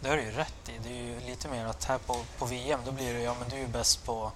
Det 0.00 0.08
har 0.08 0.16
du 0.16 0.22
ju 0.22 0.30
rätt 0.30 0.68
i. 0.68 0.72
Det 0.88 0.98
är 0.98 1.04
ju 1.04 1.30
lite 1.30 1.48
mer 1.48 1.66
att 1.66 1.84
här 1.84 1.98
på, 1.98 2.16
på 2.38 2.46
VM 2.46 2.80
då 2.86 2.92
blir 2.92 3.14
det 3.14 3.22
ja 3.22 3.36
men 3.40 3.48
du 3.48 3.56
är 3.56 3.60
ju 3.60 3.68
bäst 3.68 4.04
på 4.04 4.32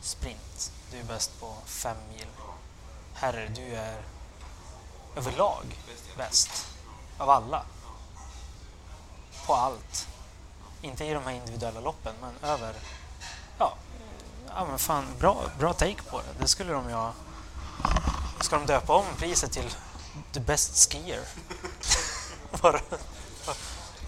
sprint. 0.00 0.72
Du 0.90 0.98
är 0.98 1.04
bäst 1.04 1.40
på 1.40 1.54
fem 1.66 1.96
mil. 2.08 2.26
Herre, 3.14 3.48
du 3.56 3.74
är 3.74 4.02
överlag 5.16 5.64
bäst 6.16 6.66
av 7.18 7.30
alla. 7.30 7.62
På 9.46 9.54
allt. 9.54 10.08
Inte 10.82 11.04
i 11.04 11.12
de 11.12 11.22
här 11.22 11.32
individuella 11.32 11.80
loppen 11.80 12.14
men 12.20 12.50
över... 12.50 12.74
Ja, 13.58 13.76
ja 14.48 14.66
men 14.70 14.78
fan 14.78 15.04
bra, 15.18 15.50
bra 15.58 15.72
take 15.72 16.02
på 16.10 16.18
det. 16.18 16.40
Det 16.40 16.48
skulle 16.48 16.72
de 16.72 16.88
ju 16.88 16.94
ha... 16.94 17.12
Ska 18.40 18.56
de 18.56 18.66
döpa 18.66 18.94
om 18.94 19.04
priset 19.18 19.52
till 19.52 19.70
The 20.32 20.40
Best 20.40 20.92
Skier? 20.92 21.20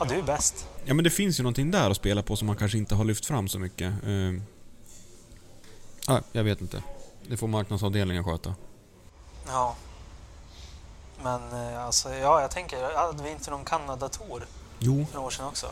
Ja, 0.01 0.05
du 0.05 0.15
är 0.15 0.23
bäst. 0.23 0.67
Ja 0.85 0.95
men 0.95 1.05
det 1.05 1.11
finns 1.11 1.41
ju 1.41 1.43
någonting 1.43 1.71
där 1.71 1.91
att 1.91 1.97
spela 1.97 2.23
på 2.23 2.37
som 2.37 2.47
man 2.47 2.57
kanske 2.57 2.79
inte 2.79 2.95
har 2.95 3.05
lyft 3.05 3.27
fram 3.27 3.49
så 3.49 3.59
mycket. 3.59 3.93
Eh, 3.93 4.43
Ah, 6.11 6.21
jag 6.33 6.45
vet 6.45 6.61
inte. 6.61 6.83
Det 7.27 7.37
får 7.37 7.49
marknadsavdelningen 7.49 8.25
sköta. 8.25 8.55
Ja. 9.47 9.75
Men 11.23 11.73
eh, 11.73 11.85
alltså, 11.85 12.15
ja, 12.15 12.41
jag 12.41 12.51
tänker, 12.51 12.95
hade 12.97 13.23
vi 13.23 13.31
inte 13.31 13.51
någon 13.51 13.65
Kanada-tour 13.65 14.47
Jo, 14.79 15.07
för 15.07 15.15
några 15.15 15.27
år 15.27 15.31
sedan 15.31 15.47
också? 15.47 15.67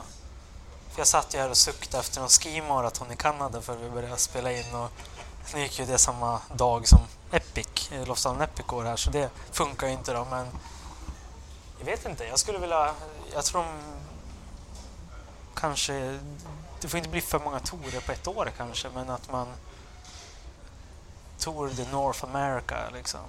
För 0.91 1.01
jag 1.01 1.07
satt 1.07 1.35
ju 1.35 1.39
här 1.39 1.51
och 1.51 1.57
suktade 1.57 2.01
efter 2.01 2.21
någon 2.21 2.29
skimaraton 2.29 3.13
i 3.13 3.17
Kanada 3.17 3.61
för 3.61 3.77
vi 3.77 3.91
började 3.91 4.17
spela 4.17 4.53
in 4.53 4.75
och 4.75 4.91
nu 5.55 5.63
gick 5.63 5.79
ju 5.79 5.85
det 5.85 5.99
samma 5.99 6.41
dag 6.55 6.89
som 6.89 7.01
Epic, 7.31 7.93
eh, 7.93 8.07
Lofsdalen 8.07 8.43
Epic 8.43 8.67
går 8.67 8.85
här 8.85 8.97
så 8.97 9.11
det 9.11 9.31
funkar 9.51 9.87
ju 9.87 9.93
inte 9.93 10.13
då 10.13 10.27
men 10.31 10.47
jag 11.79 11.87
vet 11.87 12.07
inte, 12.07 12.25
jag 12.25 12.39
skulle 12.39 12.59
vilja, 12.59 12.95
jag 13.33 13.45
tror 13.45 13.63
de 13.63 13.69
kanske, 15.55 16.19
det 16.81 16.89
får 16.89 16.99
inte 16.99 17.11
bli 17.11 17.21
för 17.21 17.39
många 17.39 17.61
tourer 17.61 18.01
på 18.01 18.13
ett 18.13 18.29
år 18.29 18.53
kanske 18.57 18.89
men 18.95 19.11
att 19.11 19.33
man 19.33 19.47
Tour 21.39 21.71
de 21.77 21.85
North 21.85 22.25
America 22.25 22.91
liksom. 22.93 23.21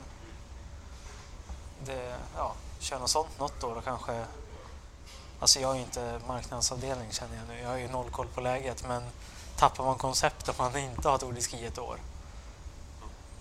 Det, 1.85 2.15
ja, 2.35 2.55
kör 2.79 2.99
något 2.99 3.09
sånt 3.09 3.39
något 3.39 3.63
år 3.63 3.75
och 3.75 3.83
kanske... 3.83 4.25
Alltså 5.39 5.59
jag 5.59 5.71
är 5.71 5.75
ju 5.75 5.81
inte 5.81 6.19
marknadsavdelning 6.27 7.11
känner 7.11 7.35
jag 7.35 7.47
nu. 7.47 7.61
Jag 7.61 7.69
har 7.69 7.77
ju 7.77 7.87
noll 7.87 8.09
koll 8.09 8.27
på 8.27 8.41
läget 8.41 8.87
men 8.87 9.03
tappar 9.57 9.83
man 9.83 9.97
koncept 9.97 10.49
om 10.49 10.55
man 10.57 10.77
inte 10.77 11.09
har 11.09 11.17
Tour 11.17 11.33
de 11.33 11.41
Ski 11.41 11.65
ett 11.65 11.77
år 11.77 11.97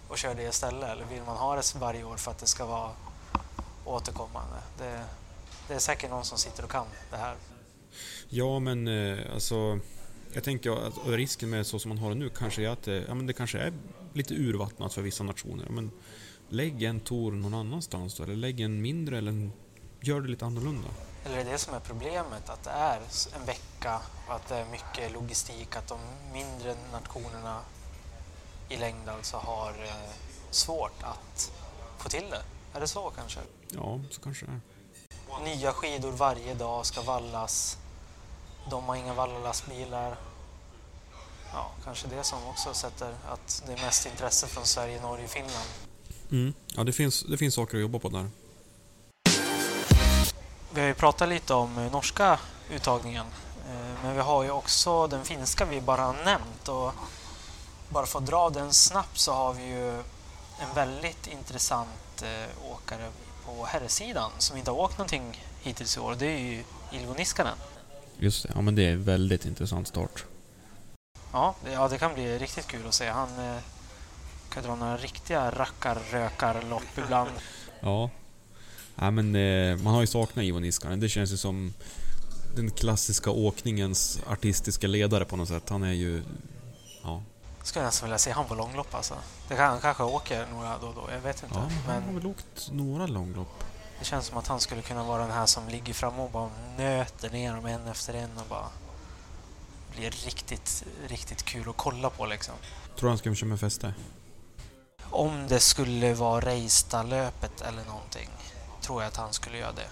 och 0.08 0.18
kör 0.18 0.34
det 0.34 0.42
istället 0.42 0.90
eller 0.90 1.04
vill 1.04 1.22
man 1.22 1.36
ha 1.36 1.56
det 1.56 1.74
varje 1.74 2.04
år 2.04 2.16
för 2.16 2.30
att 2.30 2.38
det 2.38 2.46
ska 2.46 2.64
vara 2.64 2.90
återkommande? 3.84 4.56
Det, 4.78 5.04
det 5.68 5.74
är 5.74 5.78
säkert 5.78 6.10
någon 6.10 6.24
som 6.24 6.38
sitter 6.38 6.64
och 6.64 6.70
kan 6.70 6.86
det 7.10 7.16
här. 7.16 7.36
Ja, 8.28 8.58
men 8.58 8.88
eh, 8.88 9.34
alltså... 9.34 9.78
Jag 10.32 10.44
tänker 10.44 10.86
att 10.86 10.94
risken 11.06 11.50
med 11.50 11.66
så 11.66 11.78
som 11.78 11.88
man 11.88 11.98
har 11.98 12.08
det 12.08 12.14
nu 12.14 12.28
kanske 12.28 12.62
är 12.62 12.68
att 12.68 12.82
det, 12.82 13.04
ja, 13.08 13.14
men 13.14 13.26
det 13.26 13.32
kanske 13.32 13.58
är 13.58 13.72
lite 14.16 14.34
urvattnat 14.34 14.94
för 14.94 15.02
vissa 15.02 15.24
nationer. 15.24 15.66
Men 15.68 15.90
lägg 16.48 16.82
en 16.82 17.00
tour 17.00 17.32
någon 17.32 17.54
annanstans 17.54 18.16
då, 18.16 18.22
eller 18.22 18.36
lägg 18.36 18.60
en 18.60 18.82
mindre 18.82 19.18
eller 19.18 19.30
en, 19.30 19.52
gör 20.00 20.20
det 20.20 20.28
lite 20.28 20.44
annorlunda. 20.44 20.88
Eller 21.24 21.38
är 21.38 21.44
det 21.44 21.58
som 21.58 21.74
är 21.74 21.80
problemet? 21.80 22.48
Att 22.48 22.62
det 22.62 22.70
är 22.70 23.00
en 23.36 23.46
vecka 23.46 24.00
och 24.28 24.34
att 24.34 24.48
det 24.48 24.54
är 24.54 24.66
mycket 24.70 25.12
logistik, 25.12 25.76
att 25.76 25.88
de 25.88 25.98
mindre 26.32 26.74
nationerna 26.92 27.60
i 28.68 28.76
längd 28.76 29.08
alltså 29.08 29.36
har 29.36 29.70
eh, 29.70 30.10
svårt 30.50 31.02
att 31.02 31.52
få 31.98 32.08
till 32.08 32.24
det? 32.30 32.42
Är 32.76 32.80
det 32.80 32.88
så 32.88 33.10
kanske? 33.10 33.40
Ja, 33.68 34.00
så 34.10 34.20
kanske 34.20 34.46
det 34.46 34.52
är. 34.52 34.60
Nya 35.44 35.72
skidor 35.72 36.12
varje 36.12 36.54
dag 36.54 36.86
ska 36.86 37.02
vallas. 37.02 37.78
De 38.70 38.84
har 38.84 38.96
inga 38.96 39.14
vallalastbilar. 39.14 40.16
Ja, 41.56 41.70
kanske 41.84 42.08
det 42.08 42.24
som 42.24 42.46
också 42.46 42.74
sätter 42.74 43.14
att 43.28 43.62
det 43.66 43.72
är 43.72 43.76
mest 43.76 44.06
intresse 44.06 44.46
från 44.46 44.66
Sverige, 44.66 45.00
Norge 45.00 45.24
och 45.24 45.30
Finland. 45.30 45.68
Mm. 46.30 46.54
Ja, 46.74 46.84
det 46.84 46.92
finns, 46.92 47.22
det 47.22 47.36
finns 47.36 47.54
saker 47.54 47.76
att 47.76 47.80
jobba 47.80 47.98
på 47.98 48.08
där. 48.08 48.30
Vi 50.74 50.80
har 50.80 50.88
ju 50.88 50.94
pratat 50.94 51.28
lite 51.28 51.54
om 51.54 51.78
eh, 51.78 51.92
norska 51.92 52.38
uttagningen. 52.70 53.26
Eh, 53.68 54.02
Men 54.02 54.14
vi 54.14 54.20
har 54.20 54.44
ju 54.44 54.50
också 54.50 55.06
den 55.06 55.24
finska 55.24 55.64
vi 55.64 55.80
bara 55.80 56.02
har 56.02 56.24
nämnt. 56.24 56.68
Och 56.68 56.92
bara 57.88 58.06
för 58.06 58.18
att 58.18 58.26
dra 58.26 58.50
den 58.50 58.72
snabbt 58.72 59.18
så 59.18 59.32
har 59.32 59.52
vi 59.52 59.64
ju 59.64 59.90
en 60.58 60.74
väldigt 60.74 61.26
intressant 61.26 62.22
eh, 62.22 62.70
åkare 62.72 63.10
på 63.46 63.64
herrsidan 63.64 64.30
som 64.38 64.56
inte 64.56 64.70
har 64.70 64.78
åkt 64.78 64.98
någonting 64.98 65.44
hittills 65.62 65.96
i 65.96 66.00
år. 66.00 66.16
Det 66.18 66.26
är 66.26 66.38
ju 66.38 66.64
Ilvo 66.92 67.14
Niskanen. 67.14 67.56
Just 68.18 68.42
det, 68.42 68.52
ja 68.54 68.60
men 68.60 68.74
det 68.74 68.82
är 68.86 68.92
en 68.92 69.04
väldigt 69.04 69.46
intressant 69.46 69.88
start. 69.88 70.24
Ja, 71.32 71.54
ja, 71.72 71.88
det 71.88 71.98
kan 71.98 72.14
bli 72.14 72.38
riktigt 72.38 72.66
kul 72.66 72.86
att 72.88 72.94
se. 72.94 73.08
Han 73.08 73.28
eh, 73.28 73.62
kan 74.48 74.62
dra 74.62 74.74
några 74.74 74.96
riktiga 74.96 75.50
rackar-rökar-lopp 75.50 76.98
ibland. 76.98 77.30
Ja. 77.80 78.10
ja 78.94 79.10
men 79.10 79.34
eh, 79.36 79.76
man 79.76 79.94
har 79.94 80.00
ju 80.00 80.06
saknat 80.06 80.44
Ivo 80.44 80.58
Niskanen. 80.58 81.00
Det 81.00 81.08
känns 81.08 81.32
ju 81.32 81.36
som 81.36 81.74
den 82.56 82.70
klassiska 82.70 83.30
åkningens 83.30 84.20
artistiska 84.26 84.86
ledare 84.86 85.24
på 85.24 85.36
något 85.36 85.48
sätt. 85.48 85.68
Han 85.68 85.82
är 85.82 85.92
ju... 85.92 86.22
Ja. 87.02 87.22
Skulle 87.62 87.84
nästan 87.84 88.06
vilja 88.06 88.18
se 88.18 88.30
han 88.30 88.44
på 88.44 88.54
långlopp 88.54 88.94
alltså. 88.94 89.14
Det 89.48 89.56
kan, 89.56 89.70
han 89.70 89.80
kanske 89.80 90.02
åker 90.02 90.46
några 90.52 90.78
då 90.78 90.86
och 90.86 90.94
då, 90.94 91.08
jag 91.12 91.20
vet 91.20 91.42
inte. 91.42 91.54
ja 91.54 91.68
men 91.86 91.94
han 91.94 92.02
har 92.02 92.12
väl 92.12 92.26
åkt 92.26 92.70
några 92.72 93.06
långlopp. 93.06 93.64
det 93.98 94.04
känns 94.04 94.26
som 94.26 94.38
att 94.38 94.46
han 94.46 94.60
skulle 94.60 94.82
kunna 94.82 95.04
vara 95.04 95.22
den 95.22 95.30
här 95.30 95.46
som 95.46 95.68
ligger 95.68 95.94
framme 95.94 96.22
och 96.22 96.30
bara 96.30 96.50
nöter 96.78 97.30
ner 97.30 97.54
dem 97.54 97.66
en 97.66 97.88
efter 97.88 98.14
en 98.14 98.30
och 98.38 98.46
bara 98.48 98.66
blir 99.96 100.10
riktigt, 100.10 100.84
riktigt 101.06 101.42
kul 101.42 101.68
att 101.68 101.76
kolla 101.76 102.10
på 102.10 102.26
liksom. 102.26 102.54
Tror 102.98 103.08
han 103.08 103.18
ska 103.18 103.34
köra 103.34 103.48
med 103.48 103.60
fäste? 103.60 103.94
Om 105.10 105.46
det 105.48 105.60
skulle 105.60 106.14
vara 106.14 106.40
Reista-löpet 106.40 107.60
eller 107.60 107.84
någonting 107.84 108.28
tror 108.80 109.02
jag 109.02 109.08
att 109.08 109.16
han 109.16 109.32
skulle 109.32 109.58
göra 109.58 109.72
det. 109.72 109.88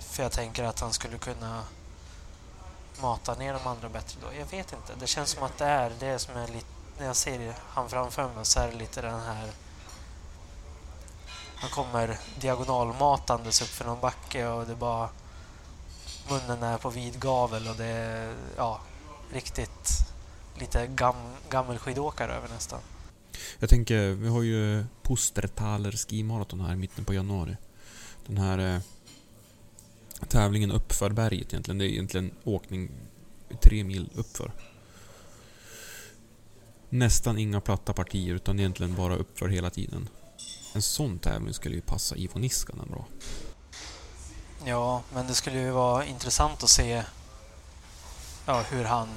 För 0.00 0.22
jag 0.22 0.32
tänker 0.32 0.64
att 0.64 0.80
han 0.80 0.92
skulle 0.92 1.18
kunna 1.18 1.64
matar 3.02 3.36
ner 3.36 3.52
de 3.52 3.66
andra 3.66 3.88
bättre 3.88 4.18
då? 4.22 4.26
Jag 4.38 4.46
vet 4.46 4.72
inte. 4.72 4.94
Det 5.00 5.06
känns 5.06 5.30
som 5.30 5.42
att 5.42 5.58
det 5.58 5.64
är 5.64 5.92
det 6.00 6.18
som 6.18 6.36
är 6.36 6.48
lite... 6.48 6.66
När 6.98 7.06
jag 7.06 7.16
ser 7.16 7.54
han 7.68 7.90
framför 7.90 8.28
mig 8.34 8.44
så 8.44 8.60
är 8.60 8.68
det 8.68 8.76
lite 8.76 9.02
den 9.02 9.20
här... 9.20 9.50
Han 11.56 11.70
kommer 11.70 12.18
diagonalmatandes 12.40 13.62
upp 13.62 13.68
för 13.68 13.84
någon 13.84 14.00
backe 14.00 14.46
och 14.46 14.66
det 14.66 14.74
bara... 14.74 15.08
Munnen 16.28 16.62
är 16.62 16.78
på 16.78 16.90
vid 16.90 17.20
gavel 17.20 17.68
och 17.68 17.76
det 17.76 17.84
är 17.84 18.34
ja, 18.56 18.80
riktigt 19.32 20.10
lite 20.60 20.86
gam, 20.86 21.16
gammelskidåkare 21.50 22.32
över 22.32 22.48
nästan. 22.48 22.80
Jag 23.58 23.70
tänker, 23.70 24.10
vi 24.10 24.28
har 24.28 24.42
ju 24.42 24.84
Pustertaler 25.02 25.92
skimaraton 25.92 26.60
här 26.60 26.72
i 26.72 26.76
mitten 26.76 27.04
på 27.04 27.14
januari. 27.14 27.56
Den 28.26 28.38
här 28.38 28.58
eh, 28.74 28.80
tävlingen 30.28 30.70
uppför 30.70 31.10
berget 31.10 31.52
egentligen. 31.52 31.78
Det 31.78 31.84
är 31.84 31.88
egentligen 31.88 32.30
åkning 32.44 32.90
tre 33.60 33.84
mil 33.84 34.10
uppför. 34.14 34.52
Nästan 36.88 37.38
inga 37.38 37.60
platta 37.60 37.92
partier 37.92 38.34
utan 38.34 38.58
egentligen 38.58 38.94
bara 38.94 39.16
uppför 39.16 39.48
hela 39.48 39.70
tiden. 39.70 40.08
En 40.72 40.82
sån 40.82 41.18
tävling 41.18 41.54
skulle 41.54 41.74
ju 41.74 41.80
passa 41.80 42.16
Ivo 42.16 42.38
Niskanen 42.38 42.88
bra. 42.90 43.06
Ja, 44.64 45.02
men 45.12 45.26
det 45.26 45.34
skulle 45.34 45.58
ju 45.58 45.70
vara 45.70 46.04
intressant 46.04 46.62
att 46.62 46.70
se 46.70 47.04
ja, 48.46 48.62
hur 48.70 48.84
han... 48.84 49.08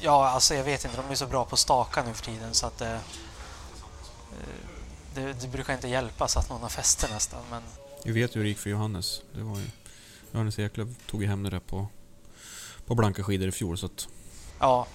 Ja, 0.00 0.28
alltså 0.28 0.54
jag 0.54 0.64
vet 0.64 0.84
inte. 0.84 0.96
De 0.96 1.10
är 1.10 1.14
så 1.14 1.26
bra 1.26 1.44
på 1.44 1.56
staka 1.56 2.02
nu 2.02 2.14
för 2.14 2.24
tiden 2.24 2.54
så 2.54 2.66
att 2.66 2.78
det... 2.78 3.00
Det, 5.14 5.32
det 5.32 5.48
brukar 5.48 5.74
inte 5.74 5.88
hjälpa 5.88 6.28
så 6.28 6.38
att 6.38 6.50
någon 6.50 6.62
har 6.62 6.68
fäste 6.68 7.08
nästan, 7.08 7.40
men... 7.50 7.62
Vi 8.04 8.12
vet 8.12 8.36
ju 8.36 8.38
hur 8.38 8.44
det 8.44 8.48
gick 8.48 8.58
för 8.58 8.70
Johannes. 8.70 9.22
Det 9.34 9.42
var 9.42 9.58
ju... 9.58 9.64
Johannes 10.32 10.58
Eklöf 10.58 10.88
tog 11.06 11.22
ju 11.22 11.28
hem 11.28 11.42
det 11.42 11.50
där 11.50 11.60
på, 11.60 11.86
på 12.86 12.94
blanka 12.94 13.22
skidor 13.22 13.48
i 13.48 13.52
fjol 13.52 13.78
så 13.78 13.86
att... 13.86 14.08
Ja. 14.58 14.86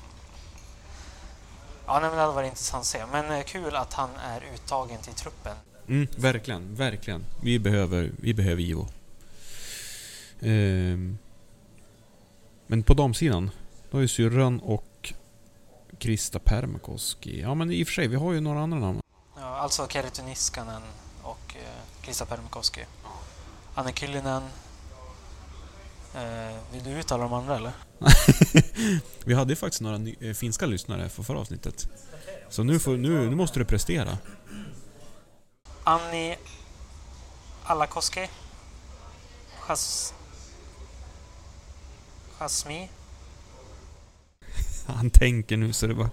Ja, 1.85 1.93
nej, 1.93 2.01
men 2.01 2.11
det 2.11 2.21
hade 2.21 2.33
varit 2.33 2.49
intressant 2.49 2.81
att 2.81 2.87
se. 2.87 3.05
Men 3.11 3.31
eh, 3.31 3.43
kul 3.43 3.75
att 3.75 3.93
han 3.93 4.09
är 4.15 4.43
uttagen 4.53 5.01
till 5.01 5.13
truppen. 5.13 5.57
Mm, 5.87 6.07
verkligen, 6.17 6.75
verkligen. 6.75 7.25
Vi 7.41 7.59
behöver, 7.59 8.11
vi 8.17 8.33
behöver 8.33 8.61
Ivo. 8.61 8.87
Ehm, 10.41 11.17
men 12.67 12.83
på 12.83 12.93
damsidan, 12.93 13.51
då 13.91 13.97
har 13.97 14.01
ju 14.01 14.07
syrran 14.07 14.59
och 14.59 15.13
Krista 15.99 16.39
Permakoski. 16.39 17.41
Ja 17.41 17.55
men 17.55 17.71
i 17.71 17.83
och 17.83 17.87
för 17.87 17.93
sig, 17.93 18.07
vi 18.07 18.15
har 18.15 18.33
ju 18.33 18.39
några 18.39 18.59
andra 18.59 18.79
namn. 18.79 19.01
Ja, 19.35 19.57
alltså 19.57 19.87
Kerry 19.87 20.23
Niskanen 20.25 20.81
och 21.21 21.55
eh, 21.55 22.01
Krista 22.01 22.25
Permakoski. 22.25 22.85
Anne 23.75 23.93
Kyllinen. 23.93 24.43
Eh, 26.15 26.55
vill 26.71 26.83
du 26.83 26.89
uttala 26.89 27.23
de 27.23 27.33
andra 27.33 27.55
eller? 27.55 27.71
vi 29.25 29.33
hade 29.33 29.51
ju 29.51 29.55
faktiskt 29.55 29.81
några 29.81 29.97
ny, 29.97 30.15
eh, 30.19 30.33
finska 30.33 30.65
lyssnare 30.65 31.09
för 31.09 31.23
förra 31.23 31.39
avsnittet. 31.39 31.89
Så 32.49 32.63
nu, 32.63 32.79
får, 32.79 32.97
nu, 32.97 33.29
nu 33.29 33.35
måste 33.35 33.59
du 33.59 33.65
prestera. 33.65 34.17
Anni 35.83 36.37
Alakoski. 37.63 38.29
Chasmi. 42.37 42.89
Han 44.87 45.09
tänker 45.09 45.57
nu 45.57 45.73
så 45.73 45.87
det 45.87 45.93
bara... 45.93 46.09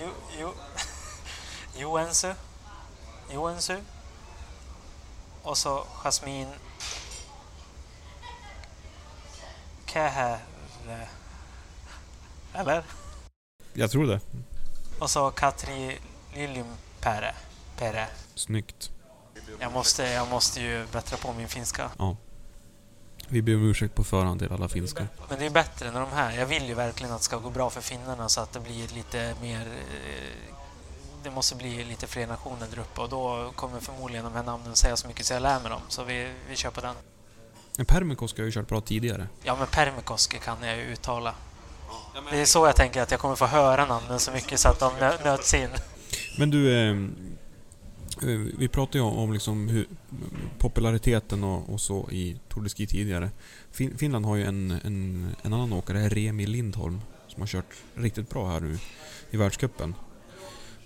Jo, 0.00 0.08
jo, 0.40 0.54
Joensu. 1.76 2.34
Joensu. 3.32 3.76
Och 5.42 5.58
så 5.58 5.86
Jasmin 6.04 6.46
Kähäre. 9.86 10.38
Eller? 12.54 12.84
Jag 13.72 13.90
tror 13.90 14.06
det. 14.06 14.20
Och 14.98 15.10
så 15.10 15.30
Katri 15.30 15.98
Liljunpere. 16.34 17.34
Pere. 17.76 18.08
Snyggt. 18.34 18.90
Jag 19.60 19.72
måste, 19.72 20.02
jag 20.02 20.28
måste 20.28 20.60
ju 20.60 20.86
bättra 20.86 21.16
på 21.16 21.32
min 21.32 21.48
finska. 21.48 21.90
Ja. 21.98 22.16
Vi 23.28 23.42
ber 23.42 23.54
om 23.54 23.70
ursäkt 23.70 23.94
på 23.94 24.04
förhand 24.04 24.40
till 24.40 24.52
alla 24.52 24.68
finskar. 24.68 25.08
Men 25.28 25.38
det 25.38 25.46
är 25.46 25.50
bättre 25.50 25.90
när 25.90 26.00
de 26.00 26.10
här... 26.12 26.38
Jag 26.38 26.46
vill 26.46 26.66
ju 26.68 26.74
verkligen 26.74 27.12
att 27.12 27.18
det 27.20 27.24
ska 27.24 27.36
gå 27.36 27.50
bra 27.50 27.70
för 27.70 27.80
finnarna 27.80 28.28
så 28.28 28.40
att 28.40 28.52
det 28.52 28.60
blir 28.60 28.88
lite 28.94 29.34
mer... 29.42 29.60
eh, 29.60 30.54
Det 31.24 31.30
måste 31.30 31.54
bli 31.56 31.84
lite 31.84 32.06
fler 32.06 32.26
nationer 32.26 32.66
där 32.70 32.78
uppe 32.78 33.00
och 33.00 33.08
då 33.08 33.52
kommer 33.56 33.80
förmodligen 33.80 34.24
de 34.24 34.34
här 34.34 34.42
namnen 34.42 34.76
säga 34.76 34.96
så 34.96 35.08
mycket 35.08 35.26
så 35.26 35.32
jag 35.34 35.42
lär 35.42 35.60
mig 35.60 35.70
dem. 35.70 35.80
Så 35.88 36.04
vi, 36.04 36.32
vi 36.48 36.56
kör 36.56 36.70
på 36.70 36.80
den. 36.80 36.94
Men 37.76 37.86
Permikoski 37.86 38.40
har 38.42 38.46
ju 38.46 38.52
kört 38.52 38.68
bra 38.68 38.80
tidigare. 38.80 39.28
Ja, 39.42 39.56
men 39.58 39.66
Permikoski 39.66 40.38
kan 40.38 40.62
jag 40.62 40.76
ju 40.76 40.82
uttala. 40.82 41.34
Det 42.30 42.40
är 42.40 42.44
så 42.44 42.66
jag 42.66 42.76
tänker 42.76 43.02
att 43.02 43.10
jag 43.10 43.20
kommer 43.20 43.36
få 43.36 43.46
höra 43.46 43.86
namnen 43.86 44.20
så 44.20 44.32
mycket 44.32 44.60
så 44.60 44.68
att 44.68 44.78
de 44.78 44.92
nö- 45.00 45.24
nöts 45.24 45.54
in. 45.54 45.68
Men 46.38 46.50
du, 46.50 46.88
eh, 46.90 46.94
Eh, 48.22 48.28
vi 48.58 48.68
pratade 48.68 48.98
ju 48.98 49.04
om, 49.04 49.32
liksom 49.32 49.68
hur, 49.68 49.86
populariteten 50.58 51.44
och, 51.44 51.70
och 51.72 51.80
så 51.80 52.10
i 52.10 52.36
Tour 52.48 52.62
de 52.62 52.68
Ski 52.68 52.86
tidigare. 52.86 53.30
Fin, 53.70 53.98
Finland 53.98 54.26
har 54.26 54.36
ju 54.36 54.44
en, 54.44 54.70
en, 54.70 55.28
en 55.42 55.52
annan 55.52 55.72
åkare, 55.72 56.08
Remi 56.08 56.46
Lindholm, 56.46 57.00
som 57.28 57.40
har 57.40 57.46
kört 57.46 57.74
riktigt 57.94 58.30
bra 58.30 58.48
här 58.48 58.60
nu 58.60 58.78
i 59.30 59.36
världscupen. 59.36 59.94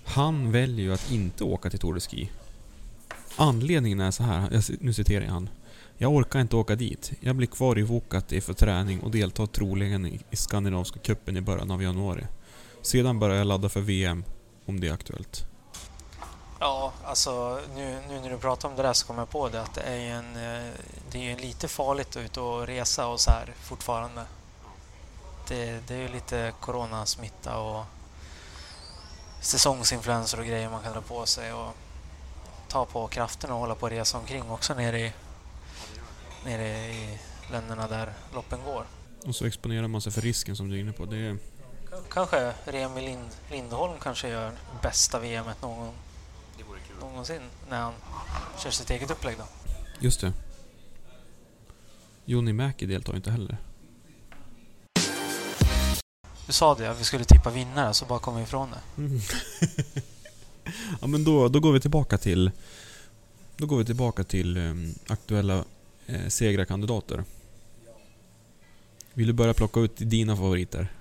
Han 0.03 0.51
väljer 0.51 0.85
ju 0.85 0.93
att 0.93 1.11
inte 1.11 1.43
åka 1.43 1.69
till 1.69 1.79
Tour 1.79 1.93
de 1.93 1.99
Ski. 1.99 2.31
Anledningen 3.35 3.99
är 3.99 4.11
så 4.11 4.23
här, 4.23 4.49
jag, 4.51 4.63
nu 4.79 4.93
citerar 4.93 5.25
jag 5.25 5.31
han. 5.31 5.49
Jag 5.97 6.11
orkar 6.13 6.41
inte 6.41 6.55
åka 6.55 6.75
dit. 6.75 7.11
Jag 7.19 7.35
blir 7.35 7.47
kvar 7.47 7.79
i 7.79 7.81
Vuokatti 7.81 8.41
för 8.41 8.53
träning 8.53 8.99
och 8.99 9.11
deltar 9.11 9.45
troligen 9.45 10.05
i, 10.05 10.19
i 10.31 10.35
skandinaviska 10.35 10.99
cupen 10.99 11.37
i 11.37 11.41
början 11.41 11.71
av 11.71 11.83
januari. 11.83 12.25
Sedan 12.81 13.19
börjar 13.19 13.37
jag 13.37 13.47
ladda 13.47 13.69
för 13.69 13.81
VM 13.81 14.23
om 14.65 14.79
det 14.79 14.87
är 14.87 14.93
aktuellt. 14.93 15.50
Ja, 16.63 16.93
alltså 17.05 17.61
nu, 17.75 18.01
nu 18.09 18.19
när 18.19 18.29
du 18.29 18.37
pratar 18.37 18.69
om 18.69 18.75
det 18.75 18.81
där 18.81 18.93
så 18.93 19.07
kommer 19.07 19.21
jag 19.21 19.29
på 19.29 19.49
det 19.49 19.61
att 19.61 19.73
det 19.73 19.81
är 19.81 19.95
ju 19.95 20.09
en, 20.09 20.35
eh, 20.35 20.73
det 21.11 21.17
är 21.17 21.23
ju 21.23 21.35
lite 21.37 21.67
farligt 21.67 22.09
att 22.09 22.17
ut 22.17 22.37
och 22.37 22.67
resa 22.67 23.07
och 23.07 23.19
så 23.19 23.31
här 23.31 23.53
fortfarande. 23.61 24.25
Det, 25.47 25.87
det 25.87 25.95
är 25.95 25.99
ju 25.99 26.07
lite 26.07 26.53
coronasmitta 26.59 27.57
och 27.57 27.85
säsongsinfluenser 29.41 30.39
och 30.39 30.45
grejer 30.45 30.69
man 30.69 30.83
kan 30.83 30.93
dra 30.93 31.01
på 31.01 31.25
sig 31.25 31.53
och 31.53 31.73
ta 32.67 32.85
på 32.85 33.07
kraften 33.07 33.51
och 33.51 33.59
hålla 33.59 33.75
på 33.75 33.85
och 33.85 33.91
resa 33.91 34.17
omkring 34.17 34.51
också 34.51 34.73
nere 34.73 34.99
i, 34.99 35.13
nere 36.45 36.67
i 36.67 37.19
länderna 37.51 37.87
där 37.87 38.13
loppen 38.33 38.59
går. 38.65 38.85
Och 39.25 39.35
så 39.35 39.45
exponerar 39.45 39.87
man 39.87 40.01
sig 40.01 40.11
för 40.11 40.21
risken 40.21 40.55
som 40.55 40.69
du 40.69 40.75
är 40.75 40.79
inne 40.79 40.93
på. 40.93 41.05
Det 41.05 41.17
är, 41.17 41.37
Kanske 42.09 42.53
Remi 42.65 43.01
Lind, 43.01 43.29
Lindholm 43.51 43.99
kanske 44.01 44.29
gör 44.29 44.51
bästa 44.81 45.19
VMet 45.19 45.61
någon, 45.61 45.93
någonsin 47.09 47.41
när 47.69 47.81
han 47.81 47.93
kör 48.63 48.71
sitt 48.71 48.89
eget 48.89 49.11
upplägg 49.11 49.35
då. 49.37 49.43
just 49.99 50.21
det. 50.21 50.33
Joni 52.25 52.53
Mäki 52.53 52.85
deltar 52.85 53.15
inte 53.15 53.31
heller. 53.31 53.57
Du 56.45 56.53
sa 56.53 56.75
det, 56.75 56.91
att 56.91 56.99
vi 56.99 57.03
skulle 57.03 57.23
tippa 57.25 57.49
vinnare 57.49 57.93
så 57.93 58.05
bara 58.05 58.19
kom 58.19 58.35
vi 58.35 58.41
ifrån 58.41 58.69
det. 58.71 58.79
ja 61.01 61.07
men 61.07 61.23
då, 61.23 61.47
då 61.47 61.59
går 61.59 61.71
vi 61.71 61.79
tillbaka 61.79 62.17
till... 62.17 62.51
Då 63.57 63.65
går 63.65 63.77
vi 63.77 63.85
tillbaka 63.85 64.23
till 64.23 64.57
um, 64.57 64.95
aktuella 65.07 65.63
eh, 66.07 66.27
segrarkandidater. 66.27 67.23
Vill 69.13 69.27
du 69.27 69.33
börja 69.33 69.53
plocka 69.53 69.79
ut 69.79 69.91
dina 69.97 70.35
favoriter? 70.35 70.93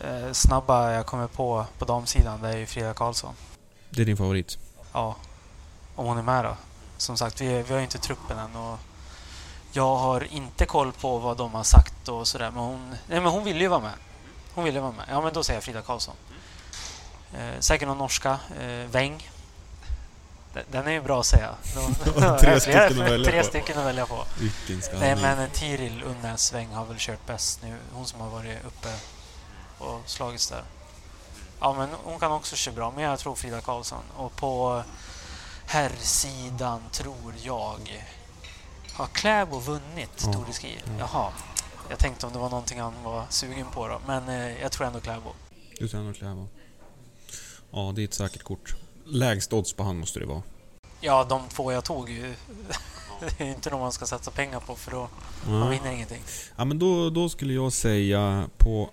Eh, 0.00 0.32
snabba 0.32 0.92
jag 0.92 1.06
kommer 1.06 1.26
på 1.26 1.66
på 1.78 1.84
damsidan, 1.84 2.42
det 2.42 2.48
är 2.48 2.56
ju 2.56 2.66
Frida 2.66 2.94
Karlsson. 2.94 3.34
Det 3.90 4.02
är 4.02 4.06
din 4.06 4.16
favorit? 4.16 4.58
Ja, 4.94 5.16
om 5.96 6.06
hon 6.06 6.18
är 6.18 6.22
med 6.22 6.44
då. 6.44 6.56
Som 6.96 7.16
sagt, 7.16 7.40
vi, 7.40 7.62
vi 7.62 7.74
har 7.74 7.80
inte 7.80 7.98
truppen 7.98 8.38
än 8.38 8.56
och 8.56 8.78
jag 9.72 9.96
har 9.96 10.32
inte 10.32 10.66
koll 10.66 10.92
på 10.92 11.18
vad 11.18 11.36
de 11.36 11.54
har 11.54 11.62
sagt 11.62 12.08
och 12.08 12.28
sådär. 12.28 12.50
Men 12.50 12.62
hon, 12.62 12.90
nej, 12.90 13.20
men 13.20 13.26
hon 13.32 13.44
vill 13.44 13.60
ju 13.60 13.68
vara 13.68 13.80
med. 13.80 13.92
Hon 14.54 14.64
vill 14.64 14.74
ju 14.74 14.80
vara 14.80 14.92
med. 14.92 15.04
Ja, 15.10 15.20
men 15.20 15.32
då 15.32 15.44
säger 15.44 15.56
jag 15.56 15.64
Frida 15.64 15.82
Karlsson. 15.82 16.14
Eh, 17.38 17.60
säkert 17.60 17.88
någon 17.88 17.98
norska. 17.98 18.38
Eh, 18.60 18.66
Weng. 18.90 19.30
Den- 20.70 20.86
är 20.86 20.90
ju 20.90 21.00
bra 21.00 21.20
att 21.20 21.26
säga. 21.26 21.50
Då- 22.04 22.38
Tre 22.40 22.60
stycken 22.60 22.82
att 23.02 23.10
välja 23.10 23.30
Tre 23.30 23.40
på. 23.42 23.46
stycken 23.48 23.78
att 23.78 23.86
välja 23.86 24.06
på. 24.06 24.24
Nej, 25.00 25.16
men 25.16 25.50
Tiril 25.50 26.02
Unnäs 26.02 26.52
Weng 26.52 26.72
har 26.72 26.84
väl 26.84 26.96
kört 26.98 27.26
bäst 27.26 27.62
nu. 27.62 27.76
Hon 27.92 28.06
som 28.06 28.20
har 28.20 28.28
varit 28.28 28.64
uppe 28.64 28.88
och 29.78 30.00
slagits 30.06 30.48
där. 30.48 30.62
Ja, 31.64 31.72
men 31.72 31.88
hon 32.04 32.20
kan 32.20 32.32
också 32.32 32.56
köra 32.56 32.74
bra, 32.74 32.90
men 32.94 33.04
jag 33.04 33.18
tror 33.18 33.34
Frida 33.34 33.60
Karlsson. 33.60 34.02
Och 34.16 34.36
på 34.36 34.82
herrsidan 35.66 36.80
tror 36.92 37.34
jag... 37.42 38.04
Har 38.92 39.06
Kläbo 39.06 39.58
vunnit. 39.58 40.16
Tour 40.18 40.44
de 40.46 40.52
Ski? 40.52 40.78
Ja. 40.84 40.92
Jaha. 40.98 41.32
Jag 41.88 41.98
tänkte 41.98 42.26
om 42.26 42.32
det 42.32 42.38
var 42.38 42.50
någonting 42.50 42.80
han 42.80 43.02
var 43.04 43.24
sugen 43.30 43.66
på 43.74 43.88
då. 43.88 44.00
Men 44.06 44.28
eh, 44.28 44.62
jag 44.62 44.72
tror 44.72 44.86
ändå 44.86 45.00
Kläbo. 45.00 45.30
Du 45.78 45.88
säger 45.88 46.04
nog 46.04 46.16
Kläbo. 46.16 46.48
Ja, 47.70 47.92
det 47.94 48.02
är 48.02 48.04
ett 48.04 48.14
säkert 48.14 48.42
kort. 48.42 48.74
Lägst 49.06 49.52
odds 49.52 49.72
på 49.72 49.82
han 49.82 49.98
måste 49.98 50.20
det 50.20 50.26
vara. 50.26 50.42
Ja, 51.00 51.24
de 51.24 51.48
två 51.48 51.72
jag 51.72 51.84
tog 51.84 52.10
ju. 52.10 52.34
det 53.20 53.40
är 53.40 53.48
inte 53.50 53.70
någon 53.70 53.80
man 53.80 53.92
ska 53.92 54.06
satsa 54.06 54.30
pengar 54.30 54.60
på 54.60 54.76
för 54.76 54.90
då 54.90 55.08
man 55.46 55.60
Ja. 55.60 55.68
vinner 55.68 55.92
ingenting. 55.92 56.22
Ja 56.56 56.64
men 56.64 56.78
då, 56.78 57.10
då 57.10 57.28
skulle 57.28 57.52
jag 57.54 57.72
säga 57.72 58.48
på 58.58 58.90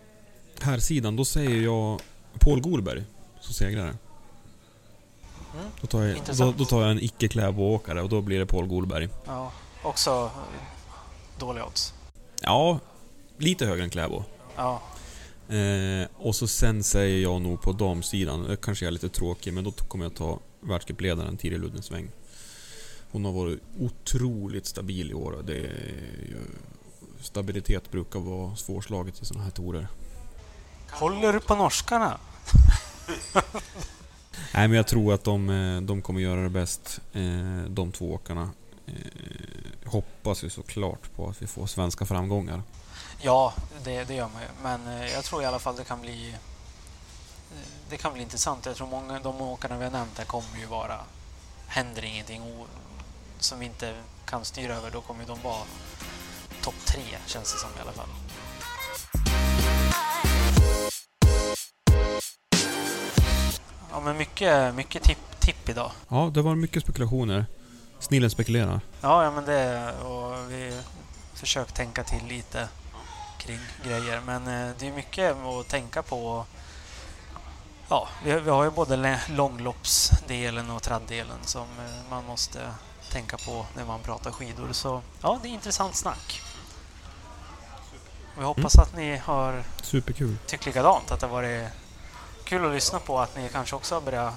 här 0.61 0.79
sidan 0.79 1.15
då 1.15 1.25
säger 1.25 1.61
jag 1.61 1.99
Paul 2.39 2.61
Golberg 2.61 3.03
som 3.39 3.53
segrare. 3.53 3.97
Mm. 5.53 5.65
Då 5.81 5.87
tar 5.87 6.03
jag, 6.03 6.17
då, 6.37 6.53
då 6.57 6.65
tar 6.65 6.81
jag 6.81 6.91
en 6.91 7.03
icke 7.03 7.27
Kläbo-åkare 7.27 8.01
och 8.01 8.09
då 8.09 8.21
blir 8.21 8.39
det 8.39 8.45
Paul 8.45 8.67
Golberg. 8.67 9.09
Ja, 9.25 9.51
också 9.83 10.31
eh, 10.35 11.39
dåliga 11.39 11.65
odds. 11.65 11.93
Ja, 12.41 12.79
lite 13.37 13.65
högre 13.65 13.83
än 13.83 13.89
Kläbo. 13.89 14.23
Ja, 14.55 14.81
Eh, 15.51 16.07
och 16.17 16.35
så 16.35 16.47
sen 16.47 16.83
säger 16.83 17.21
jag 17.21 17.41
nog 17.41 17.61
på 17.61 17.71
damsidan, 17.71 18.43
det 18.43 18.55
kanske 18.55 18.87
är 18.87 18.91
lite 18.91 19.09
tråkig, 19.09 19.53
men 19.53 19.63
då 19.63 19.71
kommer 19.71 20.05
jag 20.05 20.15
ta 20.15 20.39
världscupledaren 20.59 21.37
Tiril 21.37 21.61
Luddensväng. 21.61 22.09
Hon 23.11 23.25
har 23.25 23.31
varit 23.31 23.59
otroligt 23.79 24.65
stabil 24.65 25.11
i 25.11 25.13
år 25.13 25.43
det 25.45 25.57
är 25.57 26.37
Stabilitet 27.21 27.91
brukar 27.91 28.19
vara 28.19 28.55
svårslaget 28.55 29.21
i 29.21 29.25
sådana 29.25 29.43
här 29.43 29.51
torer. 29.51 29.87
Håller 30.91 31.33
du 31.33 31.39
på 31.39 31.55
norskarna? 31.55 32.17
Nej 34.53 34.67
men 34.67 34.71
jag 34.77 34.87
tror 34.87 35.13
att 35.13 35.23
de, 35.23 35.49
eh, 35.49 35.81
de 35.81 36.01
kommer 36.01 36.21
göra 36.21 36.41
det 36.41 36.49
bäst, 36.49 36.99
eh, 37.13 37.63
de 37.67 37.91
två 37.91 38.13
åkarna. 38.13 38.49
Eh, 38.87 38.93
hoppas 39.85 40.43
ju 40.43 40.49
såklart 40.49 41.15
på 41.15 41.29
att 41.29 41.41
vi 41.41 41.47
får 41.47 41.67
svenska 41.67 42.05
framgångar. 42.05 42.63
Ja, 43.21 43.53
det, 43.83 44.03
det 44.03 44.13
gör 44.13 44.29
man 44.33 44.41
ju. 44.41 44.47
Men 44.63 45.09
jag 45.09 45.23
tror 45.23 45.43
i 45.43 45.45
alla 45.45 45.59
fall 45.59 45.75
det 45.75 45.83
kan 45.83 46.01
bli... 46.01 46.35
Det 47.89 47.97
kan 47.97 48.13
bli 48.13 48.21
intressant. 48.21 48.65
Jag 48.65 48.75
tror 48.75 48.87
många 48.87 49.19
de 49.19 49.41
åkarna 49.41 49.77
vi 49.77 49.83
har 49.83 49.91
nämnt 49.91 50.17
här 50.17 50.25
kommer 50.25 50.59
ju 50.59 50.65
vara... 50.65 50.99
Händer 51.67 52.05
ingenting 52.05 52.41
som 53.39 53.59
vi 53.59 53.65
inte 53.65 53.95
kan 54.25 54.45
styra 54.45 54.75
över, 54.75 54.91
då 54.91 55.01
kommer 55.01 55.25
de 55.25 55.41
vara 55.41 55.63
topp 56.61 56.75
tre, 56.85 57.03
känns 57.25 57.53
det 57.53 57.59
som 57.59 57.69
i 57.77 57.81
alla 57.81 57.91
fall. 57.91 58.09
Ja, 63.91 63.99
men 63.99 64.17
mycket, 64.17 64.75
mycket 64.75 65.03
tipp, 65.03 65.39
tipp 65.39 65.69
idag. 65.69 65.91
Ja, 66.09 66.31
det 66.33 66.41
var 66.41 66.55
mycket 66.55 66.83
spekulationer. 66.83 67.45
Snillen 67.99 68.29
spekulerar. 68.29 68.81
Ja, 69.01 69.23
ja 69.23 69.31
men 69.31 69.45
det 69.45 69.93
och 70.03 70.51
vi 70.51 70.81
försökt 71.33 71.75
tänka 71.75 72.03
till 72.03 72.25
lite 72.27 72.67
kring 73.37 73.59
grejer. 73.83 74.21
Men 74.25 74.47
eh, 74.47 74.75
det 74.79 74.87
är 74.87 74.91
mycket 74.91 75.35
att 75.35 75.67
tänka 75.67 76.01
på. 76.01 76.45
Ja, 77.89 78.07
vi, 78.25 78.39
vi 78.39 78.49
har 78.49 78.63
ju 78.63 78.69
både 78.71 79.19
långloppsdelen 79.29 80.69
och 80.71 80.81
traddelen 80.83 81.37
som 81.41 81.61
eh, 81.61 82.09
man 82.09 82.25
måste 82.25 82.59
tänka 83.11 83.37
på 83.37 83.65
när 83.75 83.85
man 83.85 83.99
pratar 83.99 84.31
skidor. 84.31 84.69
Så 84.71 85.01
ja, 85.21 85.39
det 85.41 85.47
är 85.47 85.51
intressant 85.51 85.95
snack. 85.95 86.41
Vi 88.37 88.43
hoppas 88.43 88.77
att 88.79 88.95
ni 88.95 89.17
har 89.17 89.63
Superkul. 89.81 90.37
tyckt 90.47 90.65
likadant. 90.65 91.11
Att 91.11 91.19
det 91.19 91.25
har 91.25 91.33
varit 91.33 91.67
kul 92.51 92.65
att 92.65 92.73
lyssna 92.73 92.99
på. 92.99 93.19
Att 93.19 93.35
ni 93.35 93.49
kanske 93.49 93.75
också 93.75 93.95
har 93.95 94.01
börjat 94.01 94.33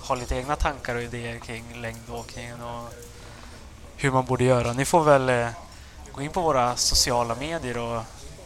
ha 0.00 0.14
lite 0.14 0.36
egna 0.36 0.56
tankar 0.56 0.94
och 0.94 1.02
idéer 1.02 1.38
kring 1.38 1.64
längdåkningen 1.80 2.62
och 2.62 2.92
hur 3.96 4.10
man 4.10 4.26
borde 4.26 4.44
göra. 4.44 4.72
Ni 4.72 4.84
får 4.84 5.04
väl 5.04 5.28
eh, 5.28 5.48
gå 6.12 6.22
in 6.22 6.30
på 6.30 6.40
våra 6.40 6.76
sociala 6.76 7.34
medier 7.34 7.78
och 7.78 8.02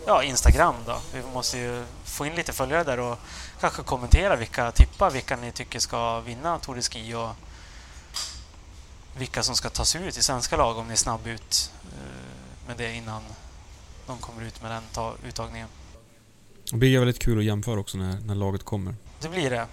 ja, 0.06 0.22
Instagram 0.22 0.74
då. 0.86 0.98
Vi 1.14 1.22
måste 1.22 1.58
ju 1.58 1.84
få 2.04 2.26
in 2.26 2.34
lite 2.34 2.52
följare 2.52 2.84
där 2.84 3.00
och 3.00 3.18
kanske 3.60 3.82
kommentera 3.82 4.36
vilka 4.36 4.72
tippar 4.72 5.10
vilka 5.10 5.36
ni 5.36 5.52
tycker 5.52 5.78
ska 5.78 6.20
vinna 6.20 6.58
Tour 6.58 6.74
de 6.74 6.82
Ski 6.82 7.14
och 7.14 7.30
vilka 9.16 9.42
som 9.42 9.54
ska 9.54 9.70
tas 9.70 9.96
ut 9.96 10.16
i 10.16 10.22
svenska 10.22 10.56
lag 10.56 10.78
om 10.78 10.86
ni 10.86 10.92
är 10.92 10.96
snabb 10.96 11.26
ut 11.26 11.72
eh, 11.84 12.66
med 12.66 12.76
det 12.76 12.92
innan 12.92 13.22
de 14.06 14.18
kommer 14.18 14.42
ut 14.42 14.62
med 14.62 14.70
den 14.70 15.14
uttagningen. 15.24 15.68
Det 16.72 16.78
blir 16.78 16.98
väldigt 16.98 17.18
kul 17.18 17.38
att 17.38 17.44
jämföra 17.44 17.80
också 17.80 17.98
när, 17.98 18.20
när 18.20 18.34
laget 18.34 18.62
kommer. 18.62 18.94
Det 19.20 19.28
blir 19.28 19.50
det. 19.50 19.66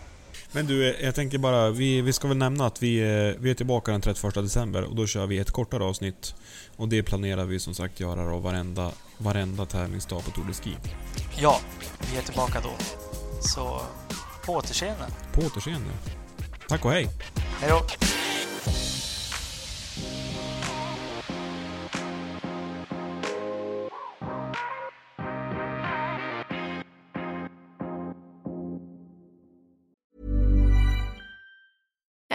Men 0.52 0.68
du, 0.68 0.89
eh, 0.89 1.06
jag 1.06 1.16
tänker 1.16 1.38
bara, 1.38 1.70
vi, 1.70 2.02
vi 2.02 2.14
ska 2.14 2.28
väl 2.28 2.38
nämna 2.38 2.66
att 2.66 2.84
vi, 2.84 3.00
eh, 3.00 3.41
vi 3.41 3.50
är 3.50 3.54
tillbaka 3.54 3.91
den 3.91 4.02
31 4.02 4.34
december 4.34 4.84
och 4.84 4.95
då 4.95 5.08
kör 5.08 5.26
vi 5.26 5.38
ett 5.38 5.52
kortare 5.52 5.84
avsnitt. 5.84 6.36
Och 6.76 6.89
det 6.89 7.04
planerar 7.04 7.45
vi 7.45 7.60
som 7.60 7.74
sagt 7.74 8.00
göra 8.00 8.30
då 8.30 8.38
varenda, 8.38 8.91
varenda 9.18 9.66
tävlingsdag 9.66 10.26
på 10.26 10.32
Tour 10.32 10.45
de 10.47 10.54
Ski. 10.54 10.78
Ja, 11.41 11.60
vi 12.12 12.18
är 12.18 12.22
tillbaka 12.22 12.62
då. 12.64 12.72
Så 13.41 13.82
på 14.45 14.54
återseende. 14.54 15.06
På 15.34 15.41
återseende. 15.41 15.89
Tack 16.68 16.86
och 16.86 16.91
hej! 16.91 17.08
Hej 17.36 17.70
då! 17.70 17.82